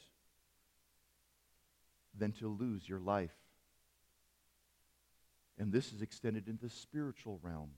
Than 2.17 2.31
to 2.33 2.47
lose 2.47 2.89
your 2.89 2.99
life. 2.99 3.35
And 5.59 5.71
this 5.71 5.93
is 5.93 6.01
extended 6.01 6.47
into 6.47 6.63
the 6.63 6.69
spiritual 6.71 7.39
realm. 7.43 7.69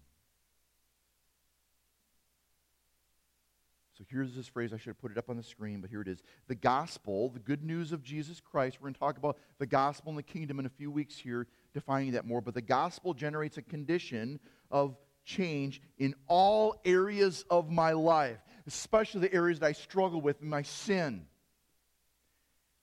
So 3.97 4.03
here's 4.09 4.35
this 4.35 4.47
phrase. 4.47 4.73
I 4.73 4.77
should 4.77 4.87
have 4.87 4.99
put 4.99 5.11
it 5.11 5.17
up 5.17 5.29
on 5.29 5.37
the 5.37 5.43
screen, 5.43 5.79
but 5.79 5.89
here 5.89 6.01
it 6.01 6.07
is. 6.07 6.21
The 6.47 6.55
gospel, 6.55 7.29
the 7.29 7.39
good 7.39 7.63
news 7.63 7.93
of 7.93 8.03
Jesus 8.03 8.41
Christ. 8.41 8.77
We're 8.79 8.85
going 8.85 8.93
to 8.93 8.99
talk 8.99 9.17
about 9.17 9.37
the 9.57 9.65
gospel 9.65 10.09
and 10.09 10.17
the 10.17 10.23
kingdom 10.23 10.59
in 10.59 10.65
a 10.65 10.69
few 10.69 10.91
weeks 10.91 11.17
here, 11.17 11.47
defining 11.73 12.11
that 12.11 12.25
more. 12.25 12.41
But 12.41 12.53
the 12.53 12.61
gospel 12.61 13.13
generates 13.13 13.57
a 13.57 13.61
condition 13.61 14.39
of 14.69 14.97
change 15.23 15.81
in 15.97 16.13
all 16.27 16.79
areas 16.85 17.45
of 17.49 17.71
my 17.71 17.93
life, 17.93 18.37
especially 18.67 19.21
the 19.21 19.33
areas 19.33 19.59
that 19.59 19.67
I 19.67 19.71
struggle 19.73 20.21
with 20.21 20.41
in 20.41 20.49
my 20.49 20.63
sin. 20.63 21.25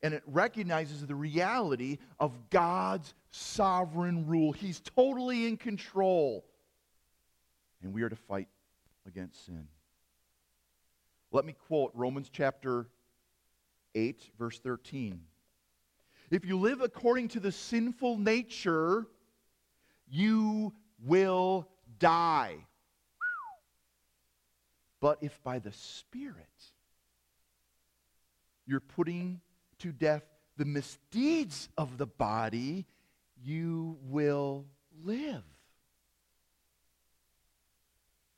And 0.02 0.14
it 0.14 0.22
recognizes 0.26 1.06
the 1.06 1.14
reality 1.14 1.98
of 2.18 2.50
God's 2.50 3.14
sovereign 3.30 4.26
rule. 4.26 4.52
He's 4.52 4.80
totally 4.80 5.46
in 5.46 5.56
control. 5.56 6.44
And 7.82 7.92
we 7.92 8.02
are 8.02 8.08
to 8.08 8.16
fight 8.16 8.48
against 9.06 9.46
sin. 9.46 9.68
Let 11.30 11.44
me 11.44 11.54
quote 11.66 11.92
Romans 11.94 12.28
chapter 12.32 12.88
8, 13.94 14.30
verse 14.38 14.58
13. 14.58 15.20
If 16.30 16.44
you 16.44 16.58
live 16.58 16.80
according 16.80 17.28
to 17.28 17.40
the 17.40 17.52
sinful 17.52 18.18
nature, 18.18 19.06
you 20.08 20.72
will 21.04 21.68
die. 21.98 22.56
But 25.02 25.18
if 25.20 25.42
by 25.42 25.58
the 25.58 25.72
Spirit 25.72 26.46
you're 28.64 28.78
putting 28.78 29.40
to 29.80 29.90
death 29.90 30.22
the 30.56 30.64
misdeeds 30.64 31.68
of 31.76 31.98
the 31.98 32.06
body, 32.06 32.86
you 33.42 33.98
will 34.04 34.64
live. 35.04 35.42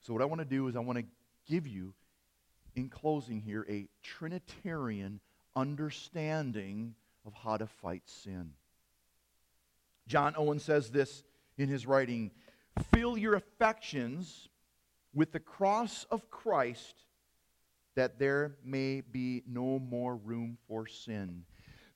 So, 0.00 0.14
what 0.14 0.22
I 0.22 0.24
want 0.24 0.40
to 0.40 0.46
do 0.46 0.66
is, 0.68 0.74
I 0.74 0.80
want 0.80 0.98
to 0.98 1.04
give 1.46 1.66
you 1.66 1.92
in 2.74 2.88
closing 2.88 3.42
here, 3.42 3.66
a 3.68 3.86
Trinitarian 4.02 5.20
understanding 5.54 6.94
of 7.26 7.34
how 7.34 7.58
to 7.58 7.66
fight 7.66 8.02
sin. 8.06 8.52
John 10.08 10.34
Owen 10.36 10.60
says 10.60 10.90
this 10.90 11.24
in 11.58 11.68
his 11.68 11.86
writing 11.86 12.30
Fill 12.90 13.18
your 13.18 13.34
affections 13.34 14.48
with 15.14 15.32
the 15.32 15.40
cross 15.40 16.06
of 16.10 16.30
Christ 16.30 17.04
that 17.94 18.18
there 18.18 18.56
may 18.64 19.00
be 19.00 19.42
no 19.46 19.78
more 19.78 20.16
room 20.16 20.58
for 20.66 20.86
sin. 20.86 21.44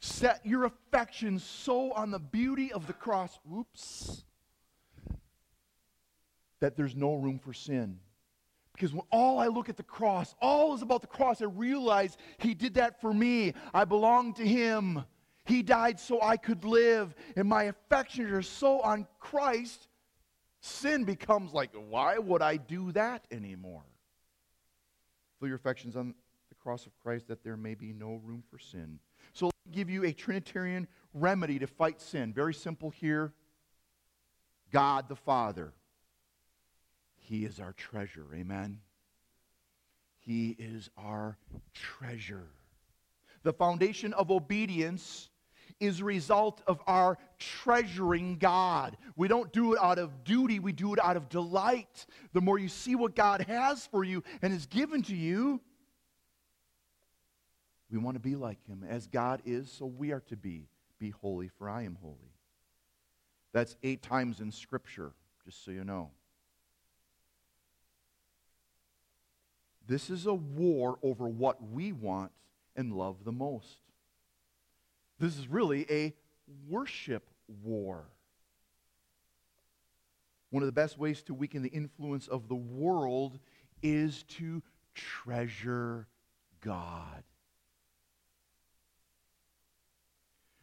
Set 0.01 0.45
your 0.47 0.65
affections 0.65 1.43
so 1.43 1.93
on 1.93 2.11
the 2.11 2.21
beauty 2.21 2.73
of 2.73 2.87
the 2.87 2.93
cross, 2.93 3.39
oops, 3.53 4.25
that 6.61 6.77
there's 6.77 6.95
no 6.95 7.15
room 7.15 7.39
for 7.39 7.53
sin. 7.53 7.99
Because 8.73 8.93
when 8.93 9.03
all 9.11 9.41
I 9.41 9.49
look 9.49 9.69
at 9.69 9.77
the 9.77 9.83
cross, 9.83 10.37
all 10.41 10.73
is 10.73 10.83
about 10.83 11.01
the 11.01 11.09
cross, 11.09 11.43
I 11.43 11.47
realize 11.47 12.17
He 12.39 12.55
did 12.55 12.75
that 12.75 13.01
for 13.01 13.13
me. 13.13 13.55
I 13.75 13.85
belong 13.85 14.35
to 14.35 14.47
Him. 14.47 15.05
He 15.45 15.65
died 15.65 15.99
so 15.99 16.23
I 16.23 16.37
could 16.37 16.65
live. 16.65 17.13
And 17.35 17.49
my 17.49 17.65
affections 17.65 18.31
are 18.31 18.43
so 18.43 18.81
on 18.81 19.09
Christ, 19.19 19.89
sin 20.61 21.05
becomes 21.05 21.53
like, 21.53 21.71
why 21.73 22.19
would 22.19 22.43
I 22.43 22.57
do 22.57 22.93
that 22.93 23.27
anymore? 23.31 23.85
Fill 25.39 25.49
your 25.49 25.57
affections 25.57 25.97
on 25.97 26.15
the 26.49 26.55
cross 26.55 26.87
of 26.87 26.99
Christ 27.03 27.29
that 27.29 27.45
there 27.45 27.57
may 27.57 27.75
be 27.75 27.93
no 27.93 28.21
room 28.25 28.43
for 28.51 28.59
sin. 28.59 28.99
So 29.33 29.47
let 29.47 29.55
me 29.67 29.73
give 29.73 29.91
you 29.91 30.05
a 30.05 30.13
Trinitarian 30.13 30.89
remedy 31.15 31.59
to 31.59 31.67
fight 31.67 32.01
sin. 32.01 32.33
Very 32.33 32.55
simple 32.55 32.91
here 32.91 33.33
God 34.71 35.09
the 35.09 35.17
Father 35.17 35.73
he 37.29 37.45
is 37.45 37.61
our 37.61 37.75
treasure. 37.75 38.25
Amen. 38.35 38.81
He 40.21 40.57
is 40.59 40.89
our 40.97 41.37
treasure. 41.75 42.49
The 43.43 43.53
foundation 43.53 44.15
of 44.15 44.31
obedience 44.31 45.29
is 45.81 46.01
a 46.01 46.05
result 46.05 46.63
of 46.67 46.81
our 46.87 47.19
treasuring 47.39 48.39
God. 48.39 48.97
We 49.17 49.29
don't 49.29 49.53
do 49.53 49.75
it 49.75 49.81
out 49.81 49.99
of 49.99 50.25
duty, 50.25 50.59
we 50.59 50.73
do 50.73 50.93
it 50.95 51.01
out 51.03 51.17
of 51.17 51.29
delight. 51.29 52.07
The 52.33 52.41
more 52.41 52.59
you 52.59 52.69
see 52.69 52.95
what 52.95 53.15
God 53.15 53.43
has 53.43 53.87
for 53.87 54.05
you 54.05 54.23
and 54.43 54.53
has 54.53 54.67
given 54.67 55.03
to 55.05 55.15
you, 55.15 55.61
we 57.91 57.99
want 57.99 58.17
to 58.17 58.21
be 58.21 58.37
like 58.37 58.65
him. 58.67 58.85
As 58.89 59.07
God 59.07 59.41
is, 59.47 59.71
so 59.71 59.87
we 59.87 60.13
are 60.13 60.21
to 60.29 60.37
be. 60.37 60.69
Be 60.99 61.11
holy, 61.11 61.49
for 61.49 61.71
I 61.71 61.85
am 61.85 61.97
holy. 62.03 62.35
That's 63.53 63.77
eight 63.83 64.03
times 64.03 64.41
in 64.41 64.53
Scripture, 64.53 65.13
just 65.45 65.65
so 65.65 65.71
you 65.71 65.85
know. 65.85 66.11
This 69.87 70.11
is 70.11 70.27
a 70.27 70.35
war 70.35 70.99
over 71.03 71.27
what 71.27 71.63
we 71.63 71.93
want 71.93 72.31
and 72.77 72.93
love 72.93 73.25
the 73.25 73.33
most. 73.33 73.79
This 75.19 75.37
is 75.37 75.49
really 75.49 75.87
a 75.91 76.15
worship 76.69 77.29
war. 77.65 78.05
One 80.51 80.63
of 80.63 80.67
the 80.67 80.73
best 80.73 80.99
ways 80.99 81.23
to 81.23 81.35
weaken 81.35 81.63
the 81.63 81.69
influence 81.69 82.29
of 82.29 82.49
the 82.49 82.55
world 82.55 83.39
is 83.83 84.23
to 84.25 84.63
treasure 84.95 86.07
God. 86.61 87.23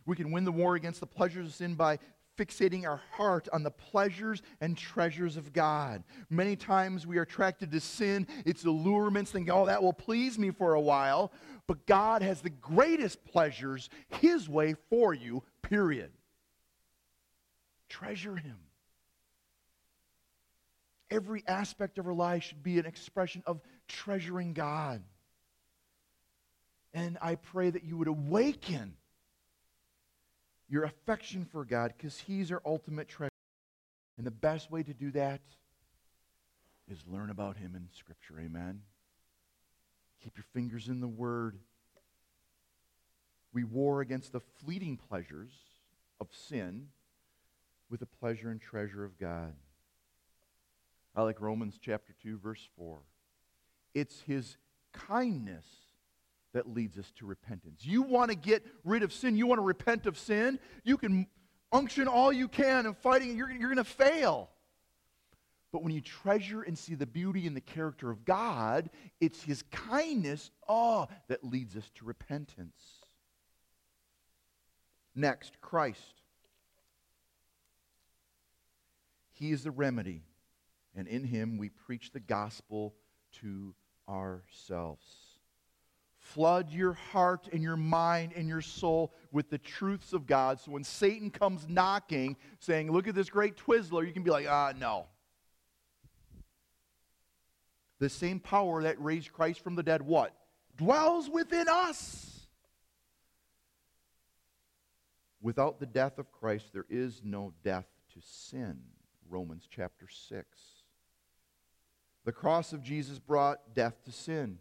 We 0.05 0.15
can 0.15 0.31
win 0.31 0.45
the 0.45 0.51
war 0.51 0.75
against 0.75 0.99
the 0.99 1.07
pleasures 1.07 1.47
of 1.47 1.53
sin 1.53 1.75
by 1.75 1.99
fixating 2.37 2.85
our 2.85 3.01
heart 3.11 3.47
on 3.51 3.63
the 3.63 3.71
pleasures 3.71 4.41
and 4.61 4.77
treasures 4.77 5.37
of 5.37 5.53
God. 5.53 6.03
Many 6.29 6.55
times 6.55 7.07
we 7.07 7.17
are 7.17 7.23
attracted 7.23 7.71
to 7.71 7.79
sin, 7.79 8.27
its 8.45 8.63
allurements, 8.65 9.31
thinking, 9.31 9.53
oh, 9.53 9.65
that 9.65 9.81
will 9.81 9.93
please 9.93 10.37
me 10.37 10.51
for 10.51 10.73
a 10.73 10.81
while. 10.81 11.31
But 11.67 11.85
God 11.85 12.21
has 12.21 12.41
the 12.41 12.49
greatest 12.49 13.23
pleasures 13.25 13.89
His 14.21 14.47
way 14.47 14.75
for 14.89 15.13
you, 15.13 15.43
period. 15.61 16.11
Treasure 17.89 18.35
Him. 18.35 18.57
Every 21.11 21.43
aspect 21.47 21.97
of 21.97 22.07
our 22.07 22.13
life 22.13 22.43
should 22.43 22.63
be 22.63 22.79
an 22.79 22.85
expression 22.85 23.43
of 23.45 23.61
treasuring 23.87 24.53
God. 24.53 25.03
And 26.93 27.17
I 27.21 27.35
pray 27.35 27.69
that 27.69 27.83
you 27.83 27.97
would 27.97 28.07
awaken 28.07 28.95
your 30.69 30.83
affection 30.83 31.45
for 31.45 31.65
God 31.65 31.93
because 31.95 32.19
He's 32.19 32.51
our 32.51 32.61
ultimate 32.65 33.07
treasure. 33.07 33.31
And 34.17 34.25
the 34.25 34.31
best 34.31 34.71
way 34.71 34.83
to 34.83 34.93
do 34.93 35.11
that 35.11 35.41
is 36.89 36.99
learn 37.07 37.29
about 37.29 37.57
Him 37.57 37.75
in 37.75 37.87
Scripture. 37.93 38.35
Amen. 38.39 38.81
Keep 40.23 40.37
your 40.37 40.45
fingers 40.53 40.87
in 40.87 41.01
the 41.01 41.07
Word. 41.07 41.57
We 43.53 43.63
war 43.63 44.01
against 44.01 44.31
the 44.31 44.39
fleeting 44.39 44.97
pleasures 44.97 45.51
of 46.19 46.27
sin 46.31 46.87
with 47.89 47.99
the 47.99 48.05
pleasure 48.05 48.49
and 48.49 48.59
treasure 48.59 49.03
of 49.03 49.17
God. 49.17 49.53
I 51.15 51.21
like 51.21 51.39
Romans 51.39 51.79
chapter 51.81 52.13
2, 52.23 52.39
verse 52.39 52.67
4. 52.77 52.97
It's 53.93 54.21
his 54.21 54.57
kindness 54.91 55.65
that 56.55 56.73
leads 56.73 56.97
us 56.97 57.11
to 57.17 57.25
repentance. 57.25 57.81
You 57.83 58.01
want 58.01 58.31
to 58.31 58.35
get 58.35 58.65
rid 58.85 59.03
of 59.03 59.11
sin, 59.11 59.35
you 59.35 59.45
want 59.45 59.59
to 59.59 59.63
repent 59.63 60.05
of 60.05 60.17
sin, 60.17 60.57
you 60.85 60.97
can 60.97 61.27
unction 61.69 62.07
all 62.07 62.31
you 62.31 62.47
can 62.47 62.85
and 62.85 62.97
fighting, 62.97 63.35
you're, 63.35 63.51
you're 63.51 63.73
going 63.73 63.75
to 63.75 63.83
fail. 63.83 64.49
But 65.73 65.83
when 65.83 65.91
you 65.91 65.99
treasure 65.99 66.61
and 66.61 66.77
see 66.77 66.95
the 66.95 67.05
beauty 67.05 67.45
and 67.45 67.57
the 67.57 67.61
character 67.61 68.09
of 68.09 68.23
God, 68.23 68.89
it's 69.19 69.43
his 69.43 69.63
kindness, 69.63 70.49
oh, 70.69 71.09
that 71.27 71.43
leads 71.43 71.75
us 71.75 71.91
to 71.95 72.05
repentance. 72.05 72.81
Next, 75.13 75.59
Christ. 75.59 76.21
He 79.33 79.51
is 79.51 79.63
the 79.63 79.71
remedy, 79.71 80.23
and 80.95 81.05
in 81.09 81.25
him 81.25 81.57
we 81.57 81.67
preach 81.67 82.11
the 82.13 82.21
gospel 82.21 82.95
to 83.41 83.75
ourselves. 84.07 85.24
Flood 86.25 86.71
your 86.71 86.93
heart 86.93 87.47
and 87.53 87.61
your 87.61 87.77
mind 87.77 88.33
and 88.35 88.47
your 88.47 88.61
soul 88.61 89.13
with 89.31 89.51
the 89.51 89.59
truths 89.59 90.11
of 90.11 90.25
God. 90.25 90.59
So 90.59 90.71
when 90.71 90.83
Satan 90.83 91.29
comes 91.29 91.67
knocking, 91.69 92.35
saying, 92.59 92.91
Look 92.91 93.07
at 93.07 93.13
this 93.13 93.29
great 93.29 93.57
Twizzler, 93.57 94.05
you 94.05 94.11
can 94.11 94.23
be 94.23 94.31
like, 94.31 94.47
Ah, 94.49 94.73
no. 94.75 95.05
The 97.99 98.09
same 98.09 98.39
power 98.39 98.81
that 98.81 98.99
raised 98.99 99.33
Christ 99.33 99.63
from 99.63 99.75
the 99.75 99.83
dead, 99.83 100.01
what? 100.01 100.35
Dwells 100.75 101.29
within 101.29 101.67
us. 101.69 102.47
Without 105.41 105.79
the 105.79 105.85
death 105.85 106.17
of 106.17 106.31
Christ, 106.31 106.73
there 106.73 106.87
is 106.89 107.21
no 107.23 107.53
death 107.63 107.87
to 108.15 108.19
sin. 108.19 108.79
Romans 109.29 109.67
chapter 109.69 110.07
6. 110.09 110.45
The 112.25 112.31
cross 112.31 112.73
of 112.73 112.81
Jesus 112.81 113.19
brought 113.19 113.75
death 113.75 114.03
to 114.05 114.11
sin. 114.11 114.57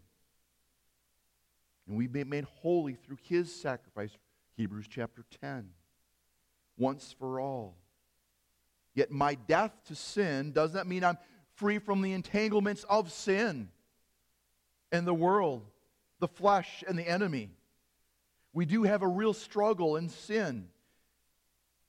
And 1.87 1.97
we've 1.97 2.13
been 2.13 2.29
made 2.29 2.45
holy 2.45 2.95
through 2.95 3.19
his 3.23 3.55
sacrifice. 3.55 4.11
Hebrews 4.57 4.87
chapter 4.89 5.25
10. 5.41 5.69
Once 6.79 7.15
for 7.19 7.41
all. 7.41 7.77
Yet 8.95 9.11
my 9.11 9.35
death 9.35 9.73
to 9.87 9.95
sin 9.95 10.53
does 10.53 10.73
not 10.73 10.87
mean 10.87 11.05
I'm 11.05 11.19
free 11.57 11.79
from 11.79 12.03
the 12.03 12.13
entanglements 12.13 12.85
of 12.89 13.13
sin 13.13 13.69
and 14.93 15.07
the 15.07 15.15
world, 15.15 15.67
the 16.21 16.29
flesh, 16.29 16.85
and 16.87 16.99
the 16.99 17.09
enemy. 17.09 17.51
We 18.53 18.67
do 18.67 18.85
have 18.85 19.03
a 19.03 19.09
real 19.09 19.33
struggle 19.33 19.97
in 19.97 20.09
sin 20.09 20.69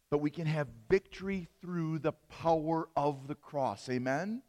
but 0.10 0.20
we 0.20 0.30
can 0.30 0.46
have 0.46 0.68
victory 0.90 1.48
through 1.62 2.00
the 2.00 2.14
power 2.14 2.88
of 2.96 3.28
the 3.28 3.36
cross. 3.36 3.90
Amen? 3.90 4.42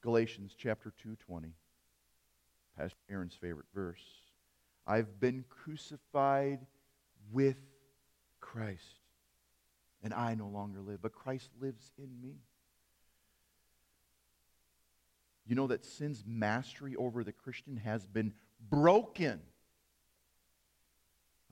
Galatians 0.00 0.54
chapter 0.56 0.90
2:20. 0.90 1.52
Pastor 2.80 2.96
Aaron's 3.10 3.34
favorite 3.34 3.66
verse. 3.74 4.02
I've 4.86 5.20
been 5.20 5.44
crucified 5.50 6.60
with 7.30 7.58
Christ, 8.40 9.02
and 10.02 10.14
I 10.14 10.34
no 10.34 10.48
longer 10.48 10.80
live, 10.80 11.02
but 11.02 11.12
Christ 11.12 11.50
lives 11.60 11.92
in 11.98 12.08
me. 12.22 12.36
You 15.46 15.56
know 15.56 15.66
that 15.66 15.84
sin's 15.84 16.24
mastery 16.26 16.96
over 16.96 17.22
the 17.22 17.32
Christian 17.32 17.76
has 17.76 18.06
been 18.06 18.32
broken. 18.70 19.40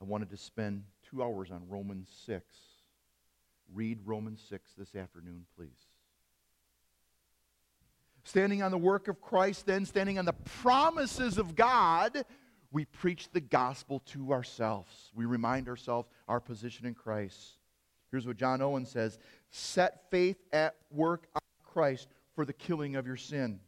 I 0.01 0.05
wanted 0.05 0.31
to 0.31 0.37
spend 0.37 0.85
two 1.11 1.21
hours 1.21 1.51
on 1.51 1.61
Romans 1.69 2.09
6. 2.25 2.43
Read 3.71 3.99
Romans 4.03 4.43
6 4.49 4.71
this 4.79 4.95
afternoon, 4.95 5.45
please. 5.55 5.88
Standing 8.23 8.61
on 8.61 8.71
the 8.71 8.77
work 8.77 9.07
of 9.07 9.21
Christ, 9.21 9.65
then 9.65 9.85
standing 9.85 10.19
on 10.19 10.25
the 10.25 10.33
promises 10.33 11.37
of 11.37 11.55
God, 11.55 12.23
we 12.71 12.85
preach 12.85 13.29
the 13.31 13.41
gospel 13.41 13.99
to 14.07 14.33
ourselves. 14.33 15.11
We 15.15 15.25
remind 15.25 15.67
ourselves 15.67 16.07
our 16.27 16.39
position 16.39 16.85
in 16.85 16.93
Christ. 16.93 17.57
Here's 18.11 18.27
what 18.27 18.37
John 18.37 18.61
Owen 18.61 18.85
says 18.85 19.19
Set 19.49 20.09
faith 20.09 20.37
at 20.51 20.75
work 20.91 21.27
on 21.35 21.41
Christ 21.63 22.07
for 22.35 22.45
the 22.45 22.53
killing 22.53 22.95
of 22.95 23.07
your 23.07 23.17
sin. 23.17 23.59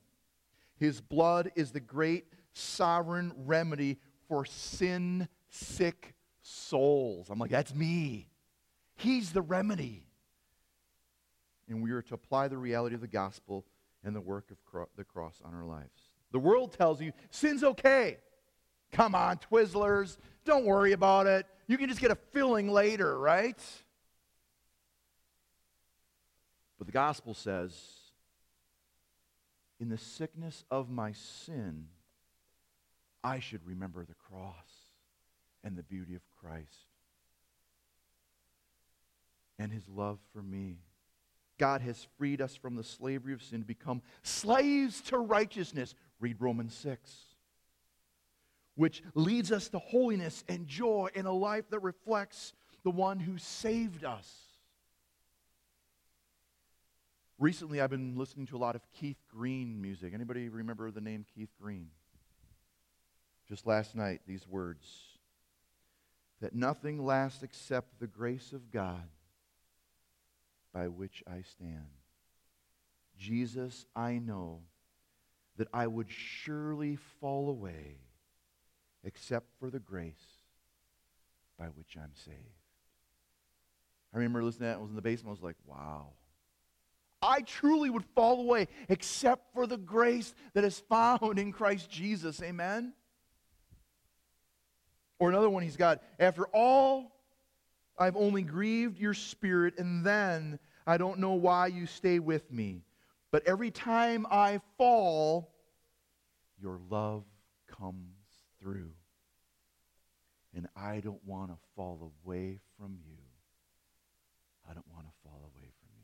His 0.77 1.01
blood 1.01 1.51
is 1.55 1.71
the 1.71 1.79
great 1.79 2.25
sovereign 2.53 3.33
remedy 3.45 3.99
for 4.27 4.45
sin 4.45 5.27
sick 5.49 6.15
souls. 6.41 7.29
I'm 7.29 7.39
like, 7.39 7.51
that's 7.51 7.73
me. 7.73 8.29
He's 8.95 9.31
the 9.31 9.41
remedy. 9.41 10.07
And 11.67 11.81
we 11.81 11.91
are 11.91 12.01
to 12.01 12.13
apply 12.13 12.47
the 12.47 12.57
reality 12.57 12.95
of 12.95 13.01
the 13.01 13.07
gospel 13.07 13.65
and 14.03 14.15
the 14.15 14.21
work 14.21 14.51
of 14.51 14.63
cro- 14.65 14.89
the 14.95 15.03
cross 15.03 15.41
on 15.43 15.53
our 15.53 15.65
lives. 15.65 15.89
The 16.31 16.39
world 16.39 16.73
tells 16.77 17.01
you 17.01 17.11
sin's 17.29 17.63
okay. 17.63 18.17
Come 18.91 19.15
on, 19.15 19.37
Twizzlers. 19.37 20.17
Don't 20.45 20.65
worry 20.65 20.91
about 20.91 21.27
it. 21.27 21.45
You 21.67 21.77
can 21.77 21.87
just 21.87 22.01
get 22.01 22.11
a 22.11 22.17
filling 22.31 22.67
later, 22.69 23.17
right? 23.17 23.59
But 26.77 26.87
the 26.87 26.93
gospel 26.93 27.33
says, 27.33 27.73
in 29.79 29.89
the 29.89 29.97
sickness 29.97 30.65
of 30.69 30.89
my 30.89 31.11
sin, 31.11 31.87
I 33.23 33.39
should 33.39 33.65
remember 33.65 34.03
the 34.03 34.15
cross 34.15 34.53
and 35.63 35.77
the 35.77 35.83
beauty 35.83 36.15
of 36.15 36.21
Christ 36.41 36.87
and 39.59 39.71
his 39.71 39.87
love 39.87 40.17
for 40.33 40.41
me. 40.41 40.79
God 41.61 41.81
has 41.81 42.07
freed 42.17 42.41
us 42.41 42.55
from 42.55 42.75
the 42.75 42.83
slavery 42.83 43.33
of 43.33 43.43
sin 43.43 43.59
to 43.59 43.67
become 43.67 44.01
slaves 44.23 44.99
to 45.01 45.19
righteousness. 45.19 45.93
Read 46.19 46.37
Romans 46.39 46.73
6. 46.73 47.15
Which 48.73 49.03
leads 49.13 49.51
us 49.51 49.69
to 49.69 49.77
holiness 49.77 50.43
and 50.49 50.65
joy 50.65 51.09
in 51.13 51.27
a 51.27 51.31
life 51.31 51.69
that 51.69 51.77
reflects 51.81 52.53
the 52.83 52.89
one 52.89 53.19
who 53.19 53.37
saved 53.37 54.03
us. 54.03 54.27
Recently, 57.37 57.79
I've 57.79 57.91
been 57.91 58.17
listening 58.17 58.47
to 58.47 58.57
a 58.57 58.57
lot 58.57 58.75
of 58.75 58.81
Keith 58.91 59.21
Green 59.29 59.79
music. 59.79 60.15
Anybody 60.15 60.49
remember 60.49 60.89
the 60.89 60.99
name 60.99 61.27
Keith 61.35 61.53
Green? 61.61 61.89
Just 63.47 63.67
last 63.67 63.95
night, 63.95 64.21
these 64.25 64.47
words 64.47 64.87
that 66.39 66.55
nothing 66.55 67.05
lasts 67.05 67.43
except 67.43 67.99
the 67.99 68.07
grace 68.07 68.51
of 68.51 68.71
God 68.71 69.07
by 70.73 70.87
which 70.87 71.23
I 71.27 71.41
stand. 71.41 71.87
Jesus, 73.17 73.85
I 73.95 74.17
know 74.17 74.61
that 75.57 75.67
I 75.73 75.87
would 75.87 76.09
surely 76.09 76.97
fall 77.19 77.49
away 77.49 77.97
except 79.03 79.47
for 79.59 79.69
the 79.69 79.79
grace 79.79 80.39
by 81.57 81.65
which 81.67 81.95
I'm 81.97 82.13
saved. 82.15 82.37
I 84.13 84.17
remember 84.17 84.43
listening 84.43 84.69
to 84.69 84.73
that. 84.73 84.77
I 84.77 84.81
was 84.81 84.89
in 84.89 84.95
the 84.95 85.01
basement. 85.01 85.29
I 85.29 85.31
was 85.31 85.43
like, 85.43 85.55
wow. 85.65 86.07
I 87.21 87.41
truly 87.41 87.89
would 87.89 88.05
fall 88.15 88.41
away 88.41 88.67
except 88.89 89.53
for 89.53 89.67
the 89.67 89.77
grace 89.77 90.33
that 90.53 90.63
is 90.63 90.79
found 90.79 91.37
in 91.37 91.51
Christ 91.51 91.89
Jesus. 91.89 92.41
Amen? 92.41 92.93
Or 95.19 95.29
another 95.29 95.49
one 95.49 95.61
he's 95.61 95.77
got, 95.77 96.01
after 96.19 96.45
all, 96.47 97.10
I've 97.97 98.15
only 98.15 98.41
grieved 98.41 98.99
your 98.99 99.13
spirit, 99.13 99.77
and 99.77 100.05
then 100.05 100.59
I 100.87 100.97
don't 100.97 101.19
know 101.19 101.33
why 101.33 101.67
you 101.67 101.85
stay 101.85 102.19
with 102.19 102.51
me. 102.51 102.83
But 103.31 103.47
every 103.47 103.71
time 103.71 104.25
I 104.29 104.59
fall, 104.77 105.53
your 106.61 106.79
love 106.89 107.23
comes 107.67 108.17
through. 108.59 108.91
And 110.53 110.67
I 110.75 110.99
don't 110.99 111.23
want 111.25 111.49
to 111.51 111.57
fall 111.75 112.11
away 112.25 112.59
from 112.77 112.97
you. 113.07 113.17
I 114.69 114.73
don't 114.73 114.87
want 114.93 115.05
to 115.05 115.13
fall 115.23 115.39
away 115.43 115.69
from 115.79 115.89
you. 115.95 116.03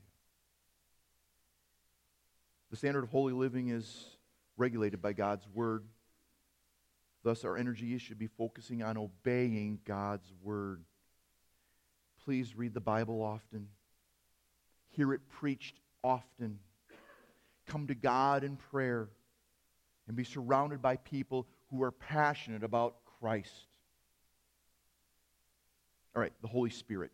The 2.70 2.76
standard 2.76 3.04
of 3.04 3.10
holy 3.10 3.34
living 3.34 3.68
is 3.68 4.16
regulated 4.56 5.02
by 5.02 5.12
God's 5.12 5.46
word. 5.52 5.84
Thus, 7.22 7.44
our 7.44 7.56
energy 7.56 7.96
should 7.98 8.18
be 8.18 8.26
focusing 8.26 8.82
on 8.82 8.96
obeying 8.96 9.80
God's 9.84 10.32
word. 10.42 10.84
Please 12.28 12.54
read 12.54 12.74
the 12.74 12.80
Bible 12.80 13.22
often, 13.22 13.68
hear 14.90 15.14
it 15.14 15.26
preached 15.30 15.76
often, 16.04 16.58
come 17.66 17.86
to 17.86 17.94
God 17.94 18.44
in 18.44 18.56
prayer, 18.56 19.08
and 20.06 20.14
be 20.14 20.24
surrounded 20.24 20.82
by 20.82 20.96
people 20.96 21.46
who 21.70 21.82
are 21.82 21.90
passionate 21.90 22.62
about 22.62 22.96
Christ. 23.18 23.64
All 26.14 26.20
right, 26.20 26.34
the 26.42 26.48
Holy 26.48 26.68
Spirit. 26.68 27.12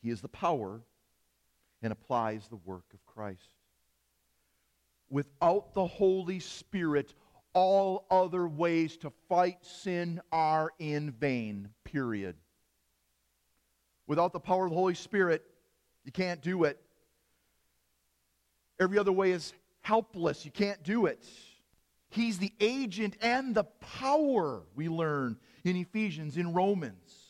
He 0.00 0.08
is 0.08 0.22
the 0.22 0.28
power 0.28 0.80
and 1.82 1.92
applies 1.92 2.48
the 2.48 2.56
work 2.56 2.86
of 2.94 3.04
Christ. 3.04 3.50
Without 5.10 5.74
the 5.74 5.86
Holy 5.86 6.40
Spirit, 6.40 7.12
all 7.52 8.06
other 8.10 8.48
ways 8.48 8.96
to 8.96 9.12
fight 9.28 9.58
sin 9.60 10.22
are 10.32 10.72
in 10.78 11.10
vain, 11.10 11.68
period. 11.84 12.34
Without 14.08 14.32
the 14.32 14.40
power 14.40 14.64
of 14.64 14.70
the 14.70 14.76
Holy 14.76 14.94
Spirit, 14.94 15.44
you 16.04 16.10
can't 16.10 16.40
do 16.40 16.64
it. 16.64 16.80
Every 18.80 18.98
other 18.98 19.12
way 19.12 19.30
is 19.32 19.52
helpless. 19.82 20.44
You 20.44 20.50
can't 20.50 20.82
do 20.82 21.06
it. 21.06 21.24
He's 22.08 22.38
the 22.38 22.52
agent 22.58 23.16
and 23.20 23.54
the 23.54 23.64
power, 23.64 24.62
we 24.74 24.88
learn 24.88 25.36
in 25.62 25.76
Ephesians, 25.76 26.38
in 26.38 26.54
Romans. 26.54 27.28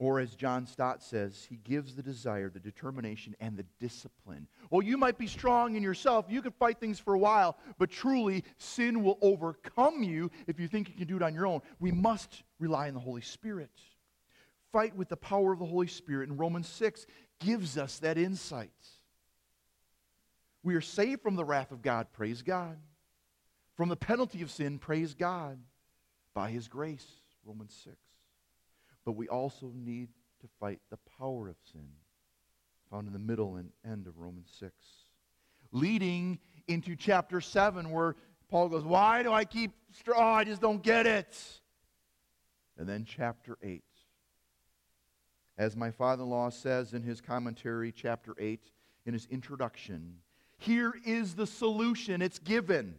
Or 0.00 0.18
as 0.18 0.34
John 0.34 0.66
Stott 0.66 1.00
says, 1.00 1.46
he 1.48 1.54
gives 1.62 1.94
the 1.94 2.02
desire, 2.02 2.50
the 2.50 2.58
determination, 2.58 3.36
and 3.38 3.56
the 3.56 3.64
discipline. 3.78 4.48
Well, 4.70 4.82
you 4.82 4.98
might 4.98 5.16
be 5.16 5.28
strong 5.28 5.76
in 5.76 5.84
yourself. 5.84 6.26
You 6.28 6.42
can 6.42 6.50
fight 6.50 6.80
things 6.80 6.98
for 6.98 7.14
a 7.14 7.18
while, 7.18 7.56
but 7.78 7.90
truly, 7.90 8.42
sin 8.58 9.04
will 9.04 9.18
overcome 9.22 10.02
you 10.02 10.32
if 10.48 10.58
you 10.58 10.66
think 10.66 10.88
you 10.88 10.96
can 10.96 11.06
do 11.06 11.14
it 11.14 11.22
on 11.22 11.32
your 11.32 11.46
own. 11.46 11.60
We 11.78 11.92
must 11.92 12.42
rely 12.58 12.88
on 12.88 12.94
the 12.94 13.00
Holy 13.00 13.20
Spirit. 13.20 13.70
Fight 14.72 14.96
with 14.96 15.08
the 15.08 15.16
power 15.16 15.52
of 15.52 15.58
the 15.58 15.66
Holy 15.66 15.86
Spirit. 15.86 16.30
in 16.30 16.36
Romans 16.36 16.68
6 16.68 17.06
gives 17.40 17.76
us 17.76 17.98
that 17.98 18.16
insight. 18.16 18.70
We 20.62 20.74
are 20.74 20.80
saved 20.80 21.22
from 21.22 21.36
the 21.36 21.44
wrath 21.44 21.72
of 21.72 21.82
God, 21.82 22.06
praise 22.12 22.42
God. 22.42 22.78
From 23.76 23.88
the 23.88 23.96
penalty 23.96 24.42
of 24.42 24.50
sin, 24.50 24.78
praise 24.78 25.14
God. 25.14 25.58
By 26.34 26.50
his 26.50 26.68
grace, 26.68 27.06
Romans 27.44 27.74
6. 27.84 27.96
But 29.04 29.12
we 29.12 29.28
also 29.28 29.72
need 29.74 30.08
to 30.40 30.48
fight 30.60 30.80
the 30.90 30.98
power 31.18 31.48
of 31.48 31.56
sin, 31.72 31.88
found 32.90 33.06
in 33.06 33.12
the 33.12 33.18
middle 33.18 33.56
and 33.56 33.70
end 33.84 34.06
of 34.06 34.18
Romans 34.18 34.50
6. 34.58 34.72
Leading 35.72 36.38
into 36.68 36.96
chapter 36.96 37.40
7, 37.40 37.90
where 37.90 38.16
Paul 38.48 38.68
goes, 38.68 38.84
Why 38.84 39.22
do 39.22 39.32
I 39.32 39.44
keep 39.44 39.72
straw? 39.92 40.36
I 40.36 40.44
just 40.44 40.60
don't 40.60 40.82
get 40.82 41.06
it. 41.06 41.36
And 42.78 42.88
then 42.88 43.04
chapter 43.04 43.58
8. 43.62 43.82
As 45.58 45.76
my 45.76 45.90
father 45.90 46.24
in 46.24 46.30
law 46.30 46.50
says 46.50 46.94
in 46.94 47.02
his 47.02 47.20
commentary, 47.20 47.92
chapter 47.92 48.34
8, 48.38 48.70
in 49.06 49.12
his 49.12 49.26
introduction, 49.26 50.16
here 50.58 50.94
is 51.04 51.34
the 51.34 51.46
solution. 51.46 52.22
It's 52.22 52.38
given. 52.38 52.96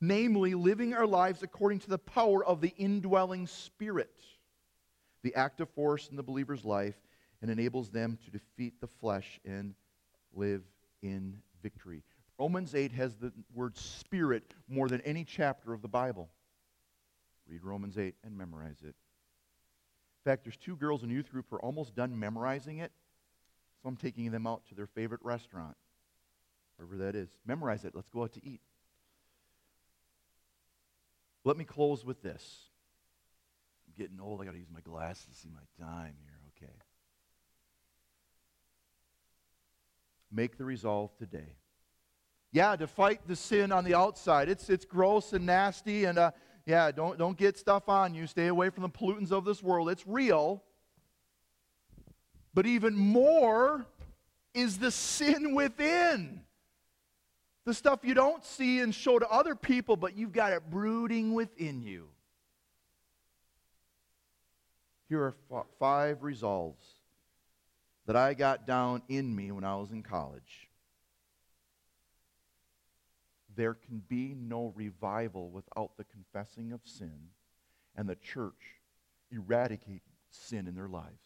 Namely, 0.00 0.54
living 0.54 0.94
our 0.94 1.06
lives 1.06 1.42
according 1.42 1.80
to 1.80 1.90
the 1.90 1.98
power 1.98 2.44
of 2.44 2.60
the 2.60 2.72
indwelling 2.78 3.46
Spirit 3.46 4.12
the 5.22 5.34
active 5.34 5.68
force 5.70 6.08
in 6.08 6.16
the 6.16 6.22
believer's 6.22 6.64
life 6.64 6.96
and 7.42 7.50
enables 7.50 7.90
them 7.90 8.18
to 8.24 8.30
defeat 8.30 8.80
the 8.80 8.86
flesh 8.86 9.40
and 9.44 9.74
live 10.32 10.62
in 11.02 11.36
victory. 11.62 12.02
Romans 12.38 12.74
8 12.74 12.92
has 12.92 13.16
the 13.16 13.32
word 13.54 13.76
spirit 13.76 14.54
more 14.68 14.88
than 14.88 15.00
any 15.02 15.24
chapter 15.24 15.72
of 15.72 15.82
the 15.82 15.88
Bible. 15.88 16.28
Read 17.48 17.64
Romans 17.64 17.98
8 17.98 18.14
and 18.24 18.36
memorize 18.36 18.82
it. 18.82 18.94
In 20.24 20.30
fact, 20.30 20.44
there's 20.44 20.56
two 20.56 20.76
girls 20.76 21.02
in 21.02 21.10
youth 21.10 21.30
group 21.30 21.46
who 21.48 21.56
are 21.56 21.62
almost 21.62 21.94
done 21.94 22.18
memorizing 22.18 22.78
it, 22.78 22.92
so 23.82 23.88
I'm 23.88 23.96
taking 23.96 24.30
them 24.30 24.46
out 24.46 24.66
to 24.68 24.74
their 24.74 24.86
favorite 24.86 25.20
restaurant, 25.22 25.76
wherever 26.76 26.96
that 27.04 27.14
is. 27.14 27.28
Memorize 27.46 27.84
it. 27.84 27.94
Let's 27.94 28.08
go 28.08 28.24
out 28.24 28.32
to 28.32 28.44
eat. 28.44 28.60
Let 31.44 31.56
me 31.56 31.64
close 31.64 32.04
with 32.04 32.20
this 32.22 32.68
I'm 33.86 33.94
getting 33.96 34.20
old. 34.20 34.42
I 34.42 34.44
got 34.44 34.52
to 34.52 34.58
use 34.58 34.70
my 34.72 34.80
glasses 34.80 35.24
to 35.26 35.34
see 35.34 35.48
my 35.48 35.84
time 35.84 36.14
here. 36.24 36.38
Okay. 36.56 36.72
Make 40.30 40.58
the 40.58 40.64
resolve 40.64 41.16
today. 41.16 41.56
Yeah, 42.50 42.76
to 42.76 42.86
fight 42.86 43.20
the 43.26 43.36
sin 43.36 43.72
on 43.72 43.84
the 43.84 43.94
outside. 43.94 44.48
It's, 44.48 44.68
it's 44.68 44.84
gross 44.84 45.32
and 45.32 45.46
nasty, 45.46 46.04
and 46.04 46.18
uh, 46.18 46.30
yeah, 46.68 46.90
don't, 46.90 47.18
don't 47.18 47.38
get 47.38 47.56
stuff 47.56 47.88
on 47.88 48.14
you. 48.14 48.26
Stay 48.26 48.48
away 48.48 48.68
from 48.68 48.82
the 48.82 48.90
pollutants 48.90 49.32
of 49.32 49.46
this 49.46 49.62
world. 49.62 49.88
It's 49.88 50.06
real. 50.06 50.62
But 52.52 52.66
even 52.66 52.94
more 52.94 53.86
is 54.52 54.76
the 54.76 54.90
sin 54.90 55.54
within. 55.54 56.42
The 57.64 57.72
stuff 57.72 58.00
you 58.02 58.12
don't 58.12 58.44
see 58.44 58.80
and 58.80 58.94
show 58.94 59.18
to 59.18 59.26
other 59.30 59.54
people, 59.54 59.96
but 59.96 60.14
you've 60.14 60.32
got 60.32 60.52
it 60.52 60.68
brooding 60.68 61.32
within 61.32 61.80
you. 61.80 62.08
Here 65.08 65.22
are 65.22 65.34
f- 65.50 65.64
five 65.78 66.22
resolves 66.22 66.84
that 68.04 68.14
I 68.14 68.34
got 68.34 68.66
down 68.66 69.00
in 69.08 69.34
me 69.34 69.52
when 69.52 69.64
I 69.64 69.76
was 69.76 69.90
in 69.90 70.02
college. 70.02 70.67
There 73.58 73.74
can 73.74 74.04
be 74.08 74.36
no 74.38 74.72
revival 74.76 75.50
without 75.50 75.96
the 75.96 76.04
confessing 76.04 76.70
of 76.70 76.80
sin 76.84 77.30
and 77.96 78.08
the 78.08 78.14
church 78.14 78.78
eradicate 79.32 80.02
sin 80.30 80.68
in 80.68 80.76
their 80.76 80.86
lives. 80.86 81.18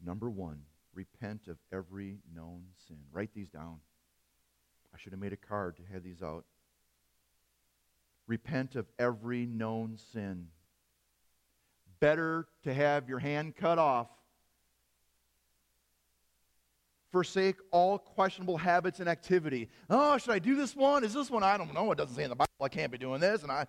Number 0.00 0.30
one, 0.30 0.62
repent 0.94 1.48
of 1.48 1.56
every 1.72 2.18
known 2.32 2.62
sin. 2.86 2.98
Write 3.10 3.34
these 3.34 3.48
down. 3.48 3.78
I 4.94 4.96
should 4.96 5.10
have 5.12 5.20
made 5.20 5.32
a 5.32 5.36
card 5.36 5.76
to 5.78 5.82
have 5.92 6.04
these 6.04 6.22
out. 6.22 6.44
Repent 8.28 8.76
of 8.76 8.86
every 9.00 9.46
known 9.46 9.98
sin. 10.12 10.46
Better 11.98 12.46
to 12.62 12.72
have 12.72 13.08
your 13.08 13.18
hand 13.18 13.56
cut 13.56 13.80
off. 13.80 14.06
Forsake 17.12 17.56
all 17.72 17.98
questionable 17.98 18.56
habits 18.56 19.00
and 19.00 19.08
activity. 19.08 19.68
Oh, 19.88 20.16
should 20.18 20.30
I 20.30 20.38
do 20.38 20.54
this 20.54 20.76
one? 20.76 21.02
Is 21.02 21.12
this 21.12 21.30
one? 21.30 21.42
I 21.42 21.56
don't 21.56 21.74
know. 21.74 21.90
It 21.90 21.98
doesn't 21.98 22.14
say 22.14 22.22
in 22.22 22.30
the 22.30 22.36
Bible 22.36 22.50
I 22.60 22.68
can't 22.68 22.92
be 22.92 22.98
doing 22.98 23.20
this. 23.20 23.42
And 23.42 23.50
I 23.50 23.66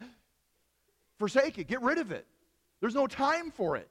forsake 1.18 1.58
it. 1.58 1.68
Get 1.68 1.82
rid 1.82 1.98
of 1.98 2.12
it. 2.12 2.28
There's 2.80 2.96
no 2.96 3.08
time 3.08 3.52
for 3.52 3.78
it. 3.78 3.90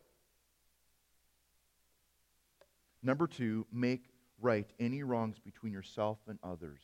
Number 3.02 3.26
two, 3.26 3.66
make 3.72 4.04
right 4.40 4.68
any 4.78 5.02
wrongs 5.02 5.38
between 5.38 5.72
yourself 5.72 6.18
and 6.28 6.38
others. 6.42 6.82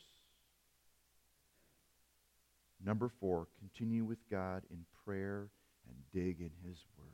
Number 2.83 3.09
four, 3.19 3.47
continue 3.59 4.03
with 4.03 4.19
God 4.29 4.63
in 4.69 4.85
prayer 5.05 5.49
and 5.87 5.95
dig 6.13 6.39
in 6.39 6.51
His 6.67 6.77
Word. 6.97 7.07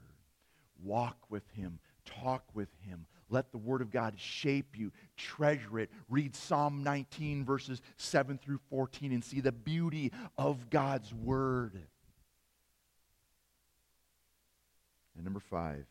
Walk 0.82 1.18
with 1.30 1.48
Him, 1.52 1.80
talk 2.06 2.44
with 2.54 2.70
Him. 2.82 3.06
Let 3.34 3.52
the 3.52 3.58
Word 3.58 3.82
of 3.82 3.92
God 3.92 4.14
shape 4.18 4.78
you, 4.78 4.92
treasure 5.18 5.80
it. 5.80 5.90
Read 6.08 6.36
Psalm 6.36 6.84
19, 6.84 7.44
verses 7.44 7.82
7 7.98 8.38
through 8.38 8.60
14, 8.70 9.12
and 9.12 9.24
see 9.24 9.42
the 9.42 9.52
beauty 9.52 10.12
of 10.38 10.70
God's 10.70 11.14
Word. 11.14 11.80
And 15.16 15.24
number 15.24 15.40
five, 15.40 15.86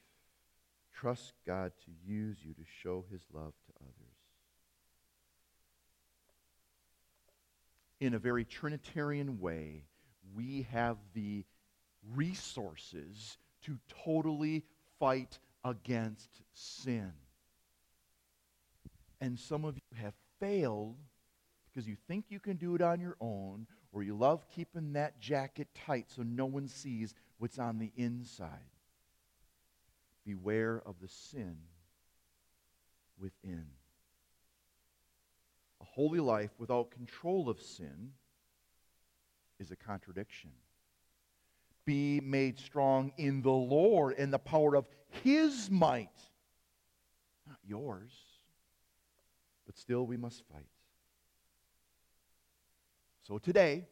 trust 0.94 1.32
God 1.46 1.72
to 1.84 2.12
use 2.12 2.38
you 2.44 2.54
to 2.54 2.62
show 2.82 3.04
His 3.10 3.22
love 3.32 3.52
to 3.66 3.72
others. 3.80 4.12
in 8.02 8.14
a 8.14 8.18
very 8.18 8.44
Trinitarian 8.44 9.38
way, 9.38 9.84
we 10.34 10.66
have 10.72 10.96
the 11.14 11.44
resources 12.16 13.38
to 13.64 13.78
totally 14.04 14.64
fight 14.98 15.38
against 15.64 16.42
sin. 16.52 17.12
And 19.22 19.38
some 19.38 19.64
of 19.64 19.76
you 19.76 19.96
have 20.02 20.14
failed 20.40 20.96
because 21.64 21.86
you 21.86 21.96
think 22.08 22.24
you 22.28 22.40
can 22.40 22.56
do 22.56 22.74
it 22.74 22.82
on 22.82 23.00
your 23.00 23.16
own, 23.20 23.68
or 23.92 24.02
you 24.02 24.16
love 24.16 24.44
keeping 24.52 24.94
that 24.94 25.20
jacket 25.20 25.68
tight 25.86 26.10
so 26.10 26.22
no 26.22 26.44
one 26.44 26.66
sees 26.66 27.14
what's 27.38 27.56
on 27.56 27.78
the 27.78 27.92
inside. 27.96 28.48
Beware 30.26 30.82
of 30.84 30.96
the 31.00 31.06
sin 31.06 31.56
within 33.16 33.64
A 35.80 35.84
holy 35.84 36.20
life 36.20 36.50
without 36.58 36.90
control 36.90 37.48
of 37.48 37.60
sin 37.60 38.14
is 39.60 39.70
a 39.70 39.76
contradiction. 39.76 40.50
Be 41.84 42.20
made 42.20 42.58
strong 42.58 43.12
in 43.18 43.42
the 43.42 43.50
Lord 43.50 44.16
and 44.18 44.32
the 44.32 44.38
power 44.40 44.74
of 44.74 44.88
his 45.22 45.70
might, 45.70 46.10
not 47.46 47.58
yours. 47.64 48.21
But 49.72 49.78
still, 49.78 50.04
we 50.04 50.18
must 50.18 50.42
fight. 50.52 50.68
So 53.22 53.38
today, 53.38 53.86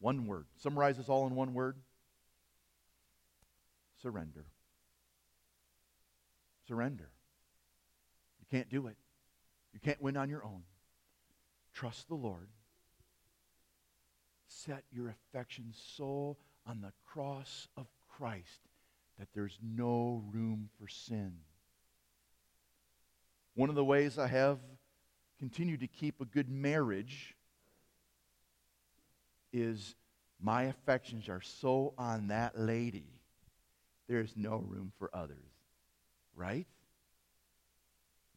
one 0.00 0.26
word. 0.26 0.46
Summarizes 0.56 1.08
all 1.08 1.28
in 1.28 1.36
one 1.36 1.54
word 1.54 1.76
surrender. 4.02 4.46
Surrender. 6.66 7.10
You 8.40 8.46
can't 8.50 8.68
do 8.68 8.88
it. 8.88 8.96
You 9.72 9.78
can't 9.78 10.02
win 10.02 10.16
on 10.16 10.28
your 10.28 10.44
own. 10.44 10.64
Trust 11.72 12.08
the 12.08 12.16
Lord. 12.16 12.48
Set 14.48 14.82
your 14.90 15.10
affection 15.10 15.72
so 15.96 16.36
on 16.66 16.80
the 16.80 16.92
cross 17.06 17.68
of 17.76 17.86
Christ 18.08 18.62
that 19.20 19.28
there's 19.32 19.60
no 19.62 20.24
room 20.32 20.70
for 20.80 20.88
sin. 20.88 21.34
One 23.54 23.68
of 23.68 23.74
the 23.74 23.84
ways 23.84 24.18
I 24.18 24.26
have 24.28 24.58
continued 25.38 25.80
to 25.80 25.86
keep 25.86 26.20
a 26.20 26.24
good 26.24 26.48
marriage 26.48 27.34
is 29.52 29.94
my 30.40 30.64
affections 30.64 31.28
are 31.28 31.40
so 31.40 31.94
on 31.98 32.28
that 32.28 32.58
lady, 32.58 33.20
there's 34.08 34.34
no 34.36 34.56
room 34.56 34.92
for 34.98 35.10
others. 35.12 35.38
Right? 36.34 36.66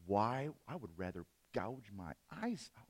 Why? 0.06 0.50
I 0.68 0.76
would 0.76 0.92
rather 0.98 1.26
gouge 1.54 1.90
my 1.96 2.14
eyes 2.44 2.70
out. 2.78 2.86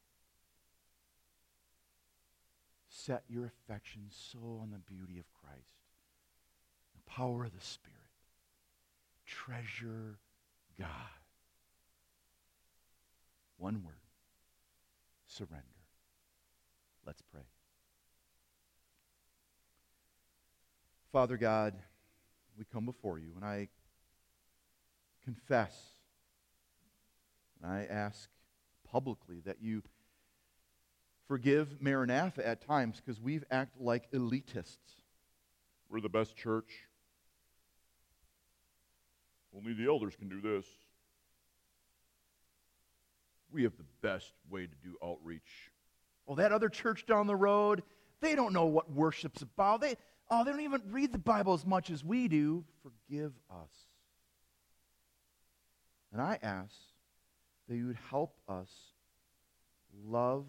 Set 2.90 3.24
your 3.28 3.46
affections 3.46 4.16
so 4.32 4.60
on 4.62 4.72
the 4.72 4.80
beauty 4.80 5.20
of 5.20 5.26
Christ, 5.34 5.68
the 6.94 7.12
power 7.12 7.46
of 7.46 7.54
the 7.54 7.64
Spirit. 7.64 7.96
Treasure 9.26 10.18
God. 10.80 10.90
One 13.66 13.82
word 13.84 13.96
surrender. 15.26 15.66
Let's 17.04 17.24
pray. 17.24 17.42
Father 21.12 21.36
God, 21.36 21.74
we 22.60 22.66
come 22.72 22.86
before 22.86 23.18
you, 23.18 23.32
and 23.36 23.44
I 23.44 23.70
confess, 25.24 25.76
and 27.60 27.72
I 27.72 27.88
ask 27.90 28.30
publicly 28.88 29.42
that 29.48 29.60
you 29.60 29.82
forgive 31.28 31.82
Maranatha 31.82 32.48
at 32.48 32.62
times 32.62 33.02
because 33.04 33.20
we've 33.20 33.46
acted 33.50 33.82
like 33.82 34.12
elitists. 34.12 35.02
We're 35.90 36.02
the 36.02 36.08
best 36.08 36.38
church. 36.38 36.84
Only 39.58 39.74
the 39.74 39.88
elders 39.88 40.16
can 40.16 40.30
do 40.30 40.40
this. 40.40 40.68
We 43.52 43.64
have 43.64 43.78
the 43.78 43.86
best 44.02 44.34
way 44.50 44.68
to 44.68 44.76
do 44.84 44.98
outreach. 45.04 45.72
Well, 46.26 46.36
that 46.38 46.52
other 46.52 46.70
church 46.70 47.06
down 47.06 47.28
the 47.28 47.36
road, 47.36 47.84
they 48.22 48.36
don't 48.36 48.54
know 48.54 48.66
what 48.66 48.92
worship's 48.92 49.42
about. 49.42 49.82
They, 49.82 49.96
oh, 50.30 50.44
they 50.44 50.52
don't 50.52 50.62
even 50.62 50.82
read 50.90 51.12
the 51.12 51.18
Bible 51.18 51.54
as 51.54 51.66
much 51.66 51.90
as 51.90 52.04
we 52.04 52.28
do. 52.28 52.66
Forgive 52.82 53.34
us. 53.50 53.72
And 56.12 56.22
I 56.22 56.40
ask 56.42 56.76
that 57.68 57.76
you 57.76 57.88
would 57.88 58.00
help 58.10 58.36
us 58.48 58.70
love 60.08 60.46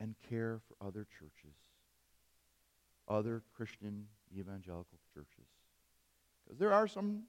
and 0.00 0.14
care 0.28 0.60
for 0.66 0.86
other 0.86 1.06
churches, 1.18 1.54
other 3.08 3.42
Christian 3.54 4.06
evangelical 4.36 4.98
churches. 5.12 5.46
Because 6.44 6.58
there 6.58 6.72
are 6.72 6.88
some 6.88 7.24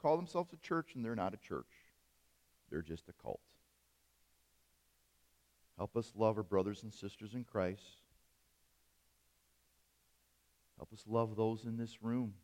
call 0.00 0.16
themselves 0.16 0.52
a 0.52 0.56
church 0.56 0.94
and 0.94 1.04
they're 1.04 1.14
not 1.14 1.34
a 1.34 1.36
church. 1.36 1.66
They're 2.70 2.82
just 2.82 3.08
a 3.08 3.12
cult. 3.22 3.40
Help 5.76 5.96
us 5.96 6.12
love 6.14 6.36
our 6.36 6.42
brothers 6.42 6.82
and 6.82 6.92
sisters 6.92 7.34
in 7.34 7.44
Christ. 7.44 8.02
Help 10.76 10.92
us 10.92 11.04
love 11.06 11.36
those 11.36 11.64
in 11.64 11.76
this 11.76 12.02
room. 12.02 12.34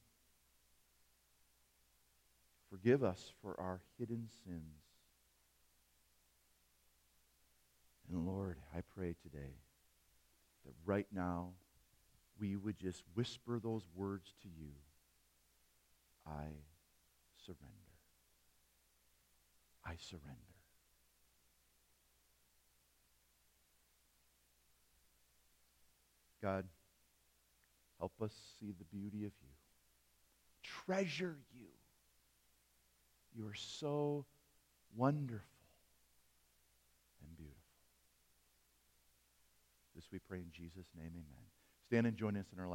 Forgive 2.71 3.03
us 3.03 3.33
for 3.43 3.59
our 3.61 3.81
hidden 3.99 4.29
sins. 4.45 4.85
And 8.09 8.27
Lord, 8.27 8.59
I 8.75 8.81
pray 8.97 9.15
today 9.23 9.55
that 10.65 10.75
right 10.85 11.07
now 11.13 11.51
we 12.39 12.57
would 12.57 12.79
just 12.79 13.03
whisper 13.15 13.59
those 13.59 13.83
words 13.95 14.35
to 14.43 14.49
you 14.49 14.73
I 16.27 16.47
surrender. 17.45 17.67
I 19.85 19.95
surrender. 19.99 20.50
God, 26.43 26.65
help 27.99 28.13
us 28.23 28.33
see 28.59 28.73
the 28.79 28.85
beauty 28.85 29.25
of 29.25 29.33
you. 29.43 29.49
Treasure 30.63 31.37
you. 31.55 31.67
You 33.35 33.47
are 33.47 33.55
so 33.55 34.25
wonderful 34.97 35.45
and 37.23 37.37
beautiful. 37.37 37.57
This 39.95 40.05
we 40.13 40.19
pray 40.19 40.39
in 40.39 40.51
Jesus' 40.53 40.87
name, 40.97 41.11
amen. 41.13 41.45
Stand 41.87 42.07
and 42.07 42.17
join 42.17 42.37
us 42.37 42.47
in 42.53 42.61
our 42.61 42.69